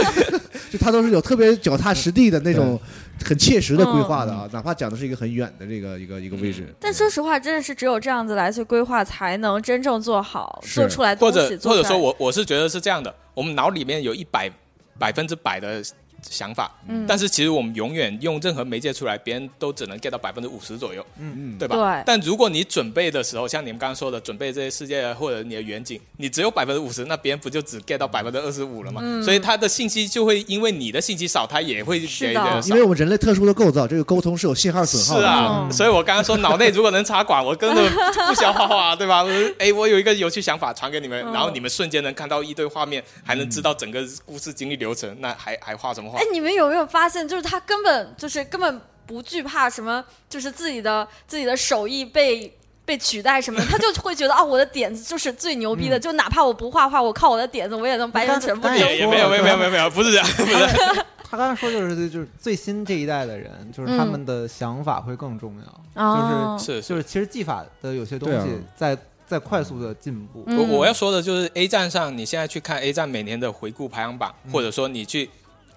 [0.72, 2.80] 就他都是有特别脚踏实地的那种
[3.22, 6.66] 很切实的规划的啊，嗯哪怕讲的是一个很远的这个一个一个位置。
[6.80, 11.68] 但说实话，真的是只有这样子来去规划，才能真正做好，是做出来东或者西。
[11.68, 14.50] 或者说我我是觉得是这样的，我们脑里面有一百
[14.98, 15.82] 百分之百的
[16.28, 21.76] 想法，嗯但是其实我们永远用任何媒介出来，别人都只能 get 到百分之五十左右，嗯嗯，对吧？
[21.76, 29.02] 对但如果你准备的时候，像你们刚刚说的，准备这些世界或者你的远景，你只有百分之五十，那别人不就只 get 到百分之二十五了吗？
[29.24, 32.74] 所以他的信息就会因为你的信息少，他也会给的少因。
[32.74, 35.20] 为我们人类特殊的构造，这个沟通是有信号损耗的。
[35.20, 37.92] 是啊，嗯所以我刚刚说脑内如果能插管，我根本
[38.28, 39.22] 不需要画画， 对吧？
[39.22, 52.56] 我哎，我有一个有趣想法传给你们，嗯然后你们瞬间能看到一堆画面，还能知道整个故事经历流程，那还还画什么画哎？，你们有没有发现，就是他根本就是根本不惧怕什么，就是自己的自己的手艺被。
[52.82, 61.04] 被取代什么， 他就会觉得啊，我的点子就是最牛逼的，就哪怕我不画画，我靠我的点子，我也能把你们全部没有没有没有没有没有，不是这样， 不是。
[61.22, 65.54] 他刚才说就是就是最新这一代的人，就是他们的想法会更重
[65.94, 70.42] 要，就，是就是其实技法的有些东西在在快速的进步。
[70.48, 75.30] 嗯我我要说的就是 A 站上，你现在去看 A 站每年的回顾排行榜，嗯或者说你去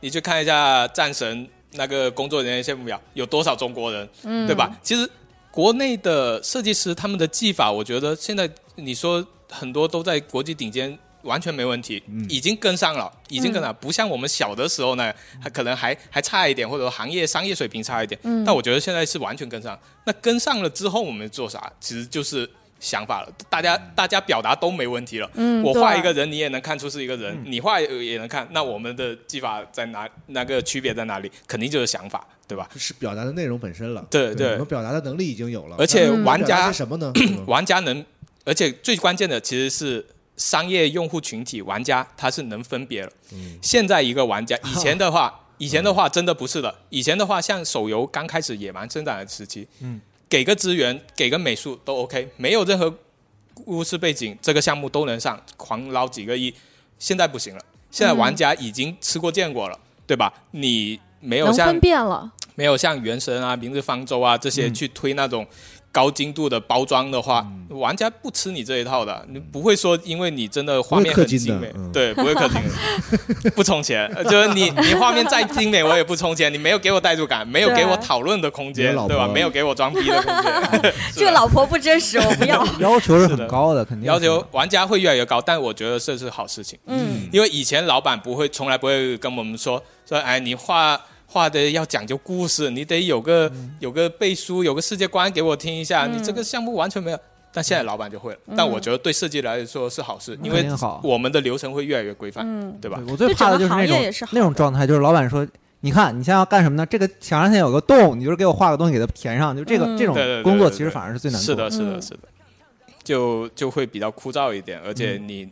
[0.03, 4.77] 你去看一下战神那个工作人员羡慕表，有多少中国人，嗯对吧？
[4.83, 5.09] 其实
[5.49, 10.99] 国内的设计师他们的技法，我觉得现在你说很多都在国际顶尖。
[11.23, 15.09] 完全没问题，已经跟上了，已经跟上了，不像我们小的时候呢，
[15.41, 18.19] 还可能还还差一点，或者说行业商业水平差一点。
[18.23, 19.79] 嗯但我觉得现在是完全跟上。
[20.03, 21.71] 那跟上了之后，我们做啥？
[21.79, 22.45] 其实就是
[22.83, 23.33] 想法了。
[23.49, 25.31] 大家大家表达都没问题了。
[25.35, 28.47] 嗯我画一个人，你也能看出是一个人；你画也也能看。
[28.51, 30.07] 那我们的技法在哪？
[30.27, 31.31] 那个区别在哪里？
[31.47, 32.67] 肯定就是想法，对吧？
[32.77, 34.05] 是表达的内容本身了。
[34.11, 37.11] 对对我们表达的能力已经有了，而且玩家些什么呢？
[37.15, 38.05] 嗯玩家能，
[38.43, 40.05] 而且最关键的其实是
[40.35, 43.11] 商业用户群体，玩家他是能分别了。
[43.61, 46.73] 现在一个玩家，以前的话， 以前的话真的不是的。
[46.89, 50.01] 以前的话，像手游刚开始野蛮生长的时期，嗯，
[50.33, 52.91] 给个资源，给个美术都 OK，没有任何
[53.53, 56.51] 故事背景，这个项目都能上，狂捞几个亿。
[56.97, 57.61] 现在不行了，
[57.91, 59.79] 现在玩家已经吃过见过了。
[60.07, 60.33] 对吧？
[60.49, 65.45] 你没有像分辨了，没有像原神啊、明日方舟啊这些去推那种
[65.93, 69.23] 高精度的包装的话，玩家不吃你这一套的。
[69.29, 74.11] 你不会说因为你真的画面很精美对，不会氪金， 不充钱。
[74.15, 76.51] 呃就是你你画面再精美，我也不充钱。
[76.51, 79.27] 你没有给我代入感，没有给我讨论的空间对吧？
[79.31, 80.93] 没有给我装逼的空间。
[81.15, 82.65] 这个老婆不真实，我不要。
[82.79, 86.79] 要求是很高的，肯定要求玩家会越来越高，但我觉得这是好事情。
[86.87, 90.99] 嗯因为以前老板不会，从来不会跟我们说说，哎，你画
[91.33, 96.05] 画的要讲究故事，你得有个、有个背书，有个世界观给我听一下。
[96.05, 97.19] 嗯你这个项目完全没有，
[97.51, 98.39] 但现在老板就会了。
[98.55, 100.63] 但我觉得对设计来说是好事，因为
[101.01, 102.97] 我们的流程会越来越规范，嗯，对吧？
[103.03, 105.47] 对我最怕的就是那种是那种状态，就是老板说。
[105.85, 106.85] 你看，你现在要干什么呢？
[106.85, 112.19] 这个墙上现在有个洞，你就是给我画个东西给它填上，就这个、嗯这种工作其实反而是最难做是的，是的，嗯是的，
[113.03, 115.45] 就就会比较枯燥一点，而且你、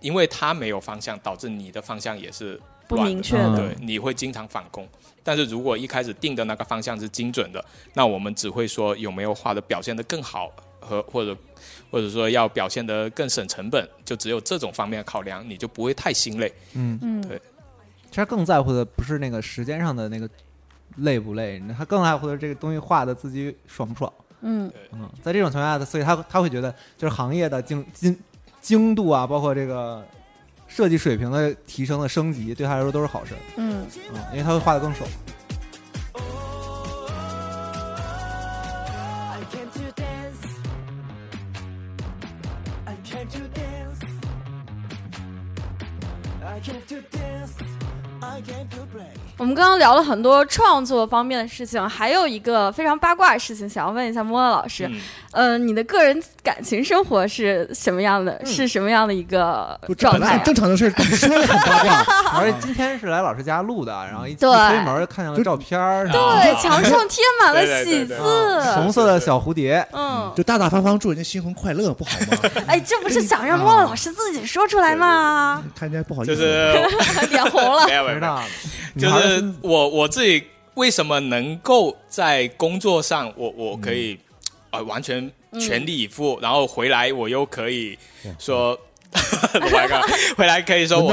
[0.00, 3.48] 因为它没有方向，导致你的方向也是不明确的。
[3.48, 4.88] 嗯对，你会经常返工。
[5.22, 7.62] 但是如果一开始定的那个方向是精准的，
[7.92, 10.50] 那我们只会说有没有画的表现的更好，
[10.80, 11.36] 和或者
[11.90, 16.50] 或者说要表现的更省成本，就只有这种方面考量，你就不会太心累。
[16.72, 17.38] 嗯，嗯，对
[18.10, 20.26] 其实更在乎的不是那个时间上的那个
[20.96, 24.10] 累不累，他更在乎的是这个东西画的自己爽不爽。
[24.40, 28.18] 嗯嗯，在这种情况下，所以他他会觉得就是行业的精精
[28.62, 30.02] 精度啊，包括这个
[30.68, 33.38] 设计水平的提升的升级，对他来说都是好事儿。
[33.56, 35.08] 嗯，嗯，因为他会画的更爽。
[39.30, 39.40] I
[39.72, 40.44] to dance.
[42.84, 44.00] I came to dance.
[46.44, 47.54] I came to dance.
[48.20, 49.17] I came to play.
[49.38, 54.84] 我们刚刚聊了很多创作方面的事情，还有一个非常八卦的事情，想要问一下莫莫老师，
[55.32, 58.44] 嗯，呃，你的个人感情生活是什么样的？
[58.44, 62.04] 是什么样的一个状态正常的事儿， 说的很八卦。
[62.40, 64.48] 而且今天是来老师家录的，然后一推
[64.84, 68.18] 门就看见了照片儿，对，墙上 贴满了喜字，
[68.74, 72.50] 红色的小蝴蝶，嗯，就大大方方祝人家新婚快乐，不好吗？
[72.66, 75.62] 哎，这不是想让莫莫老师自己说出来吗？
[75.76, 76.72] 看人家不好意思，就是
[77.30, 78.42] 脸红了没，有没有没有，不知道，
[78.87, 80.44] 女就是我我自己
[80.74, 84.18] 为什么能够在工作上，我我可以
[84.70, 87.98] 呃完全全力以赴，然后回来我又可以
[88.38, 88.78] 说，
[89.54, 90.00] 我来看，
[90.36, 91.08] 回来可以说我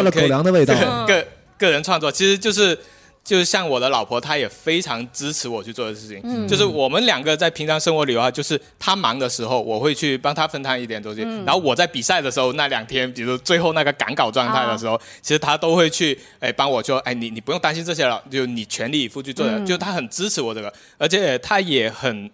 [1.07, 1.27] 个
[1.57, 2.77] 个人创作，其实就是。
[3.25, 6.21] 就是像我的老婆，她也非常支持我去做的事情。
[6.23, 11.23] 嗯就是我们两个在平常生活里的话，就是她忙的时候，我会去帮她分摊一点东西。
[11.25, 19.53] 嗯然后我在比赛的时候，那两天，比如最后那个赶稿状态的时候，啊其实她都会去哎帮我说，哎你你不用担心这些了，就你全力以赴去做的。
[19.57, 22.29] 嗯就她很支持我这个，而且她也很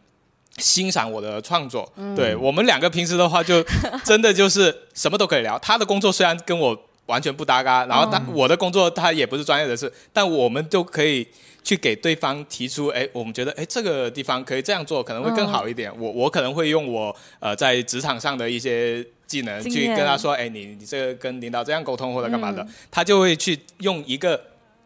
[0.57, 1.89] 欣赏我的创作。
[1.95, 3.63] 嗯对我们两个平时的话，就
[4.03, 5.57] 真的就是什么都可以聊。
[5.59, 6.77] 她的工作虽然跟我
[7.07, 11.27] 完全不搭嘎，然后他、我的工作他也不是专业的事，但我们都可以
[11.63, 15.91] 去给对方提出，哎，我们觉得哎这个地方可以这样做，可能会更好一点。
[15.99, 22.67] 我我可能会用我呃在职场上的一些技能去跟他说，哎，你你这个跟领导这样沟通或者干嘛的，嗯。
[22.89, 24.39] 他就会去用一个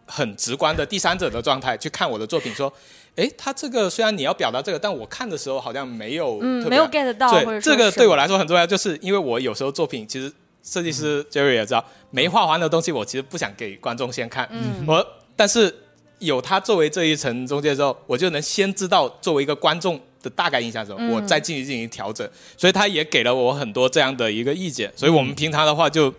[0.05, 2.71] 很直观的第三者的状态去看我的作品，说，
[3.15, 10.31] 哎，他这个虽然你要表达这个，但我看的时候好像没有嗯，没有 get 到，对，这个对我来说很重要，就是因为我有时候作品其实
[10.65, 14.83] 设计师 Jerry 也知道，没画完的东西我其实不想给观众先看，嗯。
[14.87, 15.05] 我
[15.35, 15.73] 但是
[16.19, 21.11] 有他作为这一层中介之后，我就能先知道作为一个观众的大概印象之后，嗯。
[21.11, 22.27] 我再进行进行调整，
[22.57, 26.13] 所以他也给了我很多这样的一个意见，所以我们平常的话就。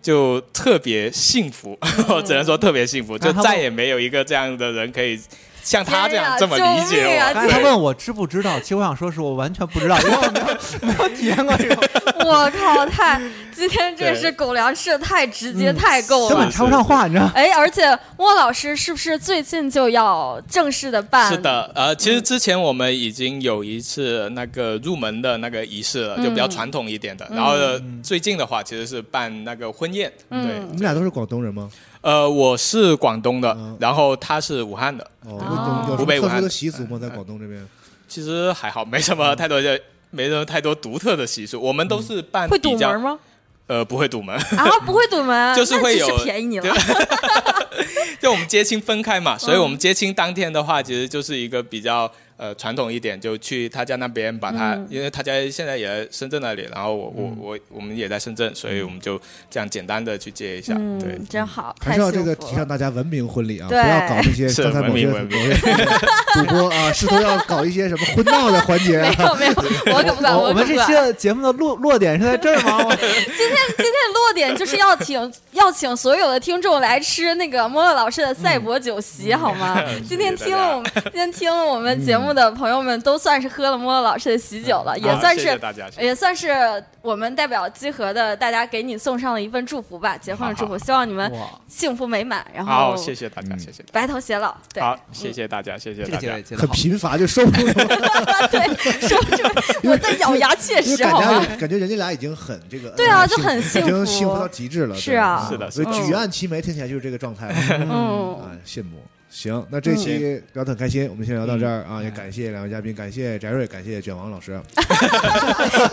[0.00, 1.76] 就特别幸福，
[2.08, 5.20] 我 只能说特别幸福，就再也没有一个这样的人可以
[5.62, 7.02] 像他这样这么理解我。
[7.02, 10.46] 救命啊刚才他问我知不知道，其实我想说是我完全不知道，因为我没有
[10.88, 11.82] 没有体验过这种，
[12.24, 13.20] 我靠，太
[13.54, 16.50] 今天这是狗粮吃的太直接、嗯太够了根本。
[16.50, 17.30] 插不上话，你知道？
[17.34, 21.30] 哎，而且莫老师是不是最近就要正式的办？
[21.30, 27.26] 是，的，呃，其实之前我们已经有一次那个入门的那个仪式了，就比较传统一点的。
[27.30, 27.54] 然后
[28.02, 30.10] 最近的话，其实是办那个婚宴。
[30.30, 31.70] 对，嗯你们俩都是广东人吗？
[32.08, 35.04] 呃，我是广东的嗯，然后他是武汉的。
[35.26, 36.98] 哦，哦有有湖北武汉什么特殊的习俗吗？
[36.98, 37.62] 在广东这边？
[38.08, 39.78] 其实还好，没什么太多的，
[40.08, 41.60] 没什么太多独特的习俗。
[41.60, 43.18] 我们都是办会比较堵门吗？
[43.66, 46.74] 呃，不会堵门，啊，不会堵门， 就是会有便宜你了。
[48.22, 59.20] 就我们接亲分开嘛，所以我们接亲当天的话，其实就是一个比较呃传统一点，就去他家那边把他，嗯因为他家现在也在深圳那里，然后我我我我们也在深圳，所以我们就
[59.50, 61.26] 这样简单的去接一下，对嗯，。
[61.28, 65.06] 真好，还是要这个提倡大家文明婚礼啊，不要搞那些是刚才某些
[66.32, 69.26] 主播啊，试图要搞一些什么婚闹的环节没啊。
[69.28, 69.52] 有没有，
[69.96, 71.02] 我可不敢，可我我们这期不敢。
[71.04, 72.78] 的节目的落落点是在这儿吗？
[72.88, 79.82] 今天今天的落点就是要请要请所有的听众来吃那个莫乐老师的赛博酒席，好吗？
[80.08, 91.30] 今天听了我们今天听了我们节目的朋友们，都算是喝了莫乐老师的喜酒了，也算是谢谢大家，谢谢也算是我们代表集合的大家给你送上了一份祝福吧，结婚的祝福，好好希望你们，
[91.66, 94.54] 幸福美满，然后好，谢谢大家，嗯谢谢白头偕老。
[94.72, 96.68] 对，好，谢谢大家，谢谢大家很。
[96.70, 97.74] 贫乏就收不住了，
[98.50, 101.44] 对，说这我在咬牙切齿，感好吗？
[101.44, 104.94] 觉感觉人家俩已经很这个，对啊呃就很幸福已经幸福到极致了。
[104.94, 107.54] 是啊是的所以举案齐眉听起来就是这个状态了。
[107.70, 108.98] 嗯，啊，羡慕。
[109.30, 112.02] 行，那这期聊得很开心，我们先聊到这儿啊！
[112.02, 114.58] 也感谢两位嘉宾，感谢翟瑞，感谢卷王老师。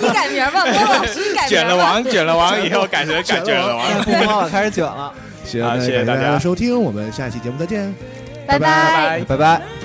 [0.02, 1.50] 你改名吧，郭老师，你改名。
[1.50, 4.04] 卷了王，卷了王以后改成改卷了王。
[4.04, 5.14] 不猫了，开始卷了，
[5.44, 7.94] 行，感谢谢大家的收听，我们下期节目再见。
[8.48, 9.38] 拜拜拜。
[9.38, 9.85] 拜